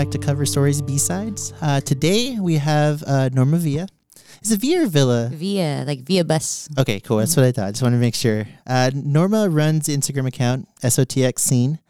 back 0.00 0.10
to 0.10 0.18
Cover 0.18 0.46
Stories 0.46 0.80
B 0.80 0.96
Sides. 0.96 1.52
Uh, 1.60 1.78
today 1.78 2.38
we 2.40 2.54
have 2.54 3.04
uh, 3.06 3.28
Norma 3.34 3.58
Villa. 3.58 3.86
Is 4.40 4.50
it 4.50 4.58
Villa 4.58 4.84
or 4.84 4.86
Villa? 4.86 5.28
Via, 5.30 5.84
like 5.86 6.00
via 6.04 6.24
bus. 6.24 6.70
Okay, 6.78 7.00
cool. 7.00 7.18
That's 7.18 7.36
what 7.36 7.44
I 7.44 7.52
thought. 7.52 7.72
Just 7.72 7.82
wanted 7.82 7.96
to 7.96 8.00
make 8.00 8.14
sure. 8.14 8.46
Uh, 8.66 8.90
Norma 8.94 9.50
runs 9.50 9.88
Instagram 9.88 10.26
account 10.26 10.66
SOTX 10.80 11.40
Scene, 11.40 11.80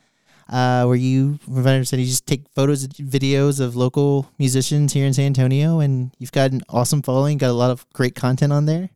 uh, 0.49 0.87
where 0.87 0.97
you, 0.97 1.39
from 1.45 1.63
what 1.63 1.69
I 1.69 1.75
understand, 1.75 2.03
you 2.03 2.09
just 2.09 2.27
take 2.27 2.49
photos, 2.53 2.83
and 2.83 2.93
videos 2.95 3.61
of 3.61 3.77
local 3.77 4.29
musicians 4.41 4.93
here 4.93 5.07
in 5.07 5.15
San 5.15 5.27
Antonio, 5.27 5.79
and 5.79 6.11
you've 6.19 6.33
got 6.33 6.51
an 6.51 6.63
awesome 6.69 7.03
following. 7.03 7.39
Got 7.39 7.51
a 7.51 7.53
lot 7.53 7.71
of 7.71 7.89
great 7.93 8.17
content 8.17 8.53
on 8.53 8.67
there. 8.67 8.91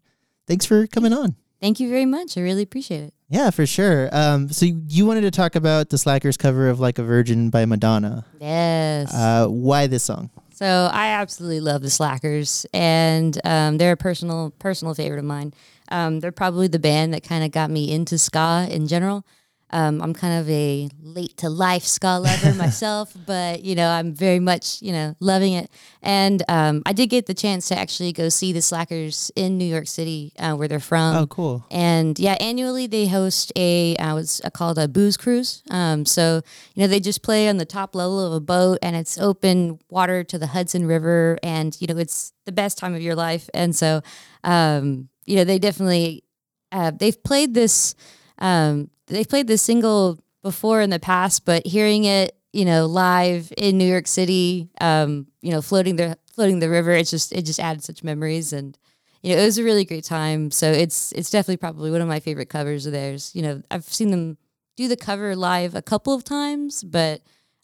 Thanks 0.48 0.66
for 0.66 0.88
coming 0.88 1.12
on. 1.12 1.36
Thank 1.60 1.78
you 1.78 1.88
very 1.88 2.04
much. 2.04 2.36
I 2.36 2.40
really 2.40 2.62
appreciate 2.62 3.04
it. 3.04 3.14
Yeah, 3.28 3.50
for 3.50 3.66
sure. 3.66 4.08
Um, 4.12 4.48
so 4.50 4.66
you 4.66 5.06
wanted 5.06 5.22
to 5.22 5.30
talk 5.30 5.56
about 5.56 5.88
the 5.88 5.98
Slackers 5.98 6.36
cover 6.36 6.68
of 6.68 6.78
"Like 6.80 6.98
a 6.98 7.02
Virgin" 7.02 7.50
by 7.50 7.64
Madonna. 7.64 8.26
Yes. 8.40 9.12
Uh, 9.14 9.46
why 9.48 9.86
this 9.86 10.04
song? 10.04 10.30
so 10.52 10.88
I 10.92 11.08
absolutely 11.08 11.60
love 11.60 11.82
the 11.82 11.90
Slackers, 11.90 12.64
and 12.72 13.38
um, 13.44 13.78
they're 13.78 13.92
a 13.92 13.96
personal 13.96 14.52
personal 14.58 14.94
favorite 14.94 15.18
of 15.18 15.24
mine. 15.24 15.52
Um, 15.90 16.20
they're 16.20 16.32
probably 16.32 16.68
the 16.68 16.78
band 16.78 17.12
that 17.14 17.22
kind 17.24 17.44
of 17.44 17.50
got 17.50 17.70
me 17.70 17.90
into 17.92 18.18
ska 18.18 18.68
in 18.70 18.86
general. 18.86 19.26
Um, 19.74 20.00
I'm 20.00 20.14
kind 20.14 20.40
of 20.40 20.48
a 20.48 20.88
late 21.02 21.36
to 21.38 21.50
life 21.50 21.82
ska 21.82 22.18
lover 22.18 22.54
myself, 22.64 23.12
but 23.26 23.64
you 23.64 23.74
know 23.74 23.88
I'm 23.88 24.14
very 24.14 24.38
much 24.38 24.80
you 24.80 24.92
know 24.92 25.16
loving 25.18 25.54
it. 25.54 25.68
And 26.00 26.44
um, 26.48 26.82
I 26.86 26.92
did 26.92 27.08
get 27.08 27.26
the 27.26 27.34
chance 27.34 27.66
to 27.68 27.78
actually 27.78 28.12
go 28.12 28.28
see 28.28 28.52
the 28.52 28.62
Slackers 28.62 29.32
in 29.34 29.58
New 29.58 29.64
York 29.64 29.88
City, 29.88 30.32
uh, 30.38 30.54
where 30.54 30.68
they're 30.68 30.78
from. 30.78 31.16
Oh, 31.16 31.26
cool. 31.26 31.66
And 31.72 32.16
yeah, 32.20 32.36
annually 32.40 32.86
they 32.86 33.08
host 33.08 33.52
a 33.56 33.96
uh, 33.96 34.14
what's 34.14 34.40
uh, 34.44 34.50
called 34.50 34.78
a 34.78 34.86
booze 34.86 35.16
cruise. 35.16 35.64
Um, 35.70 36.06
so 36.06 36.42
you 36.74 36.82
know 36.82 36.86
they 36.86 37.00
just 37.00 37.22
play 37.22 37.48
on 37.48 37.56
the 37.56 37.66
top 37.66 37.96
level 37.96 38.24
of 38.24 38.32
a 38.32 38.40
boat, 38.40 38.78
and 38.80 38.94
it's 38.94 39.18
open 39.18 39.80
water 39.90 40.22
to 40.22 40.38
the 40.38 40.46
Hudson 40.46 40.86
River, 40.86 41.36
and 41.42 41.76
you 41.80 41.88
know 41.88 41.98
it's 41.98 42.32
the 42.44 42.52
best 42.52 42.78
time 42.78 42.94
of 42.94 43.02
your 43.02 43.16
life. 43.16 43.50
And 43.52 43.74
so 43.74 44.02
um, 44.44 45.08
you 45.24 45.34
know 45.34 45.42
they 45.42 45.58
definitely 45.58 46.22
uh, 46.70 46.92
they've 46.92 47.20
played 47.24 47.54
this 47.54 47.96
um, 48.38 48.90
they've 49.06 49.28
played 49.28 49.46
this 49.46 49.62
single 49.62 50.18
before 50.42 50.80
in 50.80 50.90
the 50.90 50.98
past, 50.98 51.44
but 51.44 51.66
hearing 51.66 52.04
it 52.04 52.36
you 52.52 52.64
know 52.64 52.86
live 52.86 53.52
in 53.56 53.78
New 53.78 53.88
York 53.88 54.06
City, 54.06 54.68
um, 54.80 55.26
you 55.42 55.50
know 55.50 55.62
floating 55.62 55.96
the 55.96 56.18
floating 56.32 56.58
the 56.58 56.70
river, 56.70 56.92
it's 56.92 57.10
just 57.10 57.32
it 57.32 57.42
just 57.42 57.60
added 57.60 57.82
such 57.84 58.04
memories 58.04 58.52
and 58.52 58.78
you 59.24 59.34
know, 59.34 59.40
it 59.40 59.46
was 59.46 59.56
a 59.56 59.64
really 59.64 59.86
great 59.86 60.04
time. 60.04 60.50
So 60.50 60.70
it's 60.70 61.10
it's 61.12 61.30
definitely 61.30 61.56
probably 61.56 61.90
one 61.90 62.02
of 62.02 62.08
my 62.08 62.20
favorite 62.20 62.50
covers 62.50 62.84
of 62.84 62.92
theirs. 62.92 63.32
You 63.34 63.40
know, 63.40 63.62
I've 63.70 63.84
seen 63.84 64.10
them 64.10 64.36
do 64.76 64.86
the 64.86 64.98
cover 64.98 65.34
live 65.34 65.74
a 65.74 65.80
couple 65.80 66.12
of 66.12 66.24
times, 66.24 66.84
but 66.84 67.22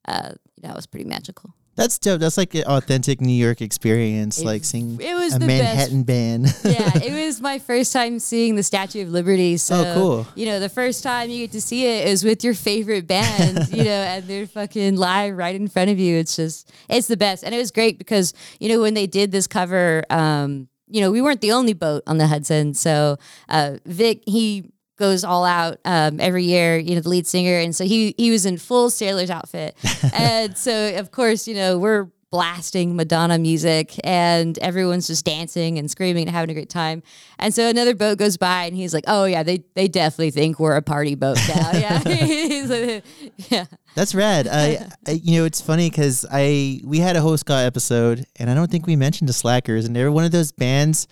uh, 0.09 0.33
that 0.63 0.75
was 0.75 0.87
pretty 0.87 1.05
magical. 1.05 1.55
That's 1.81 1.99
dope. 1.99 2.21
That's 2.21 2.37
like 2.37 2.55
an 2.55 2.65
authentic 2.65 3.21
New 3.21 3.33
York 3.33 3.61
experience, 3.63 4.39
It- 4.39 4.45
like 4.45 4.65
seeing 4.65 5.01
it 5.01 5.15
was 5.15 5.35
a 5.35 5.39
the 5.39 5.47
Manhattan 5.47 6.03
band. 6.03 6.45
yeah, 6.65 6.91
it 6.99 7.27
was 7.27 7.41
my 7.41 7.59
first 7.59 7.93
time 7.93 8.19
seeing 8.19 8.55
the 8.55 8.63
Statue 8.63 9.03
of 9.03 9.09
Liberty. 9.09 9.57
So, 9.57 9.75
Oh, 9.77 9.95
cool. 9.95 10.27
you 10.35 10.45
know, 10.47 10.61
the 10.61 10.69
first 10.69 11.03
time 11.03 11.31
you 11.31 11.39
get 11.45 11.53
to 11.53 11.61
see 11.61 11.87
it 11.87 12.07
is 12.07 12.23
with 12.23 12.45
your 12.45 12.53
favorite 12.55 13.07
band, 13.07 13.69
you 13.73 13.85
know, 13.85 13.91
and 13.91 14.25
they're 14.27 14.47
fucking 14.47 14.97
live 14.97 15.37
right 15.37 15.55
in 15.55 15.69
front 15.69 15.91
of 15.91 15.99
you. 15.99 16.17
It's 16.19 16.37
just, 16.37 16.71
it's 16.89 17.09
the 17.09 17.17
best. 17.17 17.43
And 17.45 17.55
it 17.55 17.59
was 17.59 17.71
great 17.71 17.99
because, 17.99 18.35
you 18.59 18.69
know, 18.69 18.81
when 18.83 18.95
they 18.95 19.07
did 19.07 19.33
this 19.33 19.47
cover, 19.47 20.05
um, 20.11 20.69
you 20.87 21.01
know, 21.01 21.11
we 21.11 21.23
weren't 21.23 21.41
the 21.41 21.53
only 21.53 21.73
boat 21.73 22.03
on 22.07 22.19
the 22.19 22.27
Hudson. 22.27 22.75
So, 22.75 23.17
uh, 23.49 23.77
Vic, 23.87 24.23
he, 24.27 24.65
goes 25.01 25.25
all 25.25 25.45
out 25.45 25.79
um, 25.85 26.21
every 26.21 26.45
year, 26.45 26.79
you 26.79 26.95
know, 26.95 27.01
the 27.01 27.09
lead 27.09 27.27
singer. 27.27 27.59
And 27.59 27.75
so 27.75 27.85
he 27.85 28.15
he 28.17 28.31
was 28.31 28.47
in 28.47 28.59
full 28.59 28.91
sailor's 28.91 29.31
outfit. 29.31 29.77
and 30.15 30.57
so 30.57 30.95
of 30.97 31.11
course, 31.11 31.49
you 31.49 31.55
know, 31.55 31.79
we're 31.79 32.09
blasting 32.31 32.95
Madonna 32.95 33.39
music 33.39 33.99
and 34.05 34.57
everyone's 34.61 35.09
just 35.09 35.25
dancing 35.25 35.79
and 35.79 35.91
screaming 35.91 36.29
and 36.29 36.31
having 36.31 36.51
a 36.51 36.55
great 36.55 36.69
time. 36.69 37.03
And 37.41 37.53
so 37.53 37.69
another 37.69 37.93
boat 37.93 38.19
goes 38.19 38.37
by 38.37 38.65
and 38.67 38.77
he's 38.77 38.95
like, 38.95 39.03
Oh 39.09 39.25
yeah, 39.25 39.43
they 39.43 39.65
they 39.75 39.89
definitely 39.89 40.31
think 40.31 40.61
we're 40.61 40.77
a 40.77 40.83
party 40.83 41.17
boat 41.17 41.39
now. 41.49 41.71
yeah. 41.75 41.99
He's 42.05 42.71
like, 42.71 43.05
yeah. 43.51 43.65
That's 43.97 44.15
rad. 44.15 44.47
I, 44.47 44.87
I, 45.09 45.13
you 45.13 45.41
know, 45.41 45.45
it's 45.45 45.61
funny 45.61 45.91
because 45.91 46.25
I 46.31 46.81
we 46.85 46.99
had 46.99 47.17
a 47.17 47.21
host 47.21 47.41
ska 47.41 47.55
episode, 47.55 48.27
and 48.37 48.49
I 48.49 48.55
don't 48.55 48.71
think 48.71 48.87
we 48.87 48.95
mentioned 48.95 49.29
the 49.29 49.33
Slackers, 49.33 49.85
and 49.85 49.97
they're 49.97 50.13
one 50.13 50.25
of 50.25 50.31
those 50.31 50.53
bands 50.53 51.09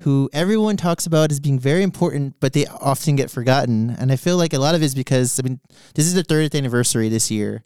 who 0.00 0.30
everyone 0.32 0.76
talks 0.76 1.06
about 1.06 1.30
as 1.30 1.40
being 1.40 1.58
very 1.58 1.82
important, 1.82 2.36
but 2.40 2.52
they 2.52 2.66
often 2.66 3.16
get 3.16 3.30
forgotten. 3.30 3.90
And 3.98 4.10
I 4.10 4.16
feel 4.16 4.36
like 4.36 4.52
a 4.52 4.58
lot 4.58 4.74
of 4.74 4.82
it 4.82 4.86
is 4.86 4.94
because 4.94 5.38
I 5.38 5.42
mean, 5.42 5.60
this 5.94 6.06
is 6.06 6.14
the 6.14 6.24
30th 6.24 6.56
anniversary 6.56 7.08
this 7.08 7.30
year. 7.30 7.62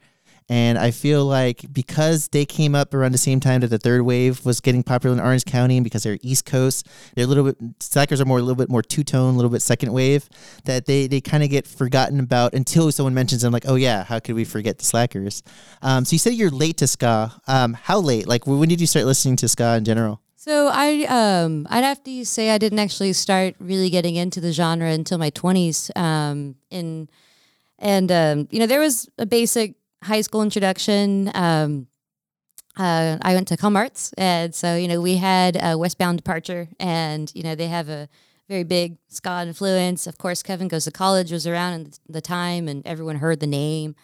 And 0.49 0.77
I 0.77 0.91
feel 0.91 1.25
like 1.25 1.65
because 1.73 2.29
they 2.29 2.45
came 2.45 2.75
up 2.75 2.93
around 2.93 3.13
the 3.13 3.19
same 3.19 3.41
time 3.41 3.63
that 3.63 3.69
the 3.69 3.79
third 3.79 4.03
wave 4.03 4.45
was 4.45 4.61
getting 4.61 4.83
popular 4.83 5.17
in 5.17 5.21
Orange 5.23 5.47
County, 5.47 5.79
and 5.79 5.85
because 5.85 6.03
they're 6.03 6.19
East 6.21 6.45
Coast, 6.45 6.87
they're 7.15 7.25
a 7.25 7.29
little 7.29 7.45
bit 7.45 7.57
Slackers 7.81 8.21
are 8.21 8.27
more 8.27 8.39
a 8.39 8.43
little 8.43 8.57
bit 8.57 8.69
more 8.69 8.83
two 8.83 9.05
tone, 9.05 9.33
a 9.33 9.37
little 9.37 9.51
bit 9.51 9.63
second 9.63 9.93
wave. 9.93 10.29
That 10.65 10.85
they 10.85 11.07
they 11.07 11.23
kind 11.23 11.43
of 11.43 11.49
get 11.49 11.67
forgotten 11.67 12.21
about 12.21 12.53
until 12.53 12.93
someone 12.93 13.15
mentions 13.15 13.41
them. 13.41 13.53
Like, 13.55 13.65
oh 13.67 13.77
yeah, 13.77 14.05
how 14.05 14.19
could 14.19 14.35
we 14.35 14.45
forget 14.45 14.77
the 14.77 14.85
Slackers? 14.85 15.43
Um, 15.81 16.05
so 16.05 16.13
you 16.13 16.19
said 16.19 16.35
you're 16.35 16.51
late 16.51 16.77
to 16.79 16.87
ska. 16.87 17.33
Um, 17.47 17.73
how 17.73 18.01
late? 18.01 18.29
Like, 18.29 18.47
when 18.47 18.69
did 18.69 18.83
you 18.83 18.87
start 18.87 19.07
listening 19.07 19.37
to 19.37 19.49
ska 19.49 19.77
in 19.77 19.85
general? 19.87 20.21
So 20.45 20.69
I 20.71 21.05
um 21.05 21.67
I'd 21.71 21.85
have 21.85 22.05
to 22.05 22.23
say 22.27 22.51
I 22.51 22.59
didn't 22.59 22.79
actually 22.79 23.15
start 23.15 23.55
really 23.59 23.89
getting 23.89 24.15
into 24.15 24.43
the 24.43 24.53
genre 24.53 24.91
until 24.91 25.17
my 25.17 25.31
twenties. 25.31 25.91
Um 25.97 26.57
in 26.71 27.09
and 27.79 28.13
um 28.13 28.49
you 28.51 28.59
know 28.59 28.67
there 28.67 28.79
was 28.79 29.09
a 29.17 29.25
basic 29.25 29.77
high 30.03 30.21
school 30.21 30.43
introduction. 30.43 31.31
Um 31.33 31.87
uh, 32.77 33.17
I 33.23 33.35
went 33.35 33.49
to 33.49 33.57
Com 33.57 33.75
Arts, 33.75 34.13
and 34.19 34.55
so 34.55 34.77
you 34.77 34.87
know 34.87 35.01
we 35.01 35.17
had 35.17 35.57
a 35.57 35.79
Westbound 35.79 36.19
Departure, 36.19 36.69
and 36.79 37.33
you 37.35 37.43
know 37.43 37.55
they 37.55 37.69
have 37.69 37.89
a 37.89 38.11
very 38.47 38.65
big 38.65 38.99
ska 39.09 39.45
influence. 39.47 40.07
Of 40.07 40.19
course, 40.19 40.43
Kevin 40.43 40.69
Goes 40.69 40.85
to 40.85 40.91
College 40.91 41.33
was 41.33 41.47
around 41.47 41.73
in 41.75 41.93
the 42.07 42.21
time, 42.21 42.69
and 42.69 42.87
everyone 42.87 43.17
heard 43.17 43.41
the 43.41 43.47
name. 43.47 43.95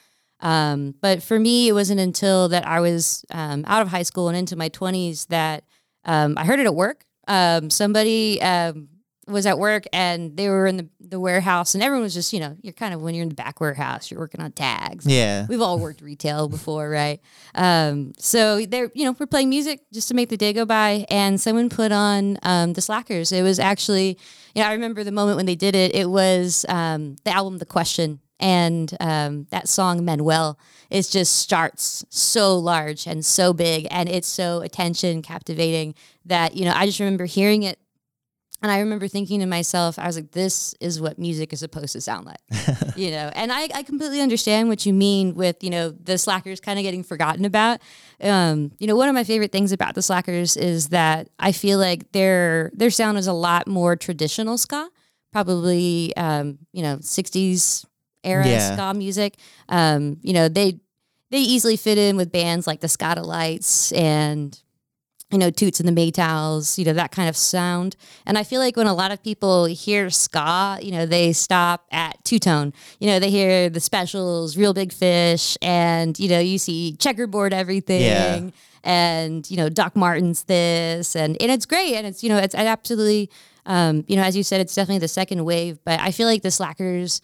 Um, 0.41 0.95
but 1.03 1.23
for 1.23 1.39
me, 1.39 1.69
it 1.69 1.73
wasn't 1.75 2.01
until 2.01 2.49
that 2.49 2.67
I 2.67 2.81
was 2.81 3.27
um, 3.31 3.65
out 3.67 3.83
of 3.83 3.89
high 3.89 4.05
school 4.05 4.29
and 4.29 4.39
into 4.39 4.57
my 4.57 4.69
twenties 4.69 5.27
that 5.27 5.65
um, 6.05 6.35
I 6.37 6.45
heard 6.45 6.61
it 6.61 6.67
at 6.67 6.75
work. 6.75 7.05
Um, 7.29 7.71
somebody 7.71 8.41
um, 8.43 8.89
was 9.29 9.47
at 9.47 9.59
work 9.59 9.85
and 9.93 10.37
they 10.37 10.49
were 10.49 10.67
in 10.67 10.77
the, 10.77 10.89
the 11.01 11.21
warehouse, 11.21 11.75
and 11.75 11.83
everyone 11.83 12.03
was 12.03 12.15
just, 12.15 12.33
you 12.33 12.41
know, 12.41 12.57
you're 12.63 12.73
kind 12.73 12.95
of 12.95 13.03
when 13.03 13.15
you're 13.15 13.23
in 13.23 13.29
the 13.29 13.35
back 13.35 13.61
warehouse, 13.61 14.11
you're 14.11 14.19
working 14.19 14.41
on 14.41 14.53
tags. 14.53 15.07
Yeah. 15.07 15.47
We've 15.49 15.61
all 15.61 15.79
worked 15.79 16.01
retail 16.01 16.49
before, 16.49 16.89
right? 16.89 17.21
Um, 17.55 18.13
so 18.19 18.65
they're, 18.67 18.91
you 18.95 19.05
know, 19.05 19.15
we're 19.19 19.27
playing 19.27 19.49
music 19.49 19.81
just 19.93 20.09
to 20.09 20.15
make 20.15 20.29
the 20.29 20.37
day 20.37 20.53
go 20.53 20.65
by, 20.65 21.07
and 21.11 21.41
someone 21.41 21.69
put 21.69 21.93
on 21.93 22.39
um, 22.43 22.73
the 22.73 22.81
Slackers. 22.81 23.33
It 23.33 23.43
was 23.43 23.59
actually, 23.59 24.19
you 24.55 24.63
know, 24.63 24.69
I 24.69 24.73
remember 24.73 25.05
the 25.05 25.13
moment 25.13 25.37
when 25.37 25.47
they 25.47 25.57
did 25.57 25.75
it. 25.75 25.95
It 25.95 26.11
was 26.11 26.65
um, 26.69 27.17
the 27.25 27.31
album 27.31 27.59
The 27.59 27.67
Question, 27.67 28.21
and 28.41 28.95
um, 29.01 29.47
that 29.51 29.69
song 29.69 30.05
Manuel 30.05 30.59
is 30.91 31.09
just 31.09 31.37
starts 31.37 32.05
so 32.09 32.57
large 32.57 33.07
and 33.07 33.25
so 33.25 33.53
big, 33.53 33.87
and 33.91 34.09
it's 34.09 34.29
so 34.29 34.61
attention 34.61 35.23
captivating 35.23 35.95
that 36.25 36.57
you 36.57 36.65
know 36.65 36.73
I 36.75 36.87
just 36.87 37.01
remember 37.01 37.27
hearing 37.27 37.63
it. 37.63 37.79
And 38.63 38.71
I 38.71 38.81
remember 38.81 39.09
thinking 39.09 39.41
to 39.41 39.47
myself, 39.47 39.99
I 39.99 40.07
was 40.07 40.17
like, 40.17 40.33
this 40.33 40.75
is 40.81 41.01
what 41.01 41.19
music 41.19 41.55
is 41.55 41.61
supposed 41.61 41.95
to 41.95 42.01
sound 42.03 42.27
like 42.27 42.41
you 42.97 43.11
know 43.11 43.31
and 43.35 43.51
I, 43.51 43.69
I 43.75 43.83
completely 43.83 44.21
understand 44.21 44.69
what 44.69 44.85
you 44.85 44.93
mean 44.93 45.35
with 45.35 45.63
you 45.65 45.71
know 45.71 45.91
the 45.91 46.19
slackers 46.19 46.61
kind 46.61 46.79
of 46.79 46.83
getting 46.83 47.03
forgotten 47.03 47.45
about 47.47 47.81
um, 48.21 48.73
you 48.79 48.87
know 48.87 48.97
one 48.97 49.09
of 49.09 49.15
my 49.15 49.25
favorite 49.25 49.53
things 49.53 49.73
about 49.73 49.95
the 49.95 50.03
slackers 50.03 50.57
is 50.57 50.89
that 50.89 51.29
i 51.39 51.53
feel 51.53 51.79
like 51.79 52.13
their 52.13 52.71
their 52.75 52.91
sound 52.91 53.17
is 53.17 53.27
a 53.27 53.33
lot 53.33 53.67
more 53.67 53.97
traditional 53.97 54.59
ska 54.59 54.91
probably 55.33 56.15
um, 56.17 56.59
you 56.73 56.83
know 56.83 56.97
60s 56.97 57.87
era 58.25 58.47
Yeah. 58.47 58.75
ska 58.75 58.95
music 58.95 59.37
um, 59.69 60.19
you 60.23 60.33
know 60.33 60.49
they 60.49 60.79
they 61.31 61.39
easily 61.39 61.77
fit 61.77 61.99
in 61.99 62.17
with 62.17 62.33
bands 62.33 62.67
like 62.67 62.81
the 62.81 63.23
Lights 63.23 63.93
and 63.93 64.61
you 65.31 65.39
know, 65.39 65.51
Toots 65.51 65.79
and 65.79 65.89
the 65.89 65.93
Maytals, 65.93 66.77
you 66.77 66.85
know, 66.85 66.93
that 66.93 67.13
kind 67.13 67.29
of 67.29 67.37
sound. 67.37 67.95
And 68.27 68.37
I 68.37 68.43
feel 68.43 68.61
like 68.61 68.77
when 68.77 68.89
a 68.89 68.95
lot 68.95 69.13
of 69.13 69.23
people 69.23 69.67
hear 69.67 70.11
ska, 70.11 70.79
you 70.83 70.91
know, 70.91 71.07
they 71.07 71.33
stop 71.33 71.87
at 71.93 72.23
two 72.25 72.41
tone. 72.41 72.73
You 72.99 73.07
know, 73.07 73.21
they 73.21 73.31
hear 73.31 73.71
the 73.71 73.79
specials, 73.81 74.57
Reel 74.57 74.75
Big 74.75 74.93
Fish, 74.93 75.57
and, 75.63 76.19
you 76.19 76.29
know, 76.29 76.41
you 76.41 76.59
see 76.59 76.97
checkerboard 76.97 77.53
everything. 77.53 78.03
Yeah. 78.03 78.51
And, 78.83 79.49
you 79.49 79.57
know, 79.57 79.69
Doc 79.69 79.95
Martin's 79.95 80.45
this 80.45 81.15
and, 81.15 81.37
and 81.41 81.53
it's 81.53 81.67
great. 81.67 81.95
And 81.95 82.07
it's, 82.07 82.25
you 82.25 82.29
know, 82.29 82.39
it's 82.39 82.55
absolutely 82.55 83.31
um, 83.67 84.05
you 84.09 84.17
know, 84.17 84.23
as 84.23 84.37
you 84.37 84.43
said, 84.43 84.61
it's 84.61 84.75
definitely 84.75 85.01
the 85.01 85.07
second 85.09 85.45
wave, 85.45 85.79
but 85.85 86.01
I 86.01 86.11
feel 86.13 86.27
like 86.27 86.43
the 86.43 86.51
slackers 86.51 87.21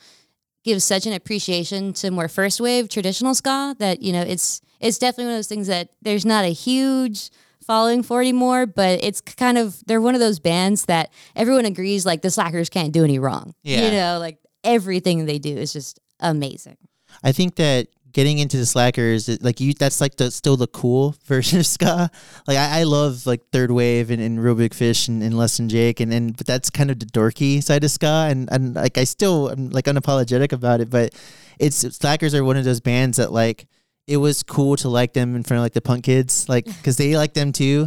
give 0.66 0.82
such 0.82 1.06
an 1.06 1.12
appreciation 1.12 1.92
to 1.94 2.10
more 2.10 2.28
first 2.28 2.60
wave 2.60 2.88
traditional 2.88 3.34
ska 3.34 3.74
that, 3.78 4.02
you 4.02 4.12
know, 4.12 4.20
it's 4.20 4.60
it's 4.80 4.98
definitely 4.98 5.26
one 5.26 5.32
of 5.34 5.38
those 5.38 5.46
things 5.46 5.68
that 5.68 5.88
there's 6.02 6.26
not 6.26 6.44
a 6.44 6.52
huge 6.52 7.30
following 7.64 8.02
for 8.02 8.20
anymore, 8.20 8.66
but 8.66 9.02
it's 9.02 9.20
kind 9.20 9.56
of 9.56 9.82
they're 9.86 10.00
one 10.00 10.14
of 10.14 10.20
those 10.20 10.38
bands 10.38 10.84
that 10.86 11.12
everyone 11.34 11.64
agrees 11.64 12.04
like 12.04 12.20
the 12.20 12.30
slackers 12.30 12.68
can't 12.68 12.92
do 12.92 13.04
any 13.04 13.18
wrong. 13.18 13.54
Yeah. 13.62 13.86
You 13.86 13.90
know, 13.92 14.18
like 14.18 14.38
everything 14.64 15.24
they 15.24 15.38
do 15.38 15.56
is 15.56 15.72
just 15.72 16.00
amazing. 16.20 16.76
I 17.22 17.32
think 17.32 17.54
that 17.56 17.86
getting 18.16 18.38
into 18.38 18.56
the 18.56 18.64
slackers, 18.64 19.28
like 19.42 19.60
you, 19.60 19.74
that's 19.74 20.00
like 20.00 20.16
the 20.16 20.30
still 20.30 20.56
the 20.56 20.66
cool 20.68 21.14
version 21.26 21.58
of 21.58 21.66
ska. 21.66 22.10
Like 22.46 22.56
I, 22.56 22.80
I 22.80 22.82
love 22.84 23.26
like 23.26 23.42
third 23.52 23.70
wave 23.70 24.10
and, 24.10 24.22
and 24.22 24.42
Reel 24.42 24.54
Big 24.54 24.72
Fish 24.72 25.06
and, 25.06 25.22
and 25.22 25.36
Less 25.36 25.58
Than 25.58 25.68
Jake, 25.68 26.00
and, 26.00 26.10
and 26.14 26.34
but 26.34 26.46
that's 26.46 26.70
kind 26.70 26.90
of 26.90 26.98
the 26.98 27.04
dorky 27.04 27.62
side 27.62 27.84
of 27.84 27.90
ska, 27.90 28.28
and 28.30 28.48
and 28.50 28.74
like 28.74 28.96
I 28.96 29.04
still 29.04 29.50
am 29.50 29.68
like 29.68 29.84
unapologetic 29.84 30.52
about 30.52 30.80
it, 30.80 30.88
but 30.88 31.14
it's 31.58 31.76
slackers 31.76 32.34
are 32.34 32.42
one 32.42 32.56
of 32.56 32.64
those 32.64 32.80
bands 32.80 33.18
that 33.18 33.32
like 33.32 33.68
it 34.06 34.16
was 34.16 34.42
cool 34.42 34.76
to 34.76 34.88
like 34.88 35.12
them 35.12 35.36
in 35.36 35.42
front 35.42 35.58
of 35.58 35.64
like 35.64 35.74
the 35.74 35.82
punk 35.82 36.04
kids, 36.04 36.48
like 36.48 36.64
because 36.78 36.96
they 36.96 37.18
like 37.18 37.34
them 37.34 37.52
too, 37.52 37.86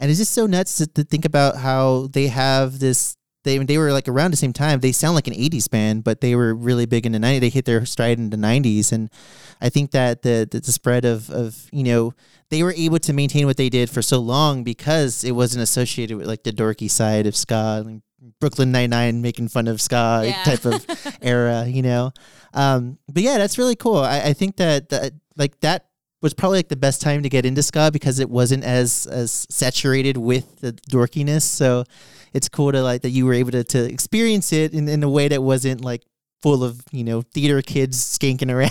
and 0.00 0.10
it's 0.10 0.18
just 0.18 0.34
so 0.34 0.48
nuts 0.48 0.78
to, 0.78 0.88
to 0.88 1.04
think 1.04 1.24
about 1.24 1.56
how 1.56 2.08
they 2.10 2.26
have 2.26 2.80
this 2.80 3.16
they 3.44 3.58
they 3.58 3.78
were 3.78 3.92
like 3.92 4.08
around 4.08 4.32
the 4.32 4.36
same 4.36 4.52
time. 4.52 4.80
They 4.80 4.92
sound 4.92 5.14
like 5.14 5.26
an 5.26 5.34
'80s 5.34 5.70
band, 5.70 6.04
but 6.04 6.20
they 6.20 6.34
were 6.34 6.54
really 6.54 6.86
big 6.86 7.06
in 7.06 7.12
the 7.12 7.18
'90s. 7.18 7.40
They 7.40 7.48
hit 7.48 7.64
their 7.64 7.84
stride 7.86 8.18
in 8.18 8.30
the 8.30 8.36
'90s, 8.36 8.92
and 8.92 9.10
I 9.60 9.68
think 9.68 9.90
that 9.92 10.22
the 10.22 10.48
the, 10.50 10.60
the 10.60 10.72
spread 10.72 11.04
of 11.04 11.30
of 11.30 11.68
you 11.72 11.84
know 11.84 12.14
they 12.50 12.62
were 12.62 12.72
able 12.76 12.98
to 13.00 13.12
maintain 13.12 13.46
what 13.46 13.56
they 13.56 13.68
did 13.68 13.90
for 13.90 14.02
so 14.02 14.18
long 14.18 14.64
because 14.64 15.24
it 15.24 15.32
wasn't 15.32 15.62
associated 15.62 16.16
with 16.16 16.26
like 16.26 16.44
the 16.44 16.52
dorky 16.52 16.90
side 16.90 17.26
of 17.26 17.36
ska, 17.36 17.82
like 17.84 18.00
Brooklyn 18.40 18.72
Nine 18.72 18.90
Nine 18.90 19.22
making 19.22 19.48
fun 19.48 19.68
of 19.68 19.80
ska 19.80 20.22
Yeah. 20.24 20.42
type 20.44 20.64
of 20.64 20.84
era, 21.22 21.66
you 21.66 21.82
know. 21.82 22.12
Um, 22.54 22.98
but 23.08 23.22
yeah, 23.22 23.38
that's 23.38 23.58
really 23.58 23.76
cool. 23.76 23.98
I, 23.98 24.20
I 24.20 24.32
think 24.32 24.56
that 24.56 24.88
that 24.90 25.12
like 25.36 25.60
that 25.60 25.86
was 26.20 26.34
probably 26.34 26.58
like 26.58 26.68
the 26.68 26.76
best 26.76 27.00
time 27.00 27.22
to 27.22 27.28
get 27.28 27.46
into 27.46 27.62
ska 27.62 27.90
because 27.92 28.18
it 28.18 28.28
wasn't 28.28 28.64
as 28.64 29.06
as 29.06 29.46
saturated 29.50 30.16
with 30.16 30.60
the 30.60 30.72
dorkiness. 30.90 31.42
So 31.42 31.84
it's 32.32 32.48
cool 32.48 32.72
to 32.72 32.82
like 32.82 33.02
that 33.02 33.10
you 33.10 33.26
were 33.26 33.34
able 33.34 33.52
to, 33.52 33.64
to 33.64 33.84
experience 33.84 34.52
it 34.52 34.72
in, 34.72 34.88
in 34.88 35.02
a 35.02 35.08
way 35.08 35.28
that 35.28 35.42
wasn't 35.42 35.82
like 35.82 36.02
full 36.40 36.62
of 36.62 36.82
you 36.92 37.02
know 37.02 37.22
theater 37.22 37.62
kids 37.62 37.98
skanking 37.98 38.52
around. 38.52 38.68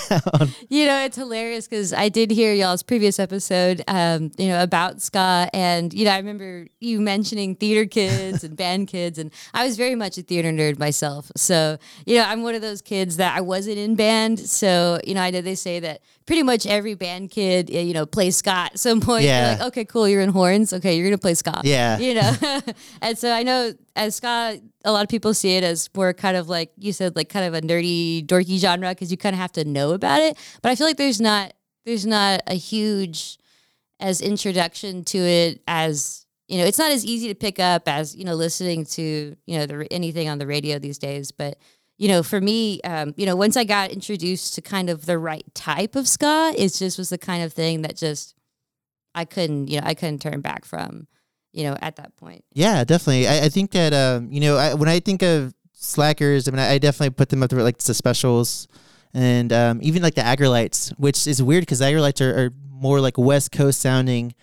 You 0.70 0.86
know, 0.86 1.04
it's 1.04 1.16
hilarious 1.16 1.68
because 1.68 1.94
I 1.94 2.10
did 2.10 2.30
hear 2.30 2.54
y'all's 2.54 2.84
previous 2.84 3.20
episode, 3.20 3.84
um, 3.88 4.32
you 4.38 4.48
know, 4.48 4.62
about 4.62 5.02
ska, 5.02 5.50
and 5.54 5.94
you 5.94 6.06
know, 6.06 6.12
I 6.12 6.18
remember 6.18 6.68
you 6.80 7.00
mentioning 7.00 7.56
theater 7.56 7.86
kids 7.86 8.44
and 8.44 8.56
band 8.58 8.88
kids, 8.88 9.18
and 9.18 9.32
I 9.54 9.66
was 9.66 9.78
very 9.78 9.96
much 9.96 10.18
a 10.18 10.24
theater 10.24 10.50
nerd 10.50 10.78
myself. 10.78 11.32
So, 11.36 11.78
you 12.06 12.16
know, 12.18 12.24
I'm 12.24 12.44
one 12.44 12.56
of 12.56 12.62
those 12.62 12.82
kids 12.82 13.18
that 13.18 13.38
I 13.38 13.42
wasn't 13.42 13.78
in 13.78 13.96
band, 13.96 14.40
so 14.40 15.00
you 15.06 15.14
know, 15.14 15.22
I 15.22 15.32
know 15.32 15.42
they 15.42 15.56
say 15.56 15.80
that 15.80 16.02
pretty 16.26 16.44
much 16.44 16.66
every 16.68 16.94
band 16.94 17.32
kid, 17.32 17.72
uh, 17.74 17.80
you 17.80 17.94
know, 17.94 18.06
plays 18.06 18.38
ska 18.38 18.50
at 18.72 18.80
some 18.80 19.00
point. 19.02 19.24
Yeah. 19.24 19.58
like, 19.60 19.68
okay, 19.70 19.86
cool, 19.86 20.08
you're 20.08 20.22
in 20.22 20.30
horns. 20.30 20.74
Okay, 20.74 20.98
you're 20.98 21.08
gonna 21.08 21.18
play 21.18 21.34
ska. 21.34 21.62
Yeah. 21.64 21.98
you 21.98 22.16
know, 22.16 22.34
and 23.02 23.18
so 23.18 23.32
I 23.32 23.44
know 23.44 23.74
as 23.96 24.16
ska, 24.16 24.60
a 24.88 24.92
lot 24.92 25.04
of 25.04 25.10
people 25.10 25.34
see 25.34 25.58
it 25.58 25.64
as 25.64 25.90
more 25.94 26.14
kind 26.14 26.38
of 26.38 26.48
like 26.48 26.72
you 26.78 26.94
said, 26.94 27.16
like 27.16 27.28
kind 27.28 27.46
of 27.46 27.54
a 27.54 27.62
nerdy, 27.62 28.26
dorky 28.26 28.58
genre 28.58 28.90
because 28.90 29.12
you 29.12 29.18
kind 29.18 29.36
of 29.36 29.40
have 29.40 29.52
to 29.52 29.66
know 29.66 29.92
about 29.92 30.22
it. 30.22 30.38
But 30.62 30.72
I 30.72 30.76
feel 30.76 30.88
like 30.88 30.98
there's 30.98 31.20
not 31.20 31.54
there's 31.86 32.06
not 32.06 32.42
a 32.48 32.54
huge 32.54 33.38
as 34.00 34.22
introduction 34.22 35.04
to 35.04 35.18
it 35.18 35.62
as 35.68 36.26
you 36.48 36.58
know 36.58 36.66
it's 36.66 36.78
not 36.78 36.92
as 36.92 37.04
easy 37.04 37.28
to 37.28 37.36
pick 37.36 37.60
up 37.60 37.88
as 37.88 38.16
you 38.16 38.24
know 38.24 38.36
listening 38.36 38.86
to 38.86 39.36
you 39.46 39.58
know 39.58 39.66
the, 39.66 39.88
anything 39.92 40.30
on 40.30 40.38
the 40.38 40.46
radio 40.46 40.78
these 40.78 41.00
days 41.00 41.32
but 41.32 41.58
you 41.98 42.08
know 42.08 42.22
for 42.22 42.40
me 42.40 42.80
um, 42.82 43.14
you 43.18 43.26
know 43.26 43.36
once 43.36 43.58
i 43.58 43.64
got 43.64 43.90
introduced 43.90 44.54
to 44.54 44.62
kind 44.62 44.90
of 44.90 45.08
the 45.08 45.18
right 45.18 45.44
type 45.56 45.96
of 45.96 46.08
ska 46.08 46.54
it 46.56 46.72
just 46.74 46.98
was 46.98 47.10
the 47.10 47.18
kind 47.18 47.44
of 47.44 47.52
thing 47.54 47.82
that 47.82 47.96
just 47.96 48.36
i 49.16 49.26
couldn't 49.26 49.68
you 49.68 49.82
know 49.82 49.88
i 49.88 49.96
couldn't 49.96 50.22
turn 50.22 50.42
back 50.42 50.64
from 50.64 51.08
you 51.58 51.64
know 51.64 51.76
at 51.82 51.96
that 51.96 52.16
point 52.18 52.46
Yeah, 52.54 52.84
definitely. 52.84 53.28
I, 53.28 53.46
I 53.46 53.50
think 53.50 53.72
that 53.72 53.94
um, 53.94 54.32
you 54.32 54.40
know, 54.40 54.58
I, 54.58 54.74
when 54.76 54.88
I 54.88 55.00
think 55.00 55.24
of 55.24 55.54
slackers, 55.74 56.48
I 56.48 56.52
mean, 56.52 56.60
I, 56.60 56.74
I 56.74 56.78
definitely 56.78 57.12
put 57.12 57.30
them 57.30 57.42
up 57.44 57.50
there 57.50 57.62
like 57.64 57.80
the 57.80 57.94
specials, 57.94 58.68
and 59.14 59.52
um, 59.52 59.80
even 59.82 60.02
like 60.02 60.16
the 60.16 60.22
Aggrolites, 60.22 60.92
which 60.98 61.28
is 61.28 61.42
weird 61.42 61.64
because 61.64 61.82
Aggrolites 61.82 62.22
are, 62.22 62.46
are 62.46 62.50
more 62.70 63.00
like 63.02 63.18
West 63.18 63.52
Coast 63.52 63.82
sounding. 63.82 64.34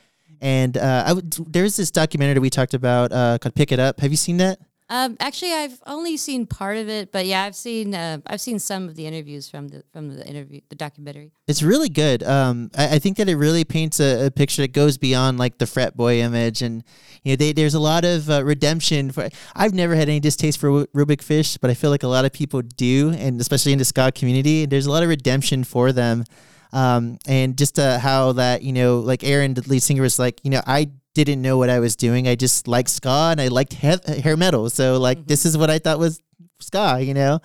And 0.41 0.77
uh, 0.77 1.05
I 1.07 1.13
would, 1.15 1.33
there's 1.53 1.77
this 1.77 1.91
documentary 1.91 2.41
we 2.41 2.51
talked 2.51 2.75
about 2.75 3.13
uh, 3.13 3.39
called 3.41 3.55
"Pick 3.55 3.73
It 3.73 3.79
Up." 3.79 4.01
Have 4.01 4.11
you 4.11 4.17
seen 4.17 4.37
that? 4.39 4.59
Um, 4.95 5.17
actually 5.19 5.53
i've 5.53 5.81
only 5.87 6.17
seen 6.17 6.47
part 6.47 6.77
of 6.77 6.89
it 6.89 7.11
but 7.11 7.27
yeah 7.27 7.43
i've 7.43 7.57
seen 7.57 7.97
uh, 7.97 8.19
i've 8.29 8.41
seen 8.41 8.61
some 8.61 8.89
of 8.89 8.95
the 8.95 9.07
interviews 9.07 9.49
from 9.49 9.67
the 9.67 9.83
from 9.93 10.05
the 10.15 10.25
interview 10.25 10.61
the 10.69 10.77
documentary 10.77 11.33
It's 11.47 11.63
really 11.63 11.91
good. 11.91 12.23
Um, 12.23 12.71
I, 12.77 12.97
I 12.97 12.99
think 12.99 13.19
that 13.19 13.29
it 13.29 13.37
really 13.37 13.65
paints 13.65 14.01
a, 14.01 14.27
a 14.27 14.31
picture 14.31 14.63
that 14.63 14.73
goes 14.73 14.97
beyond 14.97 15.39
like 15.39 15.59
the 15.59 15.67
frat 15.67 15.97
boy 15.97 16.21
image, 16.21 16.63
and 16.63 16.83
you 17.23 17.33
know, 17.33 17.37
they, 17.37 17.53
there's 17.53 17.75
a 17.75 17.81
lot 17.81 18.05
of 18.05 18.31
uh, 18.31 18.43
redemption. 18.45 19.11
For 19.11 19.29
I've 19.55 19.75
never 19.75 19.95
had 19.95 20.09
any 20.09 20.21
distaste 20.21 20.59
for 20.59 20.71
Ru- 20.71 20.87
Reel 20.95 21.07
Big 21.07 21.23
Fish, 21.23 21.59
but 21.59 21.71
I 21.71 21.75
feel 21.75 21.91
like 21.91 22.03
a 22.03 22.09
lot 22.09 22.25
of 22.25 22.33
people 22.33 22.63
do, 22.63 23.11
and 23.11 23.41
especially 23.41 23.73
in 23.73 23.79
the 23.79 23.85
ska 23.85 24.11
community, 24.13 24.65
there's 24.65 24.87
a 24.87 24.91
lot 24.91 25.03
of 25.03 25.09
redemption 25.09 25.65
for 25.65 25.93
them. 25.93 26.25
Um, 26.73 27.19
and 27.27 27.57
just 27.57 27.79
uh, 27.79 27.99
how 27.99 28.33
that 28.33 28.63
you 28.63 28.73
know, 28.73 29.01
like 29.01 29.23
Aaron, 29.23 29.55
the 29.55 29.63
lead 29.69 29.83
singer, 29.83 30.03
was 30.03 30.19
like, 30.19 30.41
you 30.45 30.51
know, 30.51 30.63
I 30.67 30.91
didn't 31.15 31.41
know 31.41 31.57
what 31.57 31.71
I 31.71 31.79
was 31.79 31.97
doing. 31.97 32.29
I 32.29 32.35
just 32.35 32.69
liked 32.69 32.91
ska 32.91 33.29
and 33.31 33.41
I 33.41 33.49
liked 33.49 33.75
he- 33.75 34.21
hair 34.21 34.37
metal, 34.37 34.71
so 34.71 34.99
like 34.99 35.27
this 35.27 35.47
is 35.47 35.57
what 35.57 35.71
I 35.71 35.79
thought 35.79 35.99
was 35.99 36.21
ska, 36.61 36.99
you 37.01 37.15
know 37.15 37.41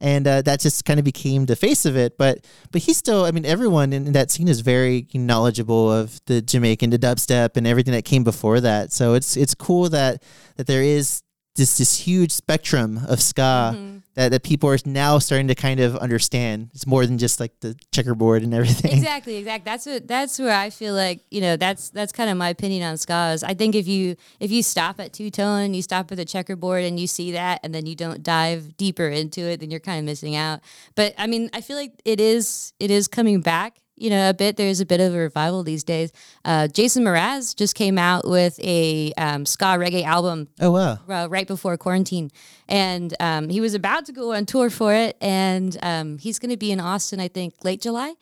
and 0.00 0.26
uh, 0.26 0.42
that 0.42 0.60
just 0.60 0.84
kind 0.84 0.98
of 0.98 1.04
became 1.04 1.46
the 1.46 1.56
face 1.56 1.84
of 1.84 1.96
it. 1.96 2.16
But 2.16 2.46
but 2.70 2.82
he's 2.82 2.96
still, 2.96 3.24
I 3.24 3.30
mean, 3.30 3.44
everyone 3.44 3.92
in, 3.92 4.06
in 4.06 4.12
that 4.14 4.30
scene 4.30 4.48
is 4.48 4.60
very 4.60 5.06
knowledgeable 5.12 5.92
of 5.92 6.20
the 6.26 6.40
Jamaican, 6.40 6.90
the 6.90 6.98
dubstep, 6.98 7.56
and 7.56 7.66
everything 7.66 7.92
that 7.92 8.04
came 8.04 8.24
before 8.24 8.60
that. 8.60 8.92
So 8.92 9.14
it's 9.14 9.36
it's 9.36 9.54
cool 9.54 9.88
that 9.90 10.22
that 10.56 10.66
there 10.66 10.82
is 10.82 11.22
this 11.60 11.76
this 11.76 11.98
huge 11.98 12.32
spectrum 12.32 13.00
of 13.06 13.20
ska 13.20 13.74
mm-hmm. 13.74 13.98
that, 14.14 14.30
that 14.30 14.42
people 14.42 14.68
are 14.68 14.78
now 14.86 15.18
starting 15.18 15.46
to 15.46 15.54
kind 15.54 15.78
of 15.78 15.94
understand. 15.96 16.70
It's 16.74 16.86
more 16.86 17.04
than 17.04 17.18
just 17.18 17.38
like 17.38 17.52
the 17.60 17.76
checkerboard 17.92 18.42
and 18.42 18.54
everything. 18.54 18.92
exactly 18.92 19.36
exactly 19.36 19.70
that's 19.70 19.86
what 19.86 20.08
that's 20.08 20.38
where 20.38 20.56
i 20.56 20.70
feel 20.70 20.94
like 20.94 21.20
you 21.30 21.40
know 21.40 21.56
that's 21.56 21.90
that's 21.90 22.12
kind 22.12 22.30
of 22.30 22.36
my 22.36 22.48
opinion 22.48 22.82
on 22.82 22.96
ska 22.96 23.32
is 23.34 23.44
i 23.44 23.52
think 23.52 23.74
if 23.74 23.86
you 23.86 24.16
if 24.40 24.50
you 24.50 24.62
stop 24.62 24.98
at 24.98 25.12
two-tone 25.12 25.74
you 25.74 25.82
stop 25.82 26.10
at 26.10 26.16
the 26.16 26.24
checkerboard 26.24 26.82
and 26.82 26.98
you 26.98 27.06
see 27.06 27.32
that 27.32 27.60
and 27.62 27.74
then 27.74 27.84
you 27.84 27.94
don't 27.94 28.22
dive 28.22 28.76
deeper 28.76 29.08
into 29.08 29.42
it 29.42 29.60
then 29.60 29.70
you're 29.70 29.80
kind 29.80 29.98
of 29.98 30.04
missing 30.04 30.34
out 30.34 30.60
but 30.94 31.12
i 31.18 31.26
mean 31.26 31.50
i 31.52 31.60
feel 31.60 31.76
like 31.76 31.92
it 32.04 32.20
is 32.20 32.72
it 32.80 32.90
is 32.90 33.06
coming 33.06 33.40
back 33.40 33.76
you 34.00 34.10
know 34.10 34.30
a 34.30 34.34
bit 34.34 34.56
there's 34.56 34.80
a 34.80 34.86
bit 34.86 35.00
of 35.00 35.14
a 35.14 35.18
revival 35.18 35.62
these 35.62 35.84
days 35.84 36.10
uh, 36.44 36.66
jason 36.68 37.04
mraz 37.04 37.54
just 37.54 37.74
came 37.74 37.98
out 37.98 38.26
with 38.26 38.58
a 38.62 39.12
um, 39.18 39.44
ska 39.46 39.66
reggae 39.78 40.04
album 40.04 40.48
Oh 40.60 40.70
wow. 40.72 40.98
uh, 41.08 41.28
right 41.30 41.46
before 41.46 41.76
quarantine, 41.76 42.30
and 42.68 43.14
um, 43.20 43.48
he 43.48 43.60
was 43.60 43.74
about 43.74 44.06
to 44.06 44.12
go 44.12 44.32
on 44.32 44.46
tour 44.46 44.70
for 44.70 44.92
it, 44.94 45.16
and 45.20 45.76
um, 45.82 46.18
he's 46.18 46.38
going 46.38 46.50
to 46.50 46.56
be 46.56 46.72
in 46.72 46.80
Austin, 46.80 47.20
I 47.20 47.28
think, 47.28 47.54
late 47.64 47.80
July. 47.80 48.14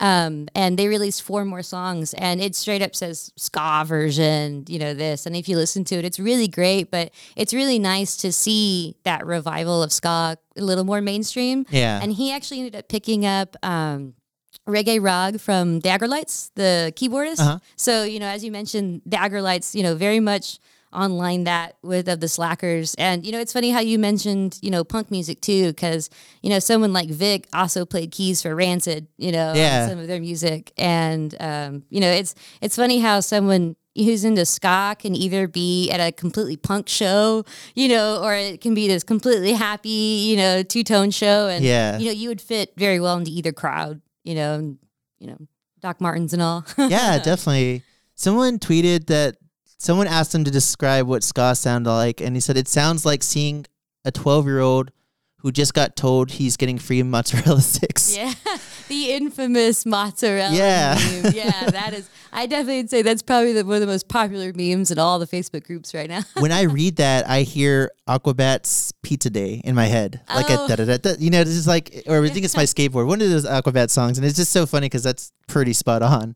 Um, 0.00 0.48
and 0.56 0.76
they 0.76 0.88
released 0.88 1.22
four 1.22 1.44
more 1.44 1.62
songs, 1.62 2.14
and 2.14 2.40
it 2.40 2.56
straight 2.56 2.82
up 2.82 2.96
says 2.96 3.32
ska 3.36 3.84
version, 3.86 4.64
you 4.68 4.78
know, 4.78 4.92
this. 4.92 5.24
And 5.24 5.36
if 5.36 5.48
you 5.48 5.56
listen 5.56 5.84
to 5.84 5.94
it, 5.94 6.04
it's 6.04 6.18
really 6.18 6.48
great, 6.48 6.90
but 6.90 7.12
it's 7.36 7.54
really 7.54 7.78
nice 7.78 8.16
to 8.18 8.32
see 8.32 8.96
that 9.04 9.24
revival 9.24 9.82
of 9.84 9.92
ska 9.92 10.36
a 10.56 10.60
little 10.60 10.84
more 10.84 11.00
mainstream. 11.00 11.64
Yeah. 11.70 12.00
And 12.02 12.12
he 12.12 12.32
actually 12.32 12.58
ended 12.58 12.76
up 12.76 12.88
picking 12.88 13.24
up. 13.24 13.56
Um, 13.62 14.14
Reggae 14.66 15.02
Rog 15.02 15.40
from 15.40 15.80
the 15.80 15.88
Aggrolites, 15.90 16.50
the 16.54 16.92
keyboardist. 16.96 17.40
Uh-huh. 17.40 17.58
So, 17.76 18.04
you 18.04 18.18
know, 18.18 18.26
as 18.26 18.42
you 18.44 18.50
mentioned, 18.50 19.02
the 19.04 19.16
Aggrolites, 19.18 19.74
you 19.74 19.82
know, 19.82 19.94
very 19.94 20.20
much 20.20 20.58
online 20.92 21.42
that 21.44 21.76
with 21.82 22.08
of 22.08 22.20
the 22.20 22.28
slackers 22.28 22.94
and 22.98 23.26
you 23.26 23.32
know 23.32 23.40
it's 23.40 23.52
funny 23.52 23.70
how 23.72 23.80
you 23.80 23.98
mentioned 23.98 24.56
you 24.62 24.70
know 24.70 24.84
punk 24.84 25.10
music 25.10 25.40
too 25.40 25.66
because 25.72 26.08
you 26.40 26.48
know 26.48 26.60
someone 26.60 26.92
like 26.92 27.08
vic 27.08 27.48
also 27.52 27.84
played 27.84 28.12
keys 28.12 28.40
for 28.42 28.54
rancid 28.54 29.08
you 29.18 29.32
know 29.32 29.52
Yeah. 29.56 29.88
some 29.88 29.98
of 29.98 30.06
their 30.06 30.20
music 30.20 30.72
and 30.78 31.34
um 31.40 31.82
you 31.90 31.98
know 32.00 32.12
it's 32.12 32.36
it's 32.60 32.76
funny 32.76 33.00
how 33.00 33.18
someone 33.18 33.74
who's 33.96 34.24
into 34.24 34.46
ska 34.46 34.94
can 34.96 35.16
either 35.16 35.48
be 35.48 35.90
at 35.90 35.98
a 35.98 36.12
completely 36.12 36.56
punk 36.56 36.88
show 36.88 37.44
you 37.74 37.88
know 37.88 38.20
or 38.22 38.32
it 38.36 38.60
can 38.60 38.72
be 38.74 38.86
this 38.86 39.02
completely 39.02 39.52
happy 39.54 39.88
you 40.30 40.36
know 40.36 40.62
two-tone 40.62 41.10
show 41.10 41.48
and 41.48 41.64
Yeah. 41.64 41.98
you 41.98 42.06
know 42.06 42.12
you 42.12 42.28
would 42.28 42.40
fit 42.40 42.72
very 42.76 43.00
well 43.00 43.16
into 43.16 43.32
either 43.32 43.50
crowd 43.50 44.00
you 44.24 44.34
know 44.34 44.54
and 44.54 44.78
you 45.18 45.28
know 45.28 45.38
doc 45.80 46.00
martens 46.00 46.32
and 46.32 46.42
all 46.42 46.64
yeah, 46.78 47.18
definitely. 47.18 47.82
Someone 48.14 48.58
tweeted 48.58 49.06
that 49.06 49.36
someone 49.78 50.06
asked 50.06 50.34
him 50.34 50.44
to 50.44 50.50
describe 50.50 51.06
what 51.06 51.22
ska 51.22 51.54
sounded 51.54 51.90
like, 51.90 52.20
and 52.20 52.34
he 52.34 52.40
said 52.40 52.56
it 52.56 52.68
sounds 52.68 53.04
like 53.04 53.22
seeing 53.22 53.66
a 54.04 54.10
12 54.10 54.46
year 54.46 54.60
old 54.60 54.90
who 55.44 55.52
just 55.52 55.74
got 55.74 55.94
told 55.94 56.30
he's 56.32 56.56
getting 56.56 56.78
free 56.78 57.02
mozzarella 57.02 57.60
sticks. 57.74 58.16
Yeah, 58.16 58.32
the 58.88 59.12
infamous 59.12 59.84
mozzarella 59.86 60.52
Yeah. 60.56 60.98
meme. 61.22 61.32
Yeah, 61.34 61.70
that 61.70 61.92
is. 61.92 62.08
I 62.32 62.46
definitely 62.46 62.78
would 62.78 62.90
say 62.90 63.02
that's 63.02 63.22
probably 63.22 63.52
the, 63.52 63.64
one 63.64 63.76
of 63.76 63.80
the 63.82 63.86
most 63.86 64.08
popular 64.08 64.52
memes 64.56 64.90
in 64.90 64.98
all 64.98 65.18
the 65.18 65.26
Facebook 65.26 65.64
groups 65.64 65.94
right 65.94 66.08
now. 66.08 66.22
when 66.38 66.50
I 66.50 66.62
read 66.62 66.96
that, 66.96 67.28
I 67.28 67.42
hear 67.42 67.90
Aquabat's 68.08 68.92
Pizza 69.02 69.28
Day 69.30 69.60
in 69.64 69.74
my 69.74 69.84
head, 69.86 70.20
like 70.34 70.46
Oh. 70.48 70.64
a 70.64 70.68
da 70.76 70.76
da 70.84 70.96
da. 70.96 71.10
You 71.18 71.30
know, 71.30 71.42
it's 71.42 71.50
just 71.52 71.68
like, 71.68 72.02
or 72.06 72.24
I 72.24 72.28
think 72.30 72.44
it's 72.44 72.56
my 72.56 72.64
skateboard, 72.64 73.06
one 73.06 73.20
of 73.20 73.28
those 73.30 73.44
Aquabats 73.46 73.90
songs, 73.90 74.16
and 74.18 74.26
it's 74.26 74.36
just 74.36 74.50
so 74.50 74.64
funny 74.66 74.86
because 74.86 75.02
that's 75.02 75.30
pretty 75.46 75.74
spot 75.74 76.02
on. 76.02 76.34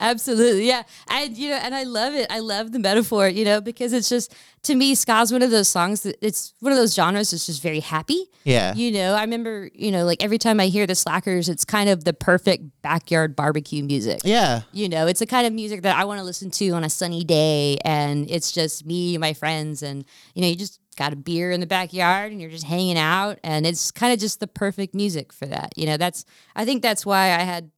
Absolutely, 0.00 0.66
yeah, 0.66 0.82
and 1.10 1.36
you 1.36 1.50
know, 1.50 1.56
and 1.56 1.74
I 1.74 1.82
love 1.82 2.14
it. 2.14 2.26
I 2.30 2.38
love 2.38 2.72
the 2.72 2.78
metaphor, 2.78 3.28
you 3.28 3.44
know, 3.44 3.60
because 3.60 3.92
it's 3.92 4.08
just 4.08 4.34
to 4.62 4.74
me, 4.74 4.94
ska's 4.94 5.30
one 5.30 5.42
of 5.42 5.50
those 5.50 5.68
songs 5.68 6.02
that 6.02 6.16
it's 6.24 6.54
one 6.60 6.72
of 6.72 6.78
those 6.78 6.94
genres 6.94 7.30
that's 7.30 7.44
just 7.44 7.62
very 7.62 7.80
happy. 7.80 8.24
Yeah, 8.44 8.74
you 8.74 8.92
know, 8.92 9.14
I 9.14 9.20
remember, 9.20 9.68
you 9.74 9.90
know, 9.90 10.06
like 10.06 10.24
every 10.24 10.38
time 10.38 10.58
I 10.58 10.66
hear 10.66 10.86
the 10.86 10.94
Slackers, 10.94 11.50
it's 11.50 11.66
kind 11.66 11.90
of 11.90 12.04
the 12.04 12.14
perfect 12.14 12.64
backyard 12.80 13.36
barbecue 13.36 13.84
music. 13.84 14.20
Yeah, 14.24 14.62
you 14.72 14.88
know, 14.88 15.06
it's 15.06 15.20
the 15.20 15.26
kind 15.26 15.46
of 15.46 15.52
music 15.52 15.82
that 15.82 15.96
I 15.96 16.04
want 16.04 16.18
to 16.18 16.24
listen 16.24 16.50
to 16.52 16.70
on 16.70 16.82
a 16.82 16.90
sunny 16.90 17.22
day, 17.22 17.76
and 17.84 18.30
it's 18.30 18.52
just 18.52 18.86
me 18.86 19.16
and 19.16 19.20
my 19.20 19.34
friends, 19.34 19.82
and 19.82 20.06
you 20.34 20.40
know, 20.40 20.48
you 20.48 20.56
just 20.56 20.80
got 20.96 21.12
a 21.12 21.16
beer 21.16 21.50
in 21.50 21.60
the 21.60 21.66
backyard 21.66 22.30
and 22.30 22.42
you're 22.42 22.50
just 22.50 22.66
hanging 22.66 22.98
out 22.98 23.38
and 23.42 23.66
it's 23.66 23.90
kind 23.90 24.12
of 24.12 24.18
just 24.18 24.38
the 24.38 24.46
perfect 24.46 24.94
music 24.94 25.32
for 25.32 25.46
that 25.46 25.72
you 25.74 25.86
know 25.86 25.96
that's 25.96 26.26
i 26.56 26.64
think 26.64 26.82
that's 26.82 27.06
why 27.06 27.26
i 27.26 27.38
had 27.38 27.70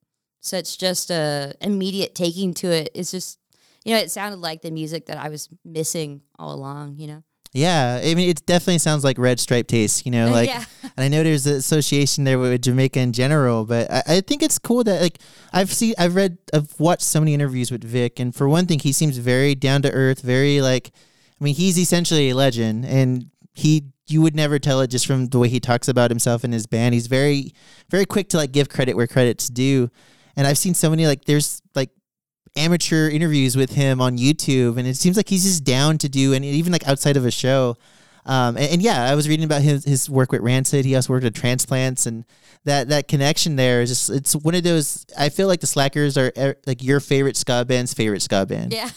such 0.42 0.76
just 0.76 1.10
a 1.10 1.54
immediate 1.62 2.14
taking 2.14 2.52
to 2.54 2.70
it. 2.70 2.90
It's 2.94 3.10
just 3.10 3.38
you 3.84 3.94
know, 3.94 4.00
it 4.00 4.10
sounded 4.10 4.40
like 4.40 4.62
the 4.62 4.70
music 4.70 5.06
that 5.06 5.18
I 5.18 5.28
was 5.28 5.48
missing 5.64 6.22
all 6.38 6.54
along, 6.54 6.98
you 6.98 7.08
know. 7.08 7.22
Yeah, 7.54 8.00
I 8.02 8.14
mean, 8.14 8.30
it 8.30 8.46
definitely 8.46 8.78
sounds 8.78 9.04
like 9.04 9.18
red 9.18 9.38
stripe 9.38 9.66
taste, 9.66 10.06
you 10.06 10.12
know, 10.12 10.30
like, 10.30 10.48
yeah. 10.48 10.64
and 10.96 11.04
I 11.04 11.08
know 11.08 11.22
there's 11.22 11.46
an 11.46 11.56
association 11.56 12.24
there 12.24 12.38
with 12.38 12.62
Jamaica 12.62 13.00
in 13.00 13.12
general, 13.12 13.64
but 13.66 13.90
I, 13.90 14.02
I, 14.06 14.20
think 14.22 14.42
it's 14.42 14.58
cool 14.58 14.84
that 14.84 15.02
like 15.02 15.18
I've 15.52 15.70
seen, 15.70 15.94
I've 15.98 16.14
read, 16.14 16.38
I've 16.54 16.78
watched 16.80 17.02
so 17.02 17.20
many 17.20 17.34
interviews 17.34 17.70
with 17.70 17.84
Vic, 17.84 18.18
and 18.20 18.34
for 18.34 18.48
one 18.48 18.66
thing, 18.66 18.78
he 18.78 18.92
seems 18.92 19.18
very 19.18 19.54
down 19.54 19.82
to 19.82 19.92
earth, 19.92 20.22
very 20.22 20.62
like, 20.62 20.92
I 21.40 21.44
mean, 21.44 21.54
he's 21.54 21.78
essentially 21.78 22.30
a 22.30 22.34
legend, 22.34 22.86
and 22.86 23.26
he, 23.52 23.84
you 24.06 24.22
would 24.22 24.34
never 24.34 24.58
tell 24.58 24.80
it 24.80 24.88
just 24.88 25.06
from 25.06 25.26
the 25.26 25.38
way 25.38 25.48
he 25.48 25.60
talks 25.60 25.88
about 25.88 26.10
himself 26.10 26.44
and 26.44 26.54
his 26.54 26.66
band. 26.66 26.94
He's 26.94 27.06
very, 27.06 27.52
very 27.90 28.06
quick 28.06 28.30
to 28.30 28.38
like 28.38 28.52
give 28.52 28.70
credit 28.70 28.96
where 28.96 29.06
credit's 29.06 29.48
due. 29.48 29.90
And 30.36 30.46
I've 30.46 30.58
seen 30.58 30.74
so 30.74 30.90
many 30.90 31.06
like 31.06 31.24
there's 31.24 31.62
like 31.74 31.90
amateur 32.56 33.08
interviews 33.08 33.56
with 33.56 33.72
him 33.72 34.00
on 34.00 34.18
YouTube, 34.18 34.76
and 34.78 34.86
it 34.86 34.96
seems 34.96 35.16
like 35.16 35.28
he's 35.28 35.44
just 35.44 35.64
down 35.64 35.98
to 35.98 36.08
do 36.08 36.32
and 36.32 36.44
even 36.44 36.72
like 36.72 36.86
outside 36.86 37.16
of 37.16 37.24
a 37.24 37.30
show. 37.30 37.76
Um, 38.24 38.56
and, 38.56 38.74
and, 38.74 38.82
yeah, 38.82 39.10
I 39.10 39.16
was 39.16 39.28
reading 39.28 39.44
about 39.44 39.62
his 39.62 39.84
his 39.84 40.08
work 40.08 40.30
with 40.30 40.42
Rancid. 40.42 40.84
He 40.84 40.94
also 40.94 41.12
worked 41.12 41.26
at 41.26 41.34
transplants, 41.34 42.06
and 42.06 42.24
that 42.64 42.88
that 42.88 43.08
connection 43.08 43.56
there 43.56 43.82
is 43.82 43.90
just 43.90 44.10
it's 44.10 44.36
one 44.36 44.54
of 44.54 44.62
those. 44.62 45.04
I 45.18 45.28
feel 45.28 45.48
like 45.48 45.60
the 45.60 45.66
Slackers 45.66 46.16
are 46.16 46.32
er, 46.36 46.56
like 46.66 46.82
your 46.82 47.00
favorite 47.00 47.36
ska 47.36 47.64
band's 47.64 47.92
favorite 47.92 48.22
ska 48.22 48.46
band. 48.46 48.72
Yeah, 48.72 48.90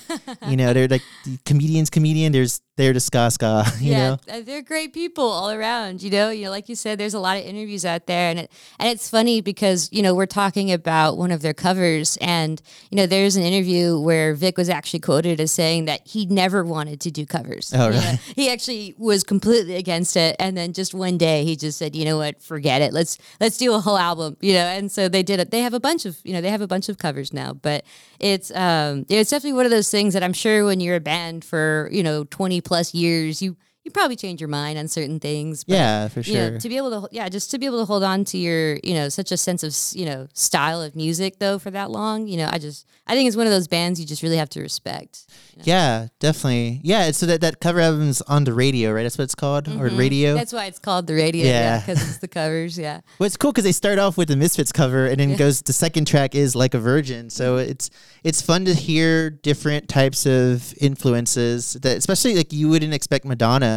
you 0.48 0.55
know 0.55 0.74
they're 0.74 0.88
like 0.88 1.03
comedians 1.45 1.89
comedian. 1.89 2.31
There's 2.31 2.62
they're 2.77 2.93
the 2.93 3.00
ska 3.00 3.31
ska. 3.31 3.65
You 3.79 3.91
yeah, 3.91 4.15
know? 4.27 4.41
They're 4.41 4.62
great 4.62 4.93
people 4.93 5.25
all 5.25 5.51
around. 5.51 6.01
You 6.01 6.10
know, 6.10 6.29
you 6.29 6.45
know, 6.45 6.50
like 6.50 6.69
you 6.69 6.75
said, 6.75 6.98
there's 6.98 7.13
a 7.13 7.19
lot 7.19 7.38
of 7.38 7.43
interviews 7.43 7.86
out 7.86 8.07
there, 8.07 8.29
and 8.29 8.39
it 8.39 8.51
and 8.79 8.89
it's 8.89 9.10
funny 9.10 9.41
because 9.41 9.89
you 9.91 10.01
know 10.01 10.13
we're 10.13 10.25
talking 10.25 10.72
about 10.72 11.17
one 11.17 11.31
of 11.31 11.41
their 11.41 11.53
covers, 11.53 12.17
and 12.22 12.62
you 12.89 12.98
know 12.98 13.05
there's 13.05 13.36
an 13.36 13.43
interview 13.43 14.00
where 14.00 14.34
Vic 14.34 14.57
was 14.57 14.69
actually 14.69 15.00
quoted 15.00 15.39
as 15.39 15.51
saying 15.51 15.86
that 15.86 16.01
he 16.05 16.25
never 16.25 16.63
wanted 16.63 17.00
to 17.01 17.12
do 17.12 17.25
covers. 17.25 17.74
Oh, 17.75 17.89
right. 17.89 18.19
He 18.36 18.50
actually 18.50 18.95
was 18.98 19.24
completely 19.24 19.75
against 19.75 20.15
it, 20.15 20.36
and 20.39 20.57
then 20.57 20.74
just 20.74 20.93
one 20.93 21.17
day 21.17 21.43
he 21.43 21.55
just 21.55 21.77
said, 21.77 21.95
you 21.95 22.05
know 22.05 22.17
what, 22.17 22.41
forget 22.41 22.81
it. 22.81 22.93
Let's 22.93 23.17
let's 23.39 23.54
do 23.57 23.74
a 23.74 23.79
whole 23.79 23.97
album. 23.97 24.38
You 24.41 24.53
know, 24.53 24.65
and 24.65 24.91
so 24.91 25.07
they 25.09 25.24
did 25.24 25.39
it. 25.39 25.51
They 25.51 25.62
have 25.62 25.74
a 25.74 25.79
bunch 25.79 26.05
of 26.05 26.17
you 26.24 26.33
know 26.33 26.41
they 26.41 26.50
have 26.50 26.62
a 26.62 26.67
bunch 26.67 26.89
of 26.89 26.97
covers 26.97 27.33
now, 27.33 27.53
but 27.53 27.83
it's 28.19 28.51
um 28.55 29.05
it's 29.09 29.29
definitely 29.31 29.53
one 29.53 29.65
of 29.65 29.71
those 29.71 29.89
things 29.89 30.13
that 30.13 30.24
I'm 30.24 30.33
sure 30.33 30.65
when 30.65 30.79
you're 30.79 30.95
a 30.95 31.01
band 31.01 31.43
for 31.45 31.89
you 31.91 32.03
know 32.03 32.24
20 32.25 32.62
plus 32.62 32.93
years, 32.93 33.41
you 33.41 33.55
you 33.86 33.92
probably 33.92 34.15
change 34.15 34.42
your 34.42 34.48
mind 34.48 34.80
on 34.80 34.88
certain 34.88 35.20
things. 35.20 35.63
But, 35.63 35.75
yeah, 35.75 36.08
for 36.08 36.24
sure. 36.24 36.51
know, 36.51 36.60
to 36.60 36.70
be 36.70 36.75
able 36.75 37.01
to, 37.01 37.08
yeah, 37.12 37.30
just 37.30 37.51
to 37.51 37.60
be 37.60 37.68
able 37.68 37.80
to 37.80 37.86
hold 37.86 38.04
on 38.04 38.25
to 38.25 38.38
your, 38.38 38.80
you 38.84 38.96
know, 38.96 39.10
such 39.10 39.32
a 39.32 39.38
sense 39.38 39.62
of, 39.63 39.75
you 39.98 40.08
know, 40.08 40.27
style 40.34 40.82
of 40.82 40.96
music 40.96 41.38
though 41.38 41.60
for 41.60 41.70
that 41.70 41.92
long, 41.92 42.27
you 42.27 42.38
know, 42.38 42.50
I 42.51 42.58
just, 42.58 42.88
I 43.06 43.13
think 43.13 43.27
it's 43.27 43.38
one 43.38 43.46
of 43.46 43.54
those 43.54 43.68
bands 43.68 44.00
you 44.00 44.08
just 44.08 44.24
really 44.24 44.38
have 44.38 44.50
to 44.50 44.62
respect. 44.62 45.27
You 45.51 45.60
know? 45.60 45.63
Yeah, 45.68 46.08
definitely. 46.20 46.82
Yeah, 46.84 47.12
so 47.12 47.27
that 47.27 47.42
that 47.42 47.60
cover 47.60 47.80
album's 47.80 48.22
on 48.24 48.44
the 48.46 48.54
radio, 48.54 48.92
right? 48.92 49.04
That's 49.04 49.20
what 49.20 49.25
it's 49.25 49.36
called, 49.36 49.65
mm-hmm. 49.65 49.80
or 49.80 49.89
radio. 49.89 50.34
That's 50.34 50.51
why 50.51 50.65
it's 50.65 50.80
called 50.80 51.06
the 51.06 51.13
radio. 51.13 51.46
Yeah, 51.46 51.80
because 51.80 52.01
yeah, 52.01 52.08
it's 52.10 52.18
the 52.18 52.27
covers. 52.27 52.77
Yeah. 52.77 53.01
Well, 53.20 53.27
it's 53.27 53.38
cool 53.38 53.51
because 53.51 53.63
they 53.63 53.72
start 53.72 53.98
off 53.98 54.18
with 54.18 54.27
the 54.27 54.36
Misfits 54.36 54.72
cover, 54.72 55.06
and 55.06 55.20
then 55.20 55.32
yeah. 55.32 55.38
goes 55.38 55.62
the 55.62 55.74
second 55.74 56.06
track 56.06 56.36
is 56.36 56.56
like 56.56 56.74
a 56.74 56.80
Virgin. 56.80 57.30
So 57.30 57.58
it's 57.58 57.89
it's 58.24 58.42
fun 58.42 58.65
to 58.65 58.74
hear 58.74 59.30
different 59.30 59.88
types 59.88 60.25
of 60.25 60.74
influences 60.82 61.74
that, 61.82 61.98
especially 61.98 62.36
like 62.36 62.51
you 62.51 62.68
wouldn't 62.68 62.94
expect 62.94 63.24
Madonna 63.25 63.75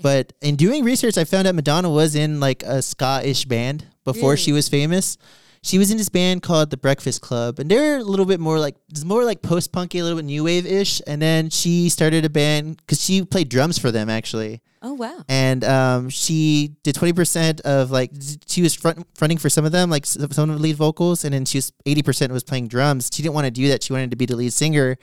but 0.00 0.32
in 0.40 0.56
doing 0.56 0.84
research, 0.84 1.18
I 1.18 1.24
found 1.24 1.46
out 1.46 1.54
Madonna 1.54 1.90
was 1.90 2.14
in 2.14 2.40
like 2.40 2.62
a 2.62 2.82
ska-ish 2.82 3.44
band 3.44 3.86
before 4.04 4.30
really? 4.30 4.36
she 4.36 4.52
was 4.52 4.68
famous. 4.68 5.18
She 5.64 5.78
was 5.78 5.92
in 5.92 5.96
this 5.96 6.08
band 6.08 6.42
called 6.42 6.70
the 6.70 6.76
Breakfast 6.76 7.20
Club, 7.20 7.60
and 7.60 7.70
they're 7.70 7.98
a 7.98 8.02
little 8.02 8.26
bit 8.26 8.40
more 8.40 8.58
like 8.58 8.74
it's 8.90 9.04
more 9.04 9.24
like 9.24 9.42
post 9.42 9.70
punky, 9.70 10.00
a 10.00 10.02
little 10.02 10.18
bit 10.18 10.24
new 10.24 10.42
wave 10.42 10.66
ish. 10.66 11.00
And 11.06 11.22
then 11.22 11.50
she 11.50 11.88
started 11.88 12.24
a 12.24 12.30
band 12.30 12.78
because 12.78 13.00
she 13.00 13.24
played 13.24 13.48
drums 13.48 13.78
for 13.78 13.92
them 13.92 14.10
actually. 14.10 14.60
Oh 14.84 14.94
wow! 14.94 15.22
And 15.28 15.62
um, 15.62 16.08
she 16.08 16.72
did 16.82 16.96
twenty 16.96 17.12
percent 17.12 17.60
of 17.60 17.92
like 17.92 18.10
she 18.48 18.62
was 18.62 18.74
front, 18.74 19.06
fronting 19.14 19.38
for 19.38 19.48
some 19.48 19.64
of 19.64 19.70
them, 19.70 19.88
like 19.88 20.04
some 20.04 20.24
of 20.24 20.34
the 20.34 20.62
lead 20.62 20.74
vocals, 20.74 21.24
and 21.24 21.32
then 21.32 21.44
she 21.44 21.58
was 21.58 21.72
eighty 21.86 22.02
percent 22.02 22.32
was 22.32 22.42
playing 22.42 22.66
drums. 22.66 23.08
She 23.12 23.22
didn't 23.22 23.36
want 23.36 23.44
to 23.44 23.52
do 23.52 23.68
that. 23.68 23.84
She 23.84 23.92
wanted 23.92 24.10
to 24.10 24.16
be 24.16 24.26
the 24.26 24.34
lead 24.34 24.52
singer 24.52 24.98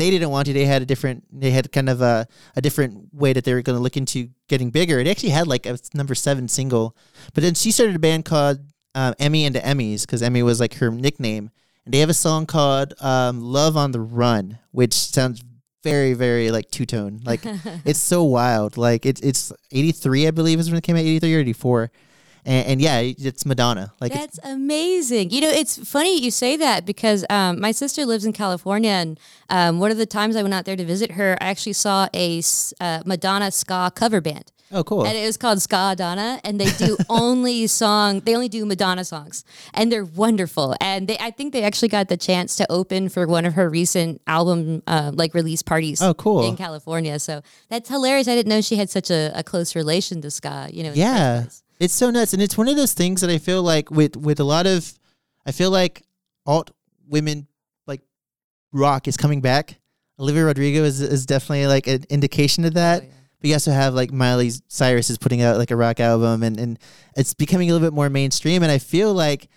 they 0.00 0.10
didn't 0.10 0.30
want 0.30 0.46
to. 0.46 0.52
They 0.52 0.64
had 0.64 0.82
a 0.82 0.86
different. 0.86 1.24
They 1.32 1.50
had 1.50 1.70
kind 1.72 1.88
of 1.88 2.00
a, 2.00 2.26
a 2.56 2.60
different 2.60 3.12
way 3.12 3.32
that 3.32 3.44
they 3.44 3.54
were 3.54 3.62
going 3.62 3.76
to 3.76 3.82
look 3.82 3.96
into 3.96 4.30
getting 4.48 4.70
bigger. 4.70 4.98
It 4.98 5.06
actually 5.06 5.30
had 5.30 5.46
like 5.46 5.66
a 5.66 5.78
number 5.94 6.14
seven 6.14 6.48
single, 6.48 6.96
but 7.34 7.42
then 7.42 7.54
she 7.54 7.70
started 7.70 7.96
a 7.96 7.98
band 7.98 8.24
called 8.24 8.60
um, 8.94 9.14
Emmy 9.18 9.44
and 9.44 9.54
the 9.54 9.60
Emmys 9.60 10.02
because 10.02 10.22
Emmy 10.22 10.42
was 10.42 10.60
like 10.60 10.74
her 10.74 10.90
nickname, 10.90 11.50
and 11.84 11.94
they 11.94 11.98
have 11.98 12.10
a 12.10 12.14
song 12.14 12.46
called 12.46 12.94
um, 13.00 13.40
"Love 13.40 13.76
on 13.76 13.92
the 13.92 14.00
Run," 14.00 14.58
which 14.70 14.94
sounds 14.94 15.44
very 15.82 16.14
very 16.14 16.50
like 16.50 16.70
two 16.70 16.86
tone. 16.86 17.20
Like 17.24 17.40
it's 17.84 18.00
so 18.00 18.24
wild. 18.24 18.76
Like 18.76 19.04
it's 19.06 19.20
it's 19.20 19.52
eighty 19.70 19.92
three, 19.92 20.26
I 20.26 20.30
believe, 20.30 20.58
is 20.58 20.70
when 20.70 20.78
it 20.78 20.84
came 20.84 20.96
out. 20.96 21.00
Eighty 21.00 21.18
three 21.18 21.34
or 21.34 21.40
eighty 21.40 21.52
four 21.52 21.90
and, 22.44 22.66
and 22.66 22.80
yeah, 22.80 23.00
it's 23.00 23.44
Madonna. 23.44 23.92
Like 24.00 24.12
that's 24.12 24.38
amazing. 24.42 25.30
You 25.30 25.42
know, 25.42 25.50
it's 25.50 25.76
funny 25.88 26.20
you 26.20 26.30
say 26.30 26.56
that 26.56 26.86
because 26.86 27.24
um, 27.30 27.60
my 27.60 27.72
sister 27.72 28.06
lives 28.06 28.24
in 28.24 28.32
California, 28.32 28.90
and 28.90 29.20
um, 29.48 29.78
one 29.78 29.90
of 29.90 29.96
the 29.96 30.06
times 30.06 30.36
I 30.36 30.42
went 30.42 30.54
out 30.54 30.64
there 30.64 30.76
to 30.76 30.84
visit 30.84 31.12
her, 31.12 31.36
I 31.40 31.46
actually 31.46 31.74
saw 31.74 32.08
a 32.14 32.42
uh, 32.80 33.02
Madonna 33.04 33.50
ska 33.50 33.92
cover 33.94 34.20
band. 34.20 34.52
Oh, 34.72 34.84
cool! 34.84 35.04
And 35.04 35.16
it 35.16 35.26
was 35.26 35.36
called 35.36 35.60
Ska 35.60 35.94
Donna, 35.96 36.40
and 36.44 36.60
they 36.60 36.70
do 36.72 36.96
only 37.08 37.66
song. 37.66 38.20
They 38.20 38.34
only 38.36 38.48
do 38.48 38.64
Madonna 38.64 39.04
songs, 39.04 39.44
and 39.74 39.90
they're 39.90 40.04
wonderful. 40.04 40.76
And 40.80 41.08
they, 41.08 41.18
I 41.18 41.32
think 41.32 41.52
they 41.52 41.64
actually 41.64 41.88
got 41.88 42.08
the 42.08 42.16
chance 42.16 42.54
to 42.56 42.70
open 42.70 43.08
for 43.08 43.26
one 43.26 43.44
of 43.46 43.54
her 43.54 43.68
recent 43.68 44.22
album 44.28 44.84
uh, 44.86 45.10
like 45.12 45.34
release 45.34 45.62
parties. 45.62 46.00
Oh, 46.00 46.14
cool! 46.14 46.46
In 46.46 46.56
California, 46.56 47.18
so 47.18 47.42
that's 47.68 47.88
hilarious. 47.88 48.28
I 48.28 48.36
didn't 48.36 48.48
know 48.48 48.60
she 48.60 48.76
had 48.76 48.88
such 48.88 49.10
a, 49.10 49.32
a 49.34 49.42
close 49.42 49.74
relation 49.74 50.22
to 50.22 50.30
ska. 50.30 50.68
You 50.72 50.84
know, 50.84 50.92
yeah. 50.94 51.46
It's 51.80 51.94
so 51.94 52.10
nuts, 52.10 52.34
and 52.34 52.42
it's 52.42 52.58
one 52.58 52.68
of 52.68 52.76
those 52.76 52.92
things 52.92 53.22
that 53.22 53.30
I 53.30 53.38
feel 53.38 53.62
like 53.62 53.90
with 53.90 54.14
with 54.14 54.38
a 54.38 54.44
lot 54.44 54.66
of, 54.66 54.92
I 55.46 55.52
feel 55.52 55.70
like 55.70 56.02
alt 56.44 56.70
women 57.08 57.46
like 57.86 58.02
rock 58.70 59.08
is 59.08 59.16
coming 59.16 59.40
back. 59.40 59.80
Olivia 60.18 60.44
Rodrigo 60.44 60.84
is 60.84 61.00
is 61.00 61.24
definitely 61.24 61.66
like 61.66 61.86
an 61.86 62.04
indication 62.10 62.66
of 62.66 62.74
that. 62.74 63.02
Oh, 63.02 63.06
yeah. 63.06 63.12
But 63.40 63.48
you 63.48 63.54
also 63.54 63.70
have 63.72 63.94
like 63.94 64.12
Miley 64.12 64.50
Cyrus 64.68 65.08
is 65.08 65.16
putting 65.16 65.40
out 65.40 65.56
like 65.56 65.70
a 65.70 65.76
rock 65.76 66.00
album, 66.00 66.42
and 66.42 66.60
and 66.60 66.78
it's 67.16 67.32
becoming 67.32 67.70
a 67.70 67.72
little 67.72 67.88
bit 67.88 67.94
more 67.94 68.10
mainstream. 68.10 68.62
And 68.62 68.70
I 68.70 68.76
feel 68.76 69.14
like 69.14 69.48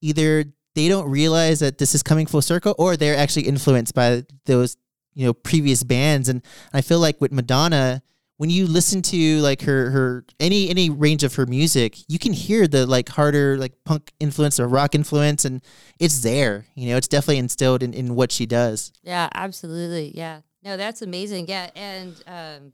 either 0.00 0.46
they 0.74 0.88
don't 0.88 1.10
realize 1.10 1.60
that 1.60 1.76
this 1.76 1.94
is 1.94 2.02
coming 2.02 2.26
full 2.26 2.40
circle, 2.40 2.74
or 2.78 2.96
they're 2.96 3.18
actually 3.18 3.48
influenced 3.48 3.94
by 3.94 4.24
those 4.46 4.78
you 5.12 5.26
know 5.26 5.34
previous 5.34 5.82
bands. 5.82 6.30
And 6.30 6.42
I 6.72 6.80
feel 6.80 7.00
like 7.00 7.20
with 7.20 7.32
Madonna 7.32 8.02
when 8.38 8.50
you 8.50 8.66
listen 8.66 9.00
to 9.02 9.40
like 9.40 9.62
her 9.62 9.90
her 9.90 10.24
any 10.38 10.68
any 10.68 10.90
range 10.90 11.24
of 11.24 11.34
her 11.36 11.46
music, 11.46 11.98
you 12.08 12.18
can 12.18 12.32
hear 12.32 12.66
the 12.66 12.86
like 12.86 13.08
harder 13.08 13.56
like 13.56 13.72
punk 13.84 14.12
influence 14.20 14.60
or 14.60 14.68
rock 14.68 14.94
influence, 14.94 15.44
and 15.44 15.62
it's 15.98 16.22
there. 16.22 16.66
You 16.74 16.90
know, 16.90 16.96
it's 16.96 17.08
definitely 17.08 17.38
instilled 17.38 17.82
in, 17.82 17.94
in 17.94 18.14
what 18.14 18.32
she 18.32 18.46
does. 18.46 18.92
Yeah, 19.02 19.28
absolutely. 19.34 20.12
Yeah, 20.14 20.40
no, 20.62 20.76
that's 20.76 21.02
amazing. 21.02 21.48
Yeah, 21.48 21.70
and 21.74 22.22
um, 22.26 22.72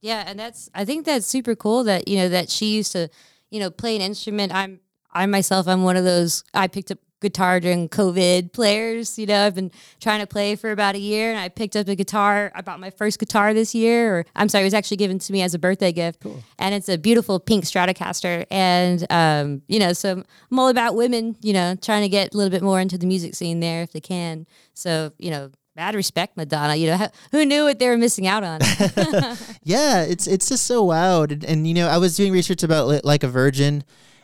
yeah, 0.00 0.24
and 0.26 0.38
that's 0.38 0.68
I 0.74 0.84
think 0.84 1.06
that's 1.06 1.26
super 1.26 1.54
cool 1.54 1.84
that 1.84 2.08
you 2.08 2.18
know 2.18 2.28
that 2.28 2.50
she 2.50 2.74
used 2.74 2.92
to 2.92 3.08
you 3.50 3.60
know 3.60 3.70
play 3.70 3.94
an 3.94 4.02
instrument. 4.02 4.52
I'm 4.52 4.80
I 5.12 5.26
myself, 5.26 5.68
I'm 5.68 5.84
one 5.84 5.96
of 5.96 6.04
those. 6.04 6.42
I 6.52 6.66
picked 6.66 6.90
up 6.90 6.98
guitar 7.24 7.58
during 7.58 7.88
COVID 7.88 8.52
players. 8.52 9.18
You 9.18 9.26
know, 9.26 9.46
I've 9.46 9.54
been 9.56 9.72
trying 10.00 10.20
to 10.20 10.26
play 10.26 10.54
for 10.54 10.70
about 10.70 10.94
a 10.94 10.98
year 10.98 11.30
and 11.30 11.40
I 11.40 11.48
picked 11.48 11.74
up 11.74 11.88
a 11.88 11.96
guitar. 11.96 12.52
I 12.54 12.60
bought 12.60 12.78
my 12.78 12.90
first 12.90 13.18
guitar 13.18 13.52
this 13.52 13.74
year, 13.74 14.18
or 14.18 14.26
I'm 14.36 14.48
sorry, 14.48 14.62
it 14.62 14.66
was 14.66 14.74
actually 14.74 14.98
given 14.98 15.18
to 15.18 15.32
me 15.32 15.42
as 15.42 15.54
a 15.54 15.58
birthday 15.58 15.90
gift. 15.90 16.20
Cool. 16.20 16.42
And 16.58 16.74
it's 16.74 16.88
a 16.88 16.96
beautiful 16.96 17.40
pink 17.40 17.64
Stratocaster. 17.64 18.46
And, 18.50 19.04
um, 19.10 19.62
you 19.66 19.80
know, 19.80 19.92
so 19.92 20.22
I'm 20.50 20.58
all 20.58 20.68
about 20.68 20.94
women, 20.94 21.36
you 21.40 21.52
know, 21.52 21.74
trying 21.74 22.02
to 22.02 22.08
get 22.08 22.34
a 22.34 22.36
little 22.36 22.50
bit 22.50 22.62
more 22.62 22.78
into 22.78 22.98
the 22.98 23.06
music 23.06 23.34
scene 23.34 23.58
there 23.58 23.82
if 23.82 23.92
they 23.92 24.00
can. 24.00 24.46
So, 24.74 25.12
you 25.18 25.30
know, 25.30 25.50
mad 25.76 25.96
respect 25.96 26.36
madonna 26.36 26.76
you 26.76 26.86
know 26.86 27.08
who 27.32 27.44
knew 27.44 27.64
what 27.64 27.80
they 27.80 27.88
were 27.88 27.96
missing 27.96 28.28
out 28.28 28.44
on 28.44 28.60
yeah 29.64 30.02
it's 30.02 30.28
it's 30.28 30.48
just 30.48 30.66
so 30.66 30.84
wild 30.84 31.32
and, 31.32 31.44
and, 31.44 31.66
you 31.66 31.74
know 31.74 31.88
i 31.88 31.98
was 31.98 32.16
doing 32.16 32.32
research 32.32 32.62
about 32.62 33.04
like 33.04 33.24
a 33.24 33.28
virgin 33.28 33.82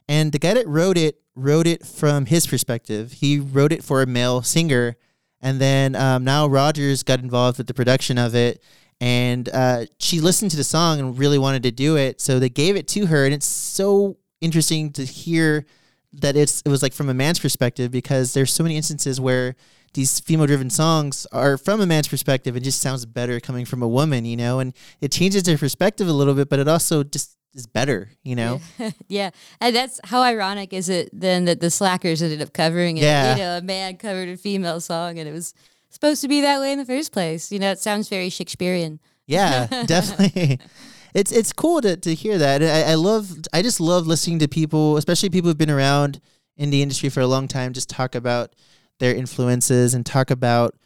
and 0.08 0.32
the 0.32 0.38
guy 0.38 0.54
that 0.54 0.66
wrote 0.66 0.96
it 0.96 1.19
wrote 1.34 1.66
it 1.66 1.86
from 1.86 2.26
his 2.26 2.46
perspective. 2.46 3.12
He 3.12 3.38
wrote 3.38 3.72
it 3.72 3.84
for 3.84 4.02
a 4.02 4.06
male 4.06 4.42
singer, 4.42 4.96
And 5.40 5.60
then 5.60 5.94
um, 5.94 6.24
Nile 6.24 6.50
Rodgers 6.50 7.02
got 7.02 7.20
involved 7.20 7.58
with 7.58 7.66
the 7.66 7.74
production 7.74 8.18
of 8.18 8.34
it, 8.34 8.62
and 9.00 9.48
uh, 9.48 9.86
she 9.98 10.20
listened 10.20 10.50
to 10.50 10.56
the 10.56 10.64
song 10.64 11.00
and 11.00 11.18
really 11.18 11.38
wanted 11.38 11.62
to 11.62 11.70
do 11.70 11.96
it. 11.96 12.20
So 12.20 12.38
they 12.38 12.50
gave 12.50 12.76
it 12.76 12.86
to 12.88 13.06
her, 13.06 13.24
and 13.24 13.32
it's 13.32 13.46
so 13.46 14.18
interesting 14.40 14.92
to 14.92 15.04
hear 15.04 15.64
that 16.12 16.36
it's 16.36 16.62
it 16.62 16.68
was 16.68 16.82
like 16.82 16.92
from 16.92 17.08
a 17.08 17.14
man's 17.14 17.38
perspective 17.38 17.90
because 17.90 18.32
there's 18.32 18.52
so 18.52 18.62
many 18.62 18.76
instances 18.76 19.20
where 19.20 19.54
these 19.94 20.20
female 20.20 20.46
driven 20.46 20.70
songs 20.70 21.26
are 21.32 21.56
from 21.56 21.80
a 21.80 21.86
man's 21.86 22.08
perspective 22.08 22.56
it 22.56 22.60
just 22.60 22.80
sounds 22.80 23.06
better 23.06 23.38
coming 23.38 23.64
from 23.64 23.82
a 23.82 23.88
woman 23.88 24.24
you 24.24 24.36
know 24.36 24.58
and 24.58 24.74
it 25.00 25.12
changes 25.12 25.44
their 25.44 25.58
perspective 25.58 26.08
a 26.08 26.12
little 26.12 26.34
bit 26.34 26.48
but 26.48 26.58
it 26.58 26.66
also 26.66 27.04
just 27.04 27.36
is 27.54 27.66
better 27.66 28.10
you 28.22 28.36
know? 28.36 28.60
Yeah. 29.08 29.30
And 29.60 29.74
that's 29.74 30.00
how 30.04 30.22
ironic 30.22 30.72
is 30.72 30.88
it 30.88 31.10
then 31.12 31.44
that 31.46 31.60
the 31.60 31.70
slackers 31.70 32.22
ended 32.22 32.42
up 32.42 32.52
covering 32.52 32.96
it 32.98 33.02
Yeah. 33.02 33.32
you 33.34 33.42
know 33.42 33.58
a 33.58 33.62
man 33.62 33.96
covered 33.96 34.28
a 34.28 34.36
female 34.36 34.80
song 34.80 35.18
and 35.18 35.28
it 35.28 35.32
was 35.32 35.54
supposed 35.88 36.20
to 36.22 36.28
be 36.28 36.40
that 36.42 36.60
way 36.60 36.72
in 36.72 36.78
the 36.78 36.84
first 36.84 37.12
place. 37.12 37.50
You 37.50 37.58
know 37.58 37.70
it 37.72 37.78
sounds 37.80 38.08
very 38.08 38.28
shakespearean. 38.30 39.00
Yeah 39.26 39.66
definitely. 39.86 40.58
It's 41.12 41.32
it's 41.32 41.52
cool 41.52 41.80
to, 41.80 41.96
to 41.96 42.14
hear 42.14 42.38
that. 42.38 42.62
I, 42.62 42.92
I 42.92 42.94
love 42.94 43.32
i 43.52 43.62
just 43.62 43.80
love 43.80 44.06
listening 44.06 44.38
to 44.38 44.46
people 44.48 44.96
especially 44.96 45.28
people 45.30 45.48
who've 45.50 45.58
been 45.58 45.68
around 45.70 46.20
in 46.56 46.70
the 46.70 46.82
industry 46.82 47.08
for 47.08 47.20
a 47.20 47.26
long 47.26 47.48
time 47.48 47.72
just 47.72 47.88
talk 47.90 48.14
about 48.14 48.54
their 49.00 49.12
influences 49.12 49.92
and 49.92 50.06
talk 50.06 50.30
about 50.30 50.76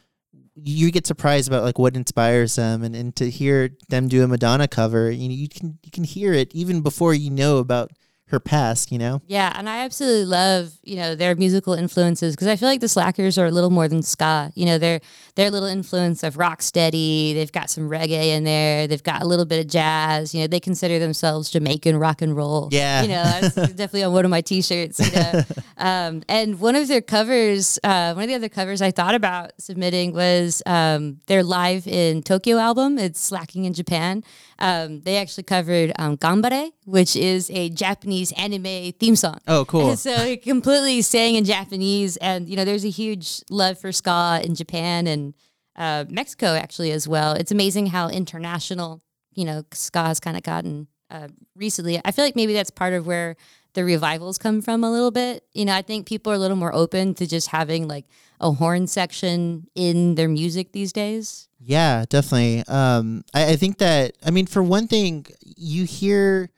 you 0.55 0.91
get 0.91 1.05
surprised 1.05 1.47
about 1.47 1.63
like 1.63 1.77
what 1.77 1.95
inspires 1.95 2.55
them 2.55 2.83
and, 2.83 2.95
and 2.95 3.15
to 3.15 3.29
hear 3.29 3.69
them 3.89 4.07
do 4.07 4.23
a 4.23 4.27
madonna 4.27 4.67
cover 4.67 5.11
you 5.11 5.27
know 5.27 5.35
you 5.35 5.49
can 5.49 5.77
you 5.83 5.91
can 5.91 6.03
hear 6.03 6.33
it 6.33 6.53
even 6.55 6.81
before 6.81 7.13
you 7.13 7.29
know 7.29 7.57
about 7.57 7.91
her 8.27 8.39
past 8.39 8.91
you 8.91 8.97
know 8.97 9.21
Yeah, 9.27 9.53
and 9.55 9.69
I 9.69 9.85
absolutely 9.85 10.25
love 10.25 10.71
you 10.83 10.95
know 10.95 11.15
their 11.15 11.35
musical 11.35 11.73
influences 11.73 12.35
because 12.35 12.47
I 12.47 12.55
feel 12.55 12.69
like 12.69 12.81
the 12.81 12.87
Slackers 12.87 13.37
are 13.37 13.45
a 13.45 13.51
little 13.51 13.69
more 13.69 13.87
than 13.87 14.01
ska. 14.01 14.51
You 14.55 14.65
know, 14.65 14.77
they're 14.77 14.99
they're 15.35 15.47
a 15.47 15.51
little 15.51 15.67
influence 15.67 16.23
of 16.23 16.37
rock 16.37 16.61
steady. 16.61 17.33
They've 17.33 17.51
got 17.51 17.69
some 17.69 17.89
reggae 17.89 18.35
in 18.35 18.43
there. 18.43 18.87
They've 18.87 19.03
got 19.03 19.21
a 19.21 19.25
little 19.25 19.45
bit 19.45 19.59
of 19.59 19.67
jazz. 19.67 20.33
You 20.33 20.41
know, 20.41 20.47
they 20.47 20.59
consider 20.59 20.97
themselves 20.97 21.51
Jamaican 21.51 21.97
rock 21.97 22.21
and 22.21 22.35
roll. 22.35 22.69
Yeah. 22.71 23.01
you 23.01 23.09
know, 23.09 23.23
that's 23.23 23.55
definitely 23.55 24.03
on 24.03 24.13
one 24.13 24.25
of 24.25 24.31
my 24.31 24.41
T-shirts. 24.41 24.99
You 24.99 25.11
know, 25.11 25.43
um, 25.77 26.23
and 26.29 26.59
one 26.59 26.75
of 26.75 26.87
their 26.87 27.01
covers, 27.01 27.79
uh, 27.83 28.13
one 28.13 28.23
of 28.23 28.29
the 28.29 28.35
other 28.35 28.49
covers 28.49 28.81
I 28.81 28.91
thought 28.91 29.15
about 29.15 29.51
submitting 29.59 30.13
was 30.13 30.63
um, 30.65 31.19
their 31.27 31.43
live 31.43 31.87
in 31.87 32.23
Tokyo 32.23 32.57
album. 32.57 32.97
It's 32.97 33.19
Slacking 33.19 33.65
in 33.65 33.73
Japan. 33.73 34.23
Um, 34.57 35.01
they 35.01 35.17
actually 35.17 35.43
covered 35.43 35.91
um, 35.99 36.17
Gambare, 36.17 36.71
which 36.85 37.15
is 37.15 37.49
a 37.51 37.69
Japanese 37.69 38.31
anime 38.33 38.93
theme 38.93 39.15
song. 39.15 39.39
oh 39.47 39.65
cool 39.65 39.89
And 39.89 39.99
so 39.99 40.11
it 40.11 40.43
completely 40.43 41.01
sang 41.01 41.35
in 41.35 41.43
Japanese, 41.43 42.15
and 42.17 42.47
you 42.47 42.55
know, 42.55 42.63
there's 42.65 42.85
a 42.85 42.89
huge 42.89 43.41
love 43.49 43.77
for 43.77 43.91
ska 43.91 44.41
in 44.43 44.55
Japan 44.55 45.07
and 45.07 45.33
uh, 45.75 46.05
Mexico 46.09 46.55
actually 46.55 46.91
as 46.91 47.07
well. 47.07 47.33
It's 47.33 47.51
amazing 47.51 47.87
how 47.87 48.07
international 48.09 49.01
you 49.33 49.45
know 49.45 49.63
ska 49.71 50.03
has 50.03 50.19
kind 50.19 50.37
of 50.37 50.43
gotten 50.43 50.87
uh, 51.09 51.27
recently. 51.55 51.99
I 52.03 52.11
feel 52.11 52.23
like 52.23 52.35
maybe 52.35 52.53
that's 52.53 52.71
part 52.71 52.93
of 52.93 53.05
where 53.05 53.35
the 53.75 53.85
revivals 53.85 54.37
come 54.37 54.61
from 54.61 54.83
a 54.83 54.91
little 54.91 55.11
bit. 55.11 55.43
You 55.53 55.65
know, 55.65 55.75
I 55.75 55.81
think 55.81 56.07
people 56.07 56.31
are 56.31 56.35
a 56.35 56.39
little 56.39 56.57
more 56.57 56.73
open 56.73 57.13
to 57.15 57.27
just 57.27 57.49
having 57.49 57.87
like 57.87 58.05
a 58.41 58.51
horn 58.51 58.87
section 58.87 59.67
in 59.75 60.15
their 60.15 60.27
music 60.27 60.71
these 60.71 60.91
days. 60.91 61.47
Yeah, 61.59 62.05
definitely. 62.09 62.63
Um, 62.67 63.23
I, 63.33 63.51
I 63.51 63.55
think 63.55 63.77
that 63.77 64.15
I 64.25 64.31
mean, 64.31 64.47
for 64.47 64.63
one 64.63 64.87
thing, 64.87 65.27
you 65.41 65.85
hear 65.85 66.49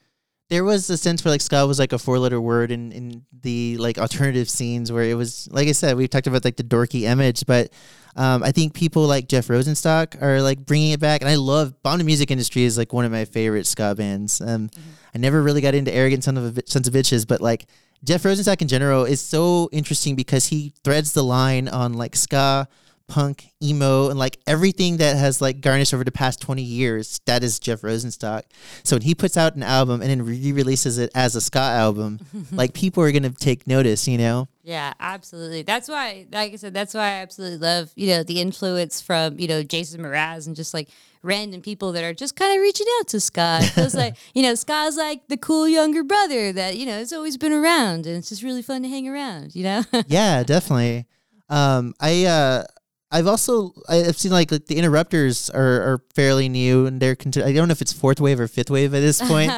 there 0.50 0.64
was 0.64 0.90
a 0.90 0.98
sense 0.98 1.26
where 1.26 1.32
like 1.32 1.42
ska 1.42 1.68
was 1.68 1.80
like 1.80 1.94
a 1.94 2.00
four 2.00 2.20
letter 2.20 2.40
word 2.40 2.72
in 2.72 2.92
in 2.92 3.26
the 3.42 3.78
like 3.78 3.98
alternative 3.98 4.50
scenes 4.50 4.92
where 4.92 5.04
it 5.04 5.16
was 5.16 5.48
like 5.52 5.68
I 5.68 5.74
said, 5.74 5.98
we 5.98 6.08
talked 6.08 6.28
about 6.28 6.46
like 6.46 6.58
the 6.58 6.64
dorky 6.64 7.02
image, 7.02 7.46
but 7.46 7.72
um, 8.18 8.44
I 8.44 8.52
think 8.52 8.74
people 8.74 9.04
like 9.04 9.28
Jeff 9.28 9.48
Rosenstock 9.48 10.20
are 10.22 10.42
like 10.42 10.66
bringing 10.66 10.92
it 10.92 11.00
back, 11.00 11.22
and 11.22 11.30
I 11.30 11.36
love 11.36 11.82
Bomb 11.84 12.00
the 12.00 12.04
Music 12.04 12.32
Industry 12.32 12.64
is 12.64 12.78
like 12.78 12.92
one 12.92 13.06
of 13.06 13.12
my 13.12 13.26
favorite 13.26 13.68
ska 13.68 13.94
bands. 13.96 14.42
Um, 14.42 14.72
I 15.14 15.20
never 15.20 15.42
really 15.42 15.62
got 15.62 15.76
into 15.76 15.94
Arrogant 15.94 16.24
Son 16.24 16.36
of 16.36 16.58
a, 16.58 16.64
Sons 16.66 16.88
of 16.88 16.94
Bitches, 16.96 17.28
but 17.28 17.42
like 17.42 17.68
Jeff 18.04 18.24
Rosenstock 18.24 18.62
in 18.62 18.68
general 18.68 19.06
is 19.06 19.22
so 19.22 19.70
interesting 19.72 20.16
because 20.16 20.48
he 20.48 20.74
threads 20.84 21.14
the 21.14 21.24
line 21.24 21.68
on 21.68 21.94
like 21.94 22.16
ska, 22.16 22.68
punk, 23.08 23.52
emo, 23.64 24.10
and 24.10 24.20
like 24.20 24.38
everything 24.46 24.98
that 24.98 25.18
has 25.18 25.42
like 25.42 25.62
garnished 25.62 25.94
over 25.94 26.04
the 26.04 26.12
past 26.12 26.42
20 26.42 26.62
years. 26.62 27.20
That 27.26 27.44
is 27.44 27.60
Jeff 27.60 27.82
Rosenstock. 27.82 28.44
So 28.84 28.96
when 28.96 29.02
he 29.02 29.16
puts 29.16 29.38
out 29.38 29.56
an 29.56 29.64
album 29.64 30.02
and 30.02 30.10
then 30.10 30.26
re 30.26 30.52
releases 30.52 30.98
it 30.98 31.10
as 31.16 31.36
a 31.36 31.42
ska 31.42 31.60
album, 31.60 32.20
like 32.52 32.74
people 32.74 33.04
are 33.04 33.12
going 33.12 33.24
to 33.24 33.30
take 33.30 33.68
notice, 33.68 34.08
you 34.08 34.18
know? 34.18 34.48
Yeah, 34.64 34.94
absolutely. 35.00 35.62
That's 35.62 35.88
why, 35.88 36.28
like 36.32 36.52
I 36.52 36.56
said, 36.58 36.74
that's 36.74 36.94
why 36.94 37.06
I 37.06 37.22
absolutely 37.22 37.60
love, 37.60 37.92
you 37.96 38.08
know, 38.08 38.24
the 38.24 38.42
influence 38.42 39.00
from, 39.00 39.40
you 39.40 39.48
know, 39.48 39.64
Jason 39.64 40.02
Mraz 40.02 40.46
and 40.46 40.56
just 40.58 40.74
like 40.74 40.90
random 41.24 41.62
people 41.62 41.94
that 41.94 42.04
are 42.04 42.14
just 42.14 42.36
kind 42.36 42.54
of 42.54 42.62
reaching 42.62 42.86
out 43.00 43.08
to 43.10 43.20
ska. 43.22 43.60
It's 43.62 43.96
like, 43.96 44.18
you 44.34 44.44
know, 44.44 44.56
ska's 44.56 44.98
like 44.98 45.28
the 45.30 45.38
cool 45.38 45.70
younger 45.70 46.04
brother 46.04 46.52
that, 46.52 46.76
you 46.76 46.86
know, 46.86 46.98
has 46.98 47.14
always 47.14 47.38
been 47.38 47.54
around 47.54 48.06
and 48.06 48.18
it's 48.18 48.30
just 48.30 48.44
really 48.44 48.62
fun 48.62 48.84
to 48.84 48.90
hang 48.90 49.08
around, 49.08 49.56
you 49.56 49.64
know? 49.64 49.84
yeah, 50.08 50.44
definitely. 50.44 51.06
Um, 51.50 51.94
I 52.00 52.26
uh, 52.26 52.64
I've 53.12 53.28
also 53.28 53.74
I've 53.88 54.18
seen 54.18 54.32
like, 54.32 54.52
like 54.52 54.66
the 54.66 54.78
interrupters 54.78 55.50
are, 55.50 55.82
are 55.94 56.02
fairly 56.14 56.50
new 56.50 56.86
and 56.86 57.00
they're 57.02 57.16
conti- 57.16 57.44
I 57.44 57.54
don't 57.54 57.68
know 57.68 57.72
if 57.72 57.82
it's 57.82 57.94
fourth 57.94 58.20
wave 58.20 58.40
or 58.40 58.48
fifth 58.48 58.70
wave 58.70 58.94
at 58.94 59.00
this 59.00 59.22
point. 59.22 59.52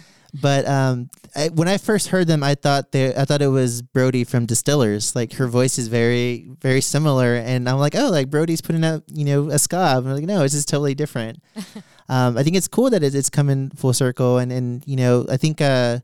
but 0.34 0.66
um, 0.66 1.08
I, 1.34 1.48
when 1.48 1.68
I 1.68 1.78
first 1.78 2.08
heard 2.08 2.26
them, 2.26 2.42
I 2.42 2.54
thought 2.54 2.92
they 2.92 3.14
I 3.14 3.24
thought 3.24 3.42
it 3.42 3.48
was 3.48 3.82
Brody 3.82 4.24
from 4.24 4.46
Distillers. 4.46 5.14
Like 5.14 5.34
her 5.34 5.46
voice 5.46 5.78
is 5.78 5.88
very 5.88 6.48
very 6.60 6.80
similar, 6.80 7.36
and 7.36 7.68
I'm 7.68 7.78
like, 7.78 7.94
oh, 7.94 8.10
like 8.10 8.28
Brody's 8.28 8.60
putting 8.60 8.84
out 8.84 9.04
you 9.06 9.24
know 9.24 9.50
a 9.50 9.58
ska. 9.58 9.76
I'm 9.76 10.04
like, 10.04 10.24
no, 10.24 10.42
it's 10.42 10.54
just 10.54 10.68
totally 10.68 10.94
different. 10.94 11.42
um, 12.08 12.36
I 12.36 12.42
think 12.42 12.56
it's 12.56 12.68
cool 12.68 12.90
that 12.90 13.02
it's, 13.02 13.14
it's 13.14 13.30
coming 13.30 13.70
full 13.70 13.92
circle, 13.92 14.38
and 14.38 14.50
and 14.50 14.82
you 14.86 14.96
know 14.96 15.26
I 15.28 15.36
think 15.36 15.60
uh, 15.60 16.00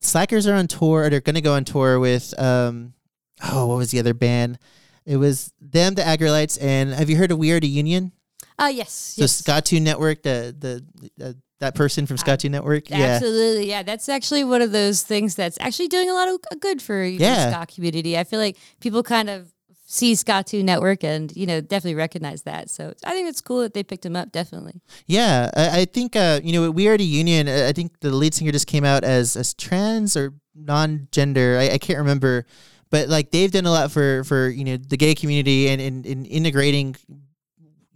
Slackers 0.00 0.46
are 0.46 0.54
on 0.54 0.68
tour. 0.68 1.04
Or 1.04 1.10
they're 1.10 1.20
going 1.20 1.34
to 1.34 1.40
go 1.42 1.54
on 1.54 1.64
tour 1.64 1.98
with 1.98 2.38
um, 2.40 2.94
oh, 3.44 3.66
what 3.66 3.76
was 3.76 3.90
the 3.90 3.98
other 3.98 4.14
band? 4.14 4.58
It 5.06 5.16
was 5.16 5.52
them, 5.60 5.94
the 5.94 6.02
Aggrolites, 6.02 6.58
and 6.60 6.90
have 6.92 7.08
you 7.08 7.16
heard 7.16 7.30
of 7.32 7.38
We 7.38 7.52
Are 7.52 7.60
the 7.60 7.68
Union? 7.68 8.12
Oh, 8.58 8.68
yes. 8.68 8.92
So 8.92 9.22
yes. 9.22 9.40
Skatune 9.42 9.82
Network, 9.82 10.22
the 10.22 10.54
the 10.58 11.24
uh, 11.24 11.32
that 11.60 11.74
person 11.74 12.06
from 12.06 12.16
Skatune 12.18 12.50
Network, 12.50 12.90
yeah, 12.90 12.98
Absolutely. 12.98 13.68
Yeah. 13.68 13.82
That's 13.82 14.08
actually 14.08 14.44
one 14.44 14.60
of 14.62 14.72
those 14.72 15.02
things 15.02 15.34
that's 15.36 15.56
actually 15.60 15.88
doing 15.88 16.10
a 16.10 16.12
lot 16.12 16.28
of 16.28 16.60
good 16.60 16.82
for 16.82 17.02
the 17.04 17.12
Yeah. 17.16 17.50
ska 17.50 17.74
community. 17.74 18.18
I 18.18 18.24
feel 18.24 18.40
like 18.40 18.56
people 18.80 19.02
kind 19.02 19.30
of 19.30 19.52
see 19.86 20.14
2 20.16 20.62
Network 20.62 21.04
and, 21.04 21.34
you 21.36 21.46
know, 21.46 21.60
definitely 21.60 21.94
recognize 21.94 22.42
that. 22.42 22.68
So 22.68 22.92
I 23.04 23.12
think 23.12 23.28
it's 23.28 23.40
cool 23.40 23.60
that 23.60 23.72
they 23.72 23.82
picked 23.84 24.04
him 24.04 24.16
up, 24.16 24.32
definitely. 24.32 24.80
yeah. 25.06 25.50
I, 25.56 25.80
I 25.80 25.84
think 25.86 26.16
uh, 26.16 26.40
you 26.42 26.52
know 26.52 26.70
We 26.70 26.88
Are 26.88 26.98
the 26.98 27.04
Union. 27.04 27.46
uh, 27.48 27.66
I 27.68 27.72
think 27.72 28.00
the 28.00 28.10
lead 28.10 28.34
singer 28.34 28.52
just 28.52 28.66
came 28.66 28.84
out 28.84 29.04
as 29.04 29.36
as 29.36 29.54
trans 29.54 30.16
or 30.16 30.34
non-gender. 30.54 31.58
I, 31.58 31.70
I 31.74 31.78
can't 31.78 31.98
remember, 31.98 32.44
but 32.90 33.08
like 33.08 33.30
they've 33.30 33.50
done 33.50 33.66
a 33.66 33.70
lot 33.70 33.90
for 33.90 34.24
for 34.24 34.48
you 34.48 34.64
know 34.64 34.76
the 34.76 34.96
gay 34.96 35.14
community 35.14 35.68
and 35.68 35.80
in, 35.80 36.04
in 36.04 36.24
integrating 36.26 36.96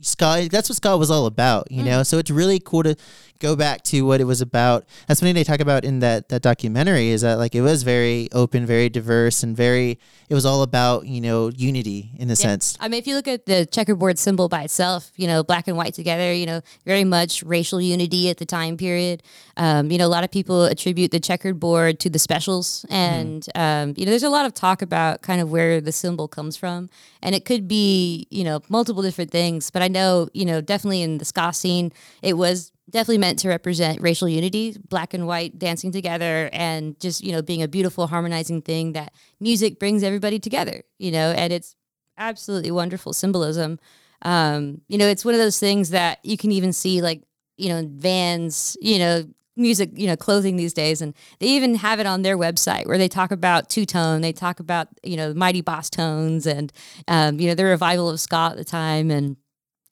ska. 0.01 0.49
That's 0.51 0.69
what 0.69 0.77
ska 0.77 0.97
was 0.97 1.11
all 1.11 1.27
about, 1.27 1.71
you 1.71 1.83
know. 1.83 2.01
Mm-hmm. 2.01 2.03
So 2.05 2.19
it's 2.19 2.31
really 2.31 2.59
cool 2.59 2.83
to 2.83 2.97
go 3.41 3.57
back 3.57 3.83
to 3.85 4.03
what 4.03 4.21
it 4.21 4.25
was 4.25 4.41
about. 4.41 4.87
That's 5.09 5.19
something 5.19 5.35
they 5.35 5.45
talk 5.45 5.61
about 5.61 5.85
in 5.85 5.99
that 6.01 6.29
that 6.29 6.43
documentary. 6.43 7.09
Is 7.09 7.23
that 7.23 7.39
like 7.39 7.55
it 7.55 7.63
was 7.63 7.83
very 7.83 8.29
open, 8.33 8.67
very 8.67 8.89
diverse, 8.89 9.43
and 9.43 9.57
very. 9.57 9.99
It 10.29 10.35
was 10.35 10.47
all 10.47 10.63
about 10.63 11.07
you 11.07 11.21
know 11.21 11.49
unity 11.49 12.13
in 12.19 12.31
a 12.31 12.37
sense. 12.37 12.77
I 12.79 12.87
mean, 12.87 12.99
if 12.99 13.07
you 13.07 13.17
look 13.17 13.27
at 13.27 13.47
the 13.47 13.67
checkerboard 13.67 14.19
symbol 14.19 14.49
by 14.49 14.63
itself, 14.63 15.11
you 15.17 15.27
know, 15.27 15.43
black 15.43 15.67
and 15.67 15.77
white 15.77 15.95
together, 15.95 16.33
you 16.33 16.47
know, 16.47 16.61
very 16.85 17.05
much 17.05 17.43
racial 17.43 17.81
unity 17.81 18.31
at 18.31 18.37
the 18.37 18.47
time 18.47 18.77
period. 18.77 19.23
Um, 19.57 19.91
you 19.91 19.99
know, 19.99 20.07
a 20.07 20.09
lot 20.09 20.25
of 20.25 20.31
people 20.31 20.65
attribute 20.65 21.11
the 21.11 21.21
checkered 21.21 21.59
board 21.61 22.01
to 22.01 22.11
the 22.11 22.19
specials. 22.19 22.87
And, 22.89 23.47
um, 23.55 23.95
you 23.97 24.05
know, 24.05 24.11
there's 24.11 24.23
a 24.23 24.31
lot 24.31 24.47
of 24.47 24.55
talk 24.55 24.83
about 24.83 25.23
kind 25.23 25.41
of 25.41 25.51
where 25.51 25.81
the 25.81 25.93
symbol 25.93 26.29
comes 26.29 26.57
from. 26.57 26.89
And 27.23 27.35
it 27.35 27.45
could 27.45 27.69
be, 27.69 28.27
you 28.31 28.45
know, 28.45 28.63
multiple 28.69 29.03
different 29.03 29.31
things. 29.31 29.71
But 29.71 29.83
I 29.83 29.89
know, 29.89 30.29
you 30.33 30.45
know, 30.45 30.61
definitely 30.61 31.03
in 31.03 31.19
the 31.19 31.25
ska 31.25 31.53
scene, 31.53 31.93
it 32.23 32.35
was 32.35 32.73
definitely 32.91 33.19
meant 33.19 33.39
to 33.41 33.49
represent 33.49 34.01
racial 34.01 34.29
unity, 34.29 34.77
black 34.89 35.15
and 35.15 35.27
white 35.27 35.59
dancing 35.59 35.93
together, 35.93 36.51
and 36.53 36.99
just 37.01 37.23
you 37.23 37.33
know 37.33 37.43
being 37.43 37.63
a 37.63 37.69
beautiful 37.69 38.07
harmonizing 38.07 38.63
thing 38.63 38.93
that 38.93 39.13
music 39.39 39.79
brings 39.79 40.03
everybody 40.03 40.39
together. 40.39 40.83
You 40.99 41.13
know, 41.13 41.33
and 41.33 41.53
it's 41.53 41.77
absolutely 42.19 42.71
wonderful 42.71 43.13
symbolism. 43.13 43.79
Um, 44.23 44.83
you 44.89 44.99
know, 44.99 45.07
it's 45.07 45.25
one 45.25 45.35
of 45.35 45.41
those 45.41 45.59
things 45.59 45.91
that 45.91 46.19
you 46.23 46.37
can 46.37 46.53
even 46.53 46.73
see 46.73 47.01
like 47.01 47.23
you 47.57 47.69
know 47.69 47.77
in 47.77 47.99
Vans, 47.99 48.77
you 48.81 48.99
know. 48.99 49.25
Music, 49.57 49.91
you 49.93 50.07
know, 50.07 50.17
clothing 50.17 50.57
these 50.57 50.73
days, 50.73 51.03
and 51.03 51.13
they 51.39 51.49
even 51.49 51.75
have 51.75 52.01
it 52.01 52.07
on 52.07 52.23
their 52.23 52.39
website 52.39 52.87
where 52.87 52.97
they 52.97 53.09
talk 53.09 53.31
about 53.31 53.69
two 53.69 53.85
tone. 53.85 54.23
They 54.23 54.33
talk 54.33 54.59
about 54.59 54.89
you 55.03 55.19
know 55.19 55.35
mighty 55.35 55.61
Bosstones, 55.61 56.47
and 56.47 56.73
um, 57.09 57.39
you 57.39 57.49
know 57.49 57.55
the 57.55 57.65
revival 57.65 58.09
of 58.09 58.21
ska 58.21 58.51
at 58.53 58.57
the 58.57 58.65
time, 58.65 59.11
and 59.11 59.37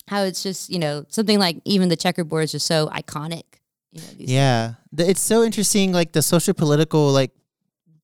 how 0.08 0.22
it's 0.22 0.42
just 0.42 0.70
you 0.70 0.78
know 0.78 1.04
something 1.08 1.38
like 1.38 1.60
even 1.64 1.88
the 1.88 1.96
checkerboard 1.96 2.44
is 2.44 2.52
just 2.52 2.66
so 2.66 2.88
iconic. 2.88 3.44
You 3.92 4.00
know, 4.02 4.06
Yeah, 4.18 4.74
The- 4.92 5.08
it's 5.10 5.20
so 5.20 5.42
interesting. 5.44 5.92
Like 5.92 6.12
the 6.12 6.22
social 6.22 6.54
political 6.54 7.10
like 7.12 7.30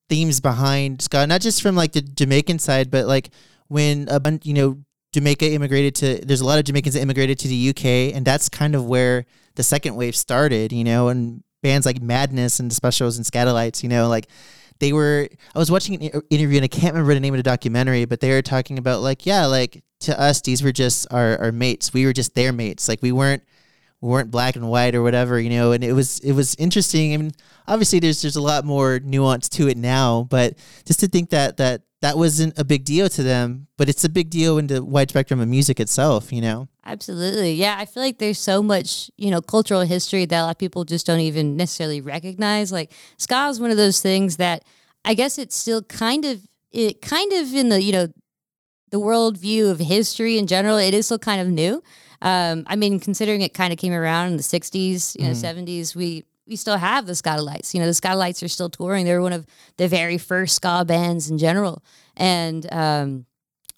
themes 0.08 0.40
behind 0.40 1.02
ska, 1.02 1.26
not 1.26 1.40
just 1.40 1.62
from 1.62 1.74
like 1.76 1.92
the 1.92 2.02
Jamaican 2.02 2.58
side, 2.58 2.90
but 2.90 3.06
like 3.06 3.30
when 3.68 4.06
a 4.10 4.20
bunch, 4.20 4.44
you 4.46 4.54
know, 4.54 4.78
Jamaica 5.12 5.50
immigrated 5.52 5.94
to. 5.96 6.24
There's 6.26 6.40
a 6.40 6.44
lot 6.44 6.58
of 6.58 6.64
Jamaicans 6.64 6.94
that 6.94 7.00
immigrated 7.00 7.38
to 7.40 7.48
the 7.48 7.68
UK, 7.70 8.14
and 8.16 8.24
that's 8.26 8.48
kind 8.48 8.74
of 8.74 8.84
where 8.84 9.26
the 9.54 9.62
second 9.62 9.94
wave 9.94 10.16
started. 10.16 10.72
You 10.72 10.82
know, 10.84 11.08
and 11.08 11.42
bands 11.62 11.86
like 11.86 12.02
Madness 12.02 12.58
and 12.60 12.70
the 12.70 12.74
Specials 12.74 13.16
and 13.16 13.24
Skatalites. 13.24 13.82
You 13.84 13.88
know, 13.88 14.08
like 14.08 14.26
they 14.80 14.92
were. 14.92 15.28
I 15.54 15.58
was 15.58 15.70
watching 15.70 15.94
an 16.04 16.20
interview, 16.30 16.56
and 16.58 16.64
I 16.64 16.68
can't 16.68 16.94
remember 16.94 17.14
the 17.14 17.20
name 17.20 17.32
of 17.32 17.38
the 17.38 17.44
documentary, 17.44 18.04
but 18.06 18.18
they 18.20 18.30
were 18.30 18.42
talking 18.42 18.76
about 18.76 19.02
like, 19.02 19.24
yeah, 19.24 19.46
like 19.46 19.84
to 20.04 20.20
us, 20.20 20.40
these 20.40 20.62
were 20.62 20.72
just 20.72 21.06
our 21.10 21.38
our 21.38 21.52
mates. 21.52 21.92
We 21.92 22.06
were 22.06 22.12
just 22.12 22.34
their 22.34 22.52
mates. 22.52 22.88
Like 22.88 23.02
we 23.02 23.12
weren't 23.12 23.42
we 24.00 24.08
weren't 24.08 24.30
black 24.30 24.56
and 24.56 24.68
white 24.68 24.94
or 24.94 25.02
whatever, 25.02 25.40
you 25.40 25.50
know. 25.50 25.72
And 25.72 25.82
it 25.82 25.92
was 25.92 26.18
it 26.20 26.32
was 26.32 26.54
interesting. 26.56 27.14
I 27.14 27.16
mean, 27.16 27.32
obviously, 27.66 28.00
there's 28.00 28.22
there's 28.22 28.36
a 28.36 28.42
lot 28.42 28.64
more 28.64 29.00
nuance 29.00 29.48
to 29.50 29.68
it 29.68 29.76
now, 29.76 30.26
but 30.30 30.54
just 30.84 31.00
to 31.00 31.08
think 31.08 31.30
that 31.30 31.56
that 31.56 31.82
that 32.04 32.18
wasn't 32.18 32.52
a 32.58 32.64
big 32.64 32.84
deal 32.84 33.08
to 33.08 33.22
them, 33.22 33.66
but 33.78 33.88
it's 33.88 34.04
a 34.04 34.10
big 34.10 34.28
deal 34.28 34.58
in 34.58 34.66
the 34.66 34.84
wide 34.84 35.08
spectrum 35.08 35.40
of 35.40 35.48
music 35.48 35.80
itself, 35.80 36.34
you 36.34 36.42
know? 36.42 36.68
Absolutely. 36.84 37.54
Yeah. 37.54 37.76
I 37.78 37.86
feel 37.86 38.02
like 38.02 38.18
there's 38.18 38.38
so 38.38 38.62
much, 38.62 39.10
you 39.16 39.30
know, 39.30 39.40
cultural 39.40 39.80
history 39.80 40.26
that 40.26 40.38
a 40.38 40.42
lot 40.42 40.50
of 40.50 40.58
people 40.58 40.84
just 40.84 41.06
don't 41.06 41.20
even 41.20 41.56
necessarily 41.56 42.02
recognize. 42.02 42.70
Like 42.70 42.92
ska 43.16 43.46
is 43.48 43.58
one 43.58 43.70
of 43.70 43.78
those 43.78 44.02
things 44.02 44.36
that 44.36 44.64
I 45.02 45.14
guess 45.14 45.38
it's 45.38 45.56
still 45.56 45.82
kind 45.82 46.26
of 46.26 46.46
it 46.72 47.00
kind 47.00 47.32
of 47.32 47.54
in 47.54 47.70
the, 47.70 47.80
you 47.80 47.92
know, 47.92 48.08
the 48.94 49.00
world 49.00 49.36
view 49.36 49.70
of 49.70 49.80
history 49.80 50.38
in 50.38 50.46
general, 50.46 50.76
it 50.76 50.94
is 50.94 51.06
still 51.06 51.18
kind 51.18 51.40
of 51.40 51.48
new. 51.48 51.82
Um, 52.22 52.62
I 52.68 52.76
mean, 52.76 53.00
considering 53.00 53.40
it 53.40 53.52
kind 53.52 53.72
of 53.72 53.78
came 53.80 53.92
around 53.92 54.28
in 54.28 54.36
the 54.36 54.44
'60s, 54.44 55.18
you 55.18 55.24
know, 55.24 55.32
mm. 55.32 55.66
'70s, 55.66 55.96
we 55.96 56.22
we 56.46 56.54
still 56.54 56.76
have 56.76 57.04
the 57.06 57.14
Skatalites. 57.14 57.74
You 57.74 57.80
know, 57.80 57.86
the 57.86 57.92
Skatalites 57.92 58.40
are 58.44 58.48
still 58.48 58.70
touring. 58.70 59.04
They're 59.04 59.20
one 59.20 59.32
of 59.32 59.48
the 59.78 59.88
very 59.88 60.16
first 60.16 60.54
ska 60.54 60.84
bands 60.86 61.28
in 61.28 61.38
general, 61.38 61.82
and 62.16 62.72
um, 62.72 63.26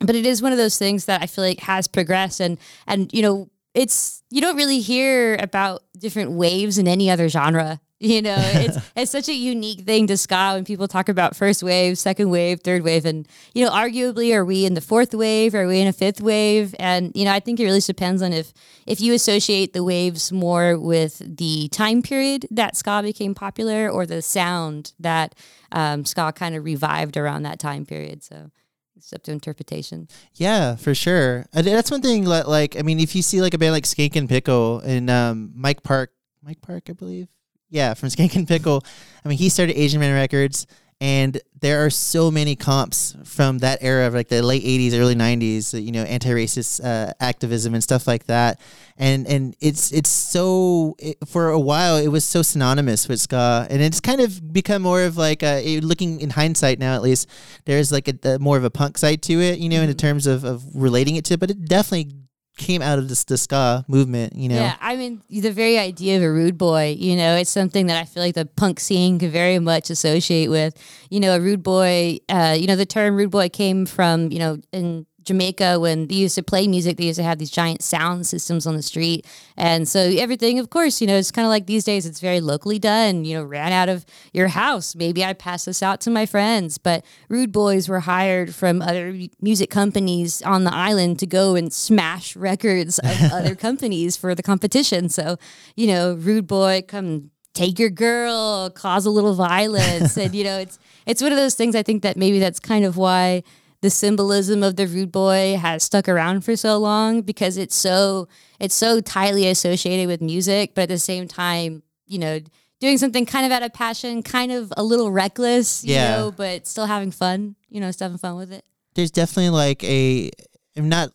but 0.01 0.15
it 0.15 0.27
is 0.27 0.43
one 0.43 0.53
of 0.53 0.59
those 0.59 0.77
things 0.77 1.07
that 1.07 1.23
I 1.23 1.27
feel 1.27 1.45
like 1.45 1.61
has 1.61 1.89
progressed, 1.89 2.41
and 2.41 2.59
and 2.87 3.11
you 3.15 3.23
know, 3.23 3.49
it's 3.73 4.23
you 4.31 4.43
don't 4.43 4.57
really 4.57 4.81
hear 4.81 5.37
about 5.37 5.83
different 5.97 6.33
waves 6.33 6.77
in 6.77 6.87
any 6.87 7.09
other 7.09 7.31
genre 7.31 7.81
you 7.99 8.21
know, 8.21 8.37
it's 8.39 8.77
it's 8.97 9.11
such 9.11 9.29
a 9.29 9.35
unique 9.35 9.81
thing 9.81 10.07
to 10.09 10.17
ska 10.17 10.53
when 10.55 10.65
people 10.65 10.89
talk 10.89 11.09
about 11.09 11.35
first 11.35 11.63
wave, 11.63 11.99
second 11.99 12.31
wave, 12.31 12.61
third 12.61 12.83
wave, 12.83 13.07
and 13.07 13.27
you 13.55 13.65
know, 13.65 13.71
arguably, 13.71 14.35
are 14.35 14.45
we 14.45 14.65
in 14.65 14.75
the 14.75 14.81
fourth 14.81 15.15
wave? 15.15 15.55
Are 15.55 15.67
we 15.67 15.81
in 15.81 15.89
a 15.89 15.93
fifth 15.93 16.21
wave? 16.21 16.75
And 16.79 17.13
you 17.15 17.25
know, 17.25 17.33
I 17.33 17.41
think 17.41 17.59
it 17.59 17.65
really 17.65 17.81
depends 17.81 18.23
on 18.23 18.33
if 18.33 18.53
if 18.87 19.01
you 19.01 19.15
associate 19.15 19.73
the 19.73 19.83
waves 19.83 20.31
more 20.31 20.79
with 20.79 21.23
the 21.25 21.69
time 21.69 22.03
period 22.03 22.47
that 22.51 22.77
ska 22.77 23.03
became 23.03 23.35
popular, 23.35 23.89
or 23.89 24.05
the 24.05 24.23
sound 24.23 24.93
that 25.01 25.35
um, 25.73 26.05
ska 26.05 26.33
kind 26.33 26.55
of 26.55 26.65
revived 26.65 27.17
around 27.17 27.45
that 27.45 27.59
time 27.59 27.87
period. 27.87 28.23
So 28.23 28.51
it's 28.97 29.13
up 29.13 29.23
to 29.25 29.33
interpretation. 29.33 30.09
Yeah, 30.35 30.77
for 30.77 30.95
sure. 30.95 31.47
And 31.53 31.67
That's 31.67 31.91
one 31.91 32.03
thing. 32.03 32.25
Like, 32.25 32.77
I 32.77 32.83
mean, 32.83 32.99
if 33.01 33.15
you 33.15 33.23
see 33.23 33.41
like 33.41 33.55
a 33.55 33.59
band 33.59 33.73
like 33.73 33.85
Skankin' 33.85 34.29
Pickle 34.29 34.81
and 34.81 35.09
um, 35.11 35.53
Mike 35.55 35.83
Park, 35.83 36.13
Mike 36.43 36.61
Park, 36.61 36.85
I 36.89 36.93
believe 36.93 37.29
yeah, 37.69 37.95
from 37.95 38.09
Skankin' 38.09 38.47
Pickle. 38.49 38.85
I 39.25 39.29
mean, 39.29 39.39
he 39.39 39.49
started 39.49 39.79
Asian 39.79 40.01
Man 40.01 40.15
Records, 40.15 40.67
and 41.01 41.39
there 41.61 41.85
are 41.85 41.91
so 41.91 42.31
many 42.31 42.57
comps 42.57 43.17
from 43.25 43.59
that 43.59 43.79
era 43.83 44.07
of 44.07 44.15
like 44.15 44.29
the 44.29 44.43
late 44.43 44.63
'80s, 44.63 44.99
early 44.99 45.15
'90s. 45.15 45.83
You 45.83 45.93
know, 45.93 46.05
anti-racist 46.05 46.83
uh, 46.83 47.13
activism 47.21 47.75
and 47.75 47.83
stuff 47.83 48.07
like 48.07 48.27
that. 48.27 48.61
And 48.97 49.27
and 49.27 49.55
it's 49.61 49.93
it's 49.93 50.09
so 50.09 50.97
it, 50.99 51.19
for 51.27 51.51
a 51.51 51.61
while 51.61 51.97
it 51.97 52.09
was 52.09 52.25
so 52.25 52.41
synonymous 52.41 53.09
with 53.09 53.21
ska, 53.21 53.67
and 53.69 53.83
it's 53.83 54.01
kind 54.01 54.23
of 54.23 54.53
become 54.53 54.83
more 54.83 55.03
of 55.03 55.19
like 55.19 55.43
a, 55.43 55.81
looking 55.81 56.21
in 56.21 56.31
hindsight 56.31 56.79
now 56.79 56.95
at 56.95 57.03
least. 57.03 57.29
There's 57.67 57.93
like 57.93 58.09
a, 58.09 58.37
a 58.37 58.39
more 58.39 58.57
of 58.57 58.65
a 58.65 58.71
punk 58.71 58.97
side 58.97 59.23
to 59.25 59.41
it, 59.41 59.59
you 59.59 59.69
know, 59.69 59.81
mm-hmm. 59.81 59.91
in 59.91 59.97
terms 59.97 60.27
of, 60.27 60.45
of 60.45 60.65
relating 60.75 61.17
it 61.17 61.27
to, 61.27 61.37
but 61.37 61.51
it 61.51 61.67
definitely 61.67 62.15
came 62.57 62.83
out 62.83 62.99
of 62.99 63.09
this 63.09 63.25
the 63.25 63.39
ska 63.39 63.85
movement, 63.87 64.35
you 64.35 64.49
know. 64.49 64.57
Yeah, 64.57 64.77
I 64.81 64.97
mean 64.97 65.23
the 65.29 65.53
very 65.53 65.79
idea 65.79 66.17
of 66.17 66.23
a 66.23 66.31
rude 66.31 66.59
boy, 66.59 66.97
you 66.99 67.17
know, 67.17 67.37
it's 67.37 67.51
something 67.51 67.87
that 67.87 68.01
I 68.01 68.05
feel 68.05 68.23
like 68.23 68.35
the 68.35 68.47
punk 68.47 68.81
scene 68.81 69.19
could 69.19 69.31
very 69.31 69.59
much 69.59 69.91
associate 69.91 70.49
with. 70.49 70.75
You 71.11 71.21
know, 71.21 71.37
a 71.37 71.41
rude 71.41 71.63
boy. 71.63 72.19
Uh, 72.29 72.57
you 72.59 72.67
know, 72.67 72.77
the 72.77 72.87
term 72.87 73.17
rude 73.17 73.31
boy 73.31 73.49
came 73.49 73.87
from 73.87 74.33
you 74.33 74.39
know 74.39 74.59
in 74.73 75.07
Jamaica 75.27 75.79
when 75.79 76.07
they 76.07 76.15
used 76.15 76.37
to 76.37 76.43
play 76.43 76.67
music, 76.67 76.97
they 76.97 77.05
used 77.05 77.19
to 77.19 77.23
have 77.23 77.39
these 77.39 77.51
giant 77.51 77.83
sound 77.83 78.27
systems 78.27 78.67
on 78.67 78.77
the 78.77 78.83
street. 78.83 79.27
And 79.57 79.87
so 79.87 80.01
everything, 80.01 80.59
of 80.59 80.71
course, 80.71 81.01
you 81.01 81.07
know, 81.07 81.17
it's 81.17 81.31
kind 81.31 81.45
of 81.45 81.51
like 81.51 81.67
these 81.67 81.85
days, 81.85 82.07
it's 82.07 82.21
very 82.21 82.41
locally 82.41 82.79
done, 82.79 83.25
you 83.25 83.37
know, 83.37 83.43
ran 83.43 83.73
out 83.73 83.89
of 83.89 84.07
your 84.33 84.49
house. 84.49 84.95
Maybe 84.95 85.25
I 85.25 85.33
pass 85.33 85.65
this 85.65 85.83
out 85.83 86.01
to 86.03 86.11
my 86.11 86.25
friends. 86.25 86.79
But 86.79 87.05
rude 87.29 87.53
boys 87.53 87.89
were 87.89 88.01
hired 88.01 88.55
from 88.55 88.81
other 88.81 89.13
music 89.41 89.69
companies 89.69 90.41
on 90.43 90.65
the 90.65 90.73
island 90.73 91.19
to 91.19 91.27
go 91.27 91.57
and 91.57 91.73
smash 91.73 92.37
records 92.37 92.99
of 93.01 93.21
other 93.33 93.55
companies 93.55 94.17
for 94.17 94.35
the 94.35 94.43
competition. 94.43 95.09
So, 95.09 95.37
you 95.75 95.89
know, 95.89 96.15
rude 96.15 96.47
boy, 96.47 96.83
come 96.87 97.31
take 97.53 97.79
your 97.79 97.91
girl, 97.91 98.71
cause 98.71 99.07
a 99.07 99.11
little 99.11 99.35
violence. 99.35 100.17
and, 100.17 100.35
you 100.35 100.45
know, 100.45 100.59
it's, 100.59 100.79
it's 101.07 101.23
one 101.23 101.33
of 101.33 101.39
those 101.39 101.55
things 101.55 101.75
I 101.75 101.83
think 101.83 102.03
that 102.03 102.17
maybe 102.17 102.39
that's 102.39 102.61
kind 102.61 102.85
of 102.85 102.97
why 102.97 103.43
the 103.87 103.91
symbolism 103.91 104.65
of 104.65 104.75
the 104.75 104.85
rude 104.85 105.13
boy 105.13 105.57
has 105.57 105.85
stuck 105.85 106.09
around 106.09 106.41
for 106.41 106.57
so 106.57 106.77
long 106.77 107.23
because 107.23 107.57
it's 107.57 107.77
so 107.77 108.27
it's 108.59 108.75
so 108.75 109.01
tightly 109.01 109.47
associated 109.47 110.09
with 110.09 110.21
music, 110.21 110.75
but 110.75 110.83
at 110.83 110.89
the 110.89 110.99
same 110.99 111.29
time, 111.29 111.85
you 112.05 112.19
know, 112.19 112.41
doing 112.81 112.99
something 112.99 113.25
kind 113.25 113.47
of 113.47 113.53
out 113.53 113.63
of 113.63 113.73
passion, 113.73 114.25
kind 114.25 114.51
of 114.51 114.73
a 114.77 114.83
little 114.83 115.13
reckless, 115.13 115.85
you 115.85 115.95
yeah. 115.95 116.17
know, 116.17 116.33
but 116.33 116.67
still 116.67 116.87
having 116.87 117.13
fun, 117.13 117.55
you 117.69 117.81
know, 117.81 117.93
still 117.93 118.07
having 118.07 118.19
fun 118.19 118.35
with 118.35 118.53
it. 118.53 118.65
There's 118.97 119.13
definitely 119.13 119.51
like 119.51 119.85
a 119.85 120.33
I'm 120.77 120.89
not 120.89 121.11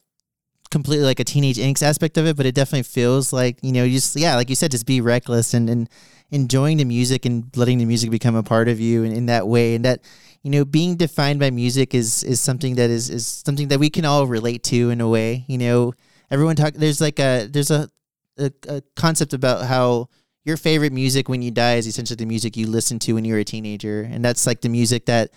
completely 0.69 1.05
like 1.05 1.19
a 1.19 1.25
teenage 1.25 1.57
angst 1.57 1.84
aspect 1.84 2.17
of 2.17 2.25
it, 2.25 2.38
but 2.38 2.45
it 2.45 2.55
definitely 2.55 2.84
feels 2.84 3.34
like, 3.34 3.57
you 3.62 3.73
know, 3.73 3.84
you 3.84 3.95
just 3.95 4.15
yeah, 4.15 4.36
like 4.36 4.49
you 4.49 4.55
said, 4.55 4.71
just 4.71 4.86
be 4.86 5.01
reckless 5.01 5.53
and, 5.53 5.69
and 5.69 5.89
enjoying 6.29 6.77
the 6.77 6.86
music 6.86 7.25
and 7.25 7.53
letting 7.57 7.79
the 7.79 7.86
music 7.86 8.12
become 8.12 8.36
a 8.36 8.43
part 8.43 8.69
of 8.69 8.79
you 8.79 9.03
in, 9.03 9.12
in 9.12 9.25
that 9.25 9.45
way. 9.45 9.75
And 9.75 9.84
that 9.84 9.99
you 10.43 10.49
know, 10.49 10.65
being 10.65 10.95
defined 10.95 11.39
by 11.39 11.51
music 11.51 11.93
is 11.93 12.23
is 12.23 12.39
something 12.41 12.75
that 12.75 12.89
is 12.89 13.10
is 13.10 13.27
something 13.27 13.67
that 13.67 13.80
we 13.80 13.89
can 13.89 14.06
all 14.06 14.25
relate 14.25 14.63
to 14.63 14.89
in 14.89 15.01
a 15.01 15.08
way. 15.08 15.45
You 15.47 15.58
know, 15.58 15.93
everyone 16.32 16.56
talk. 16.56 16.73
There's 16.73 16.99
like 16.99 17.19
a 17.19 17.47
there's 17.47 17.71
a, 17.71 17.89
a, 18.38 18.51
a 18.67 18.82
concept 18.95 19.34
about 19.34 19.65
how 19.65 20.10
your 20.43 20.58
favorite 20.58 20.93
music 20.93 21.30
when 21.30 21.43
you 21.43 21.51
die 21.51 21.75
is 21.75 21.86
essentially 21.86 22.15
the 22.15 22.25
music 22.25 22.58
you 22.58 22.65
listen 22.65 22.97
to 22.99 23.13
when 23.13 23.25
you 23.25 23.34
were 23.34 23.39
a 23.39 23.45
teenager, 23.45 24.01
and 24.01 24.25
that's 24.25 24.47
like 24.47 24.62
the 24.62 24.69
music 24.69 25.06
that 25.06 25.30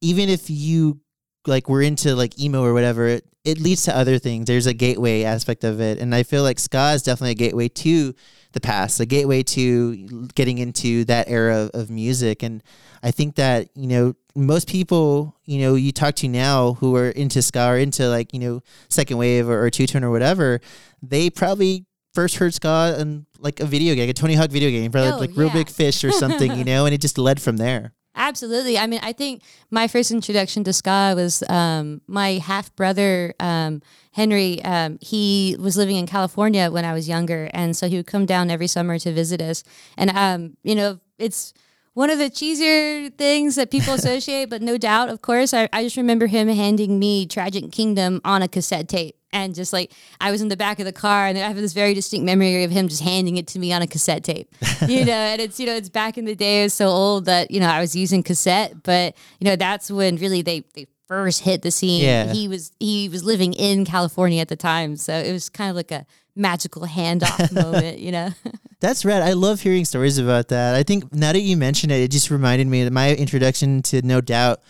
even 0.00 0.28
if 0.28 0.50
you 0.50 1.00
like 1.46 1.68
were 1.68 1.82
into 1.82 2.16
like 2.16 2.40
emo 2.40 2.62
or 2.64 2.72
whatever, 2.72 3.06
it, 3.06 3.24
it 3.44 3.60
leads 3.60 3.84
to 3.84 3.96
other 3.96 4.18
things. 4.18 4.46
There's 4.46 4.66
a 4.66 4.74
gateway 4.74 5.22
aspect 5.22 5.62
of 5.62 5.80
it, 5.80 5.98
and 5.98 6.12
I 6.12 6.24
feel 6.24 6.42
like 6.42 6.58
ska 6.58 6.92
is 6.94 7.04
definitely 7.04 7.32
a 7.32 7.34
gateway 7.34 7.68
to 7.68 8.14
the 8.52 8.60
past, 8.60 9.00
a 9.00 9.06
gateway 9.06 9.42
to 9.42 10.28
getting 10.34 10.58
into 10.58 11.04
that 11.04 11.28
era 11.28 11.70
of, 11.74 11.90
music. 11.90 12.42
And 12.42 12.62
I 13.02 13.10
think 13.10 13.36
that 13.36 13.68
you 13.74 13.86
know 13.86 14.14
most 14.34 14.68
people, 14.68 15.36
you 15.44 15.60
know, 15.60 15.74
you 15.74 15.92
talk 15.92 16.14
to 16.16 16.28
now 16.28 16.74
who 16.74 16.96
are 16.96 17.10
into 17.10 17.42
ska 17.42 17.66
or 17.68 17.78
into 17.78 18.08
like, 18.08 18.32
you 18.32 18.38
know, 18.38 18.62
second 18.88 19.18
wave 19.18 19.48
or, 19.48 19.64
or 19.64 19.70
two 19.70 19.86
tone 19.86 20.04
or 20.04 20.10
whatever, 20.10 20.60
they 21.02 21.30
probably 21.30 21.84
first 22.14 22.36
heard 22.36 22.54
ska 22.54 22.96
in 22.98 23.26
like 23.38 23.60
a 23.60 23.66
video 23.66 23.94
game, 23.94 24.08
a 24.08 24.12
Tony 24.12 24.34
Hawk 24.34 24.50
video 24.50 24.70
game, 24.70 24.90
probably 24.92 25.12
oh, 25.12 25.18
like 25.18 25.36
Reel 25.36 25.50
Big 25.50 25.68
Fish 25.68 26.04
or 26.04 26.12
something, 26.12 26.54
you 26.56 26.64
know, 26.70 26.86
and 26.86 26.94
it 26.94 27.00
just 27.00 27.18
led 27.18 27.40
from 27.40 27.56
there. 27.56 27.92
Absolutely. 28.14 28.76
I 28.76 28.86
mean, 28.86 29.00
I 29.02 29.12
think 29.12 29.42
my 29.70 29.86
first 29.86 30.10
introduction 30.10 30.64
to 30.64 30.72
ska 30.72 31.14
was 31.16 31.42
um, 31.48 32.00
my 32.06 32.32
half 32.34 32.74
brother, 32.74 33.34
um, 33.38 33.82
Henry. 34.12 34.62
Um, 34.64 34.98
he 35.00 35.56
was 35.60 35.76
living 35.76 35.96
in 35.96 36.06
California 36.06 36.70
when 36.70 36.84
I 36.84 36.92
was 36.92 37.08
younger. 37.08 37.48
And 37.54 37.76
so 37.76 37.88
he 37.88 37.96
would 37.96 38.06
come 38.06 38.26
down 38.26 38.50
every 38.50 38.66
summer 38.66 38.98
to 38.98 39.12
visit 39.12 39.40
us. 39.40 39.62
And, 39.96 40.10
um, 40.10 40.56
you 40.64 40.74
know, 40.74 40.98
it's, 41.18 41.54
one 41.94 42.10
of 42.10 42.18
the 42.18 42.30
cheesier 42.30 43.12
things 43.16 43.56
that 43.56 43.70
people 43.70 43.94
associate, 43.94 44.48
but 44.48 44.62
no 44.62 44.78
doubt, 44.78 45.08
of 45.08 45.22
course, 45.22 45.52
I, 45.52 45.68
I 45.72 45.82
just 45.82 45.96
remember 45.96 46.26
him 46.26 46.48
handing 46.48 46.98
me 46.98 47.26
Tragic 47.26 47.72
Kingdom 47.72 48.20
on 48.24 48.42
a 48.42 48.48
cassette 48.48 48.88
tape. 48.88 49.16
And 49.32 49.54
just 49.54 49.72
like 49.72 49.92
I 50.20 50.32
was 50.32 50.42
in 50.42 50.48
the 50.48 50.56
back 50.56 50.80
of 50.80 50.86
the 50.86 50.92
car, 50.92 51.26
and 51.26 51.38
I 51.38 51.42
have 51.42 51.54
this 51.54 51.72
very 51.72 51.94
distinct 51.94 52.26
memory 52.26 52.64
of 52.64 52.72
him 52.72 52.88
just 52.88 53.02
handing 53.02 53.36
it 53.36 53.46
to 53.48 53.60
me 53.60 53.72
on 53.72 53.80
a 53.80 53.86
cassette 53.86 54.24
tape. 54.24 54.52
You 54.88 55.04
know, 55.04 55.12
and 55.12 55.40
it's 55.40 55.60
you 55.60 55.66
know 55.66 55.74
it's 55.76 55.90
back 55.90 56.16
in 56.16 56.24
the 56.24 56.34
day, 56.34 56.62
it 56.62 56.64
was 56.64 56.74
so 56.74 56.88
old 56.88 57.26
that 57.26 57.50
you 57.50 57.60
know 57.60 57.68
I 57.68 57.80
was 57.80 57.94
using 57.94 58.22
cassette, 58.24 58.82
but 58.82 59.14
you 59.38 59.44
know 59.44 59.54
that's 59.54 59.90
when 59.90 60.16
really 60.16 60.42
they 60.42 60.64
they 60.74 60.86
first 61.06 61.42
hit 61.42 61.62
the 61.62 61.70
scene. 61.70 62.02
Yeah. 62.02 62.32
He 62.32 62.48
was 62.48 62.72
he 62.80 63.08
was 63.08 63.22
living 63.22 63.52
in 63.52 63.84
California 63.84 64.40
at 64.40 64.48
the 64.48 64.56
time, 64.56 64.96
so 64.96 65.14
it 65.14 65.32
was 65.32 65.48
kind 65.48 65.70
of 65.70 65.76
like 65.76 65.92
a 65.92 66.06
magical 66.40 66.82
handoff 66.82 67.52
moment, 67.62 67.98
you 67.98 68.10
know. 68.10 68.30
That's 68.80 69.04
rad. 69.04 69.22
I 69.22 69.34
love 69.34 69.60
hearing 69.60 69.84
stories 69.84 70.16
about 70.18 70.48
that. 70.48 70.74
I 70.74 70.82
think 70.82 71.14
now 71.14 71.32
that 71.32 71.40
you 71.40 71.56
mentioned 71.56 71.92
it, 71.92 72.00
it 72.00 72.10
just 72.10 72.30
reminded 72.30 72.66
me 72.66 72.82
that 72.84 72.92
my 72.92 73.14
introduction 73.14 73.82
to 73.82 74.00
No 74.02 74.22
Doubt 74.22 74.60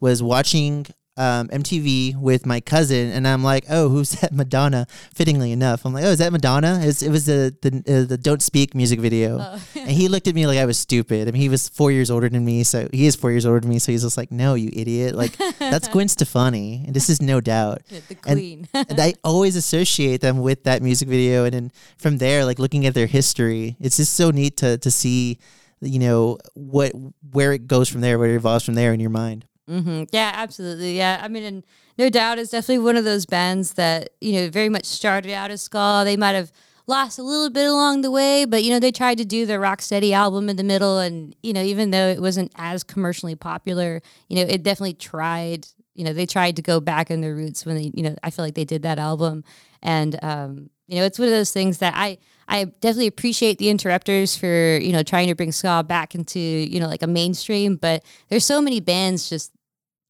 was 0.00 0.22
watching 0.22 0.86
um, 1.18 1.48
MTV 1.48 2.16
with 2.16 2.46
my 2.46 2.60
cousin, 2.60 3.10
and 3.10 3.26
I'm 3.28 3.42
like, 3.42 3.64
"Oh, 3.68 3.88
who's 3.88 4.10
that 4.20 4.32
Madonna?" 4.32 4.86
Fittingly 5.14 5.52
enough, 5.52 5.84
I'm 5.84 5.92
like, 5.92 6.04
"Oh, 6.04 6.10
is 6.10 6.18
that 6.20 6.32
Madonna?" 6.32 6.80
It's, 6.82 7.02
it 7.02 7.10
was 7.10 7.26
the 7.26 7.54
the 7.60 7.70
uh, 7.86 8.06
the 8.08 8.16
Don't 8.16 8.40
Speak 8.40 8.74
music 8.74 9.00
video, 9.00 9.38
Oh. 9.40 9.60
and 9.80 9.90
he 9.90 10.08
looked 10.08 10.28
at 10.28 10.34
me 10.34 10.46
like 10.46 10.58
I 10.58 10.64
was 10.64 10.78
stupid. 10.78 11.28
I 11.28 11.32
mean, 11.32 11.42
he 11.42 11.48
was 11.48 11.68
four 11.68 11.90
years 11.92 12.10
older 12.10 12.28
than 12.28 12.44
me, 12.44 12.62
so 12.64 12.88
he 12.92 13.06
is 13.06 13.16
four 13.16 13.30
years 13.32 13.44
older 13.44 13.60
than 13.60 13.68
me. 13.70 13.78
So 13.78 13.92
he's 13.92 14.02
just 14.02 14.16
like, 14.16 14.30
"No, 14.32 14.54
you 14.54 14.70
idiot! 14.72 15.14
Like 15.14 15.36
that's 15.58 15.88
Gwen 15.92 16.08
Stefani, 16.08 16.84
and 16.86 16.94
this 16.94 17.10
is 17.10 17.20
no 17.20 17.40
doubt." 17.40 17.82
the 17.88 18.16
And- 18.26 18.38
queen. 18.38 18.68
and 18.72 18.98
I 19.00 19.14
always 19.24 19.56
associate 19.56 20.20
them 20.20 20.38
with 20.40 20.64
that 20.64 20.82
music 20.82 21.08
video, 21.08 21.44
and 21.44 21.52
then 21.52 21.72
from 21.98 22.18
there, 22.18 22.44
like 22.44 22.58
looking 22.58 22.86
at 22.86 22.94
their 22.94 23.06
history, 23.06 23.76
it's 23.80 23.96
just 23.96 24.14
so 24.14 24.30
neat 24.30 24.56
to 24.58 24.78
to 24.78 24.90
see, 24.90 25.38
you 25.80 25.98
know, 25.98 26.38
what 26.54 26.92
where 27.32 27.52
it 27.52 27.66
goes 27.66 27.88
from 27.88 28.02
there, 28.02 28.18
where 28.18 28.30
it 28.30 28.36
evolves 28.36 28.64
from 28.64 28.74
there 28.74 28.92
in 28.92 29.00
your 29.00 29.10
mind. 29.10 29.44
Hmm 29.68 30.04
Yeah, 30.12 30.32
absolutely. 30.34 30.96
Yeah, 30.96 31.20
I 31.22 31.28
mean, 31.28 31.42
and 31.44 31.64
no 31.98 32.08
doubt, 32.08 32.38
it's 32.38 32.50
definitely 32.50 32.84
one 32.84 32.96
of 32.96 33.04
those 33.04 33.26
bands 33.26 33.74
that 33.74 34.10
you 34.20 34.32
know 34.32 34.48
very 34.50 34.68
much 34.68 34.86
started 34.86 35.32
out 35.32 35.50
as 35.50 35.62
ska. 35.62 36.02
They 36.04 36.16
might 36.16 36.32
have 36.32 36.52
lost 36.86 37.18
a 37.18 37.22
little 37.22 37.50
bit 37.50 37.66
along 37.68 38.00
the 38.00 38.10
way, 38.10 38.46
but 38.46 38.64
you 38.64 38.70
know 38.70 38.80
they 38.80 38.92
tried 38.92 39.18
to 39.18 39.24
do 39.26 39.44
the 39.44 39.54
Rocksteady 39.54 40.12
album 40.12 40.48
in 40.48 40.56
the 40.56 40.64
middle, 40.64 40.98
and 40.98 41.36
you 41.42 41.52
know 41.52 41.62
even 41.62 41.90
though 41.90 42.08
it 42.08 42.20
wasn't 42.20 42.50
as 42.56 42.82
commercially 42.82 43.34
popular, 43.34 44.00
you 44.28 44.36
know 44.36 44.42
it 44.50 44.62
definitely 44.62 44.94
tried. 44.94 45.66
You 45.94 46.04
know 46.04 46.12
they 46.12 46.26
tried 46.26 46.56
to 46.56 46.62
go 46.62 46.80
back 46.80 47.10
in 47.10 47.20
their 47.20 47.34
roots 47.34 47.66
when 47.66 47.74
they, 47.76 47.90
you 47.92 48.04
know, 48.04 48.14
I 48.22 48.30
feel 48.30 48.44
like 48.44 48.54
they 48.54 48.64
did 48.64 48.82
that 48.82 48.98
album, 48.98 49.44
and 49.82 50.18
um, 50.24 50.70
you 50.86 50.96
know 50.98 51.04
it's 51.04 51.18
one 51.18 51.28
of 51.28 51.34
those 51.34 51.52
things 51.52 51.78
that 51.78 51.92
I 51.96 52.18
I 52.46 52.64
definitely 52.64 53.08
appreciate 53.08 53.58
the 53.58 53.68
interrupters 53.68 54.34
for 54.36 54.78
you 54.80 54.92
know 54.92 55.02
trying 55.02 55.28
to 55.28 55.34
bring 55.34 55.52
ska 55.52 55.84
back 55.86 56.14
into 56.14 56.38
you 56.38 56.80
know 56.80 56.86
like 56.86 57.02
a 57.02 57.06
mainstream, 57.08 57.76
but 57.76 58.02
there's 58.28 58.46
so 58.46 58.62
many 58.62 58.80
bands 58.80 59.28
just 59.28 59.52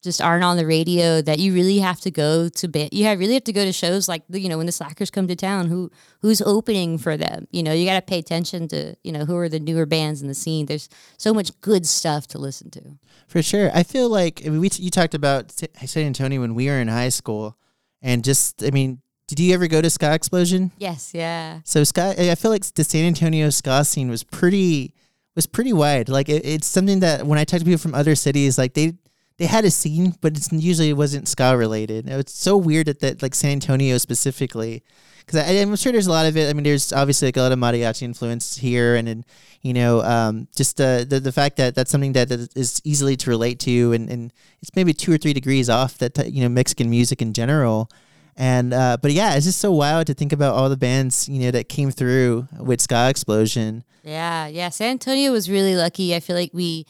just 0.03 0.21
aren't 0.21 0.43
on 0.43 0.55
the 0.57 0.65
radio 0.65 1.21
that 1.21 1.39
you 1.39 1.53
really 1.53 1.79
have 1.79 1.99
to 2.01 2.11
go 2.11 2.47
to 2.47 2.67
band. 2.67 2.89
You 2.93 3.05
have, 3.05 3.19
really 3.19 3.33
have 3.33 3.43
to 3.45 3.53
go 3.53 3.65
to 3.65 3.73
shows 3.73 4.07
like 4.07 4.23
the- 4.29 4.39
you 4.39 4.47
know 4.49 4.57
when 4.57 4.65
the 4.65 4.71
Slackers 4.71 5.09
come 5.11 5.27
to 5.27 5.35
town. 5.35 5.67
Who 5.67 5.91
who's 6.21 6.41
opening 6.41 6.97
for 6.97 7.17
them? 7.17 7.47
You 7.51 7.63
know 7.63 7.73
you 7.73 7.85
got 7.85 7.95
to 7.95 8.01
pay 8.01 8.19
attention 8.19 8.67
to 8.69 8.95
you 9.03 9.11
know 9.11 9.25
who 9.25 9.35
are 9.37 9.49
the 9.49 9.59
newer 9.59 9.85
bands 9.85 10.21
in 10.21 10.27
the 10.27 10.33
scene. 10.35 10.65
There's 10.67 10.87
so 11.17 11.33
much 11.33 11.51
good 11.61 11.85
stuff 11.85 12.27
to 12.27 12.37
listen 12.37 12.69
to. 12.71 12.81
For 13.27 13.41
sure, 13.43 13.69
I 13.73 13.83
feel 13.83 14.09
like 14.09 14.41
I 14.45 14.49
mean, 14.49 14.61
we 14.61 14.69
you 14.75 14.89
talked 14.89 15.13
about 15.13 15.51
Sa- 15.51 15.67
San 15.85 16.05
Antonio 16.05 16.39
when 16.41 16.55
we 16.55 16.67
were 16.67 16.79
in 16.79 16.87
high 16.87 17.09
school, 17.09 17.57
and 18.01 18.23
just 18.23 18.63
I 18.63 18.71
mean, 18.71 19.01
did 19.27 19.39
you 19.39 19.53
ever 19.53 19.67
go 19.67 19.81
to 19.81 19.89
Ska 19.89 20.13
Explosion? 20.13 20.71
Yes, 20.77 21.11
yeah, 21.13 21.59
So 21.65 21.83
Ska, 21.83 22.15
I 22.31 22.35
feel 22.35 22.51
like 22.51 22.65
the 22.73 22.83
San 22.83 23.05
Antonio 23.05 23.49
ska 23.51 23.83
scene 23.85 24.09
was 24.09 24.23
pretty 24.23 24.93
was 25.35 25.45
pretty 25.45 25.73
wide. 25.73 26.09
Like 26.09 26.29
it, 26.29 26.45
it's 26.45 26.67
something 26.67 27.01
that 27.01 27.27
when 27.27 27.37
I 27.37 27.43
talk 27.43 27.59
to 27.59 27.65
people 27.65 27.77
from 27.79 27.93
other 27.93 28.15
cities, 28.15 28.57
like 28.57 28.73
they 28.73 28.93
they 29.39 29.45
had 29.45 29.63
a 29.63 29.71
scene, 29.71 30.13
but 30.19 30.35
it's 30.35 30.51
usually 30.51 30.89
it 30.89 30.97
wasn't 30.97 31.27
ska 31.27 31.57
related. 31.57 32.09
It's 32.09 32.33
so 32.33 32.57
weird 32.57 32.87
that 32.87 32.99
that 32.99 33.21
like 33.21 33.33
San 33.33 33.53
Antonio 33.53 33.97
specifically, 33.97 34.83
because 35.25 35.49
I'm 35.49 35.75
sure 35.77 35.93
there's 35.93 36.07
a 36.07 36.11
lot 36.11 36.25
of 36.25 36.35
it. 36.35 36.49
I 36.49 36.53
mean, 36.53 36.65
there's 36.65 36.91
obviously 36.91 37.29
like 37.29 37.37
a 37.37 37.41
lot 37.41 37.53
of 37.53 37.57
mariachi 37.57 38.01
influence 38.01 38.57
here, 38.57 38.95
and 38.95 39.07
then 39.07 39.25
you 39.61 39.73
know, 39.73 40.01
um, 40.01 40.49
just 40.55 40.75
the 40.75 41.05
the 41.09 41.31
fact 41.31 41.55
that 41.55 41.73
that's 41.73 41.89
something 41.89 42.11
that, 42.13 42.27
that 42.27 42.55
is 42.57 42.81
easily 42.83 43.15
to 43.15 43.29
relate 43.29 43.59
to, 43.61 43.93
and, 43.93 44.09
and 44.09 44.33
it's 44.61 44.75
maybe 44.75 44.93
two 44.93 45.13
or 45.13 45.17
three 45.17 45.33
degrees 45.33 45.69
off 45.69 45.97
that 45.99 46.29
you 46.29 46.41
know 46.41 46.49
Mexican 46.49 46.89
music 46.89 47.21
in 47.21 47.33
general. 47.33 47.89
And 48.35 48.73
uh, 48.73 48.97
but 49.01 49.13
yeah, 49.13 49.35
it's 49.35 49.45
just 49.45 49.59
so 49.59 49.71
wild 49.71 50.07
to 50.07 50.13
think 50.13 50.33
about 50.33 50.53
all 50.53 50.67
the 50.67 50.77
bands 50.77 51.29
you 51.29 51.39
know 51.39 51.51
that 51.51 51.69
came 51.69 51.91
through 51.91 52.49
with 52.59 52.81
Ska 52.81 53.09
Explosion. 53.09 53.85
yeah, 54.03 54.47
yeah. 54.47 54.67
San 54.67 54.91
Antonio 54.91 55.31
was 55.31 55.49
really 55.49 55.77
lucky. 55.77 56.13
I 56.13 56.19
feel 56.19 56.35
like 56.35 56.51
we 56.53 56.85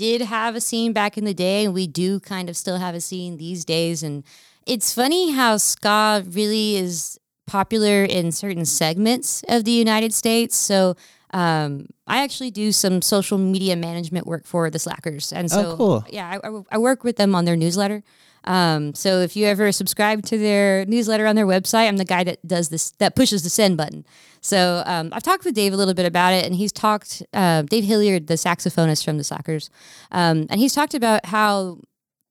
did 0.00 0.20
have 0.22 0.52
a 0.56 0.60
scene 0.60 0.92
back 1.00 1.12
in 1.18 1.24
the 1.24 1.34
day, 1.34 1.64
and 1.64 1.74
we 1.74 1.86
do 1.86 2.20
kind 2.20 2.48
of 2.50 2.56
still 2.56 2.78
have 2.78 2.94
a 2.94 3.00
scene 3.00 3.36
these 3.36 3.64
days. 3.64 4.02
And 4.02 4.24
it's 4.66 4.94
funny 4.94 5.32
how 5.32 5.58
ska 5.58 6.24
really 6.40 6.76
is 6.76 7.18
popular 7.46 8.04
in 8.04 8.32
certain 8.32 8.64
segments 8.64 9.42
of 9.48 9.64
the 9.64 9.72
United 9.86 10.12
States. 10.14 10.56
So 10.56 10.94
um, 11.34 11.86
I 12.06 12.22
actually 12.24 12.50
do 12.50 12.72
some 12.72 13.02
social 13.02 13.38
media 13.38 13.76
management 13.76 14.26
work 14.26 14.46
for 14.46 14.70
the 14.70 14.78
Slackers, 14.78 15.32
and 15.32 15.50
so 15.50 15.60
Oh, 15.72 15.76
cool. 15.76 16.04
yeah, 16.10 16.26
I, 16.42 16.48
I, 16.48 16.50
I 16.76 16.78
work 16.78 17.04
with 17.04 17.16
them 17.16 17.34
on 17.34 17.44
their 17.44 17.56
newsletter. 17.56 18.02
Um, 18.44 18.94
so 18.94 19.20
if 19.20 19.36
you 19.36 19.46
ever 19.46 19.70
subscribe 19.72 20.24
to 20.26 20.38
their 20.38 20.86
newsletter 20.86 21.26
on 21.26 21.36
their 21.36 21.46
website, 21.46 21.88
I'm 21.88 21.98
the 21.98 22.04
guy 22.04 22.24
that 22.24 22.46
does 22.46 22.68
this, 22.68 22.92
that 22.92 23.14
pushes 23.14 23.42
the 23.42 23.50
send 23.50 23.76
button. 23.76 24.04
So 24.40 24.82
um, 24.86 25.10
I've 25.12 25.22
talked 25.22 25.44
with 25.44 25.54
Dave 25.54 25.72
a 25.72 25.76
little 25.76 25.94
bit 25.94 26.06
about 26.06 26.32
it, 26.32 26.46
and 26.46 26.54
he's 26.54 26.72
talked, 26.72 27.22
uh, 27.34 27.62
Dave 27.62 27.84
Hillyard, 27.84 28.26
the 28.26 28.34
saxophonist 28.34 29.04
from 29.04 29.18
the 29.18 29.24
Slackers, 29.24 29.68
um, 30.10 30.46
and 30.48 30.58
he's 30.60 30.74
talked 30.74 30.94
about 30.94 31.26
how 31.26 31.78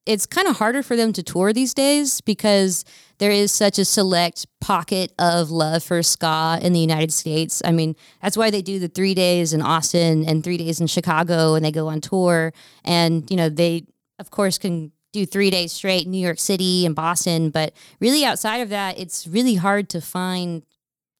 it's 0.09 0.25
kind 0.25 0.47
of 0.47 0.57
harder 0.57 0.81
for 0.81 0.95
them 0.95 1.13
to 1.13 1.21
tour 1.21 1.53
these 1.53 1.73
days 1.73 2.19
because 2.21 2.83
there 3.19 3.29
is 3.29 3.51
such 3.51 3.77
a 3.77 3.85
select 3.85 4.47
pocket 4.59 5.13
of 5.19 5.51
love 5.51 5.83
for 5.83 6.01
ska 6.01 6.57
in 6.63 6.73
the 6.73 6.79
United 6.79 7.13
States. 7.13 7.61
I 7.63 7.71
mean, 7.71 7.95
that's 8.19 8.35
why 8.35 8.49
they 8.49 8.63
do 8.63 8.79
the 8.79 8.87
three 8.87 9.13
days 9.13 9.53
in 9.53 9.61
Austin 9.61 10.25
and 10.25 10.43
three 10.43 10.57
days 10.57 10.81
in 10.81 10.87
Chicago 10.87 11.53
and 11.53 11.63
they 11.63 11.71
go 11.71 11.89
on 11.89 12.01
tour. 12.01 12.53
And, 12.83 13.29
you 13.29 13.37
know, 13.37 13.49
they, 13.49 13.85
of 14.17 14.31
course, 14.31 14.57
can 14.57 14.91
do 15.11 15.25
three 15.25 15.49
days 15.49 15.73
straight 15.73 16.05
in 16.05 16.11
New 16.11 16.23
York 16.23 16.39
City 16.39 16.85
and 16.85 16.95
Boston. 16.95 17.49
But 17.49 17.73
really, 17.99 18.23
outside 18.23 18.57
of 18.57 18.69
that, 18.69 18.99
it's 18.99 19.27
really 19.27 19.55
hard 19.55 19.89
to 19.89 20.01
find 20.01 20.63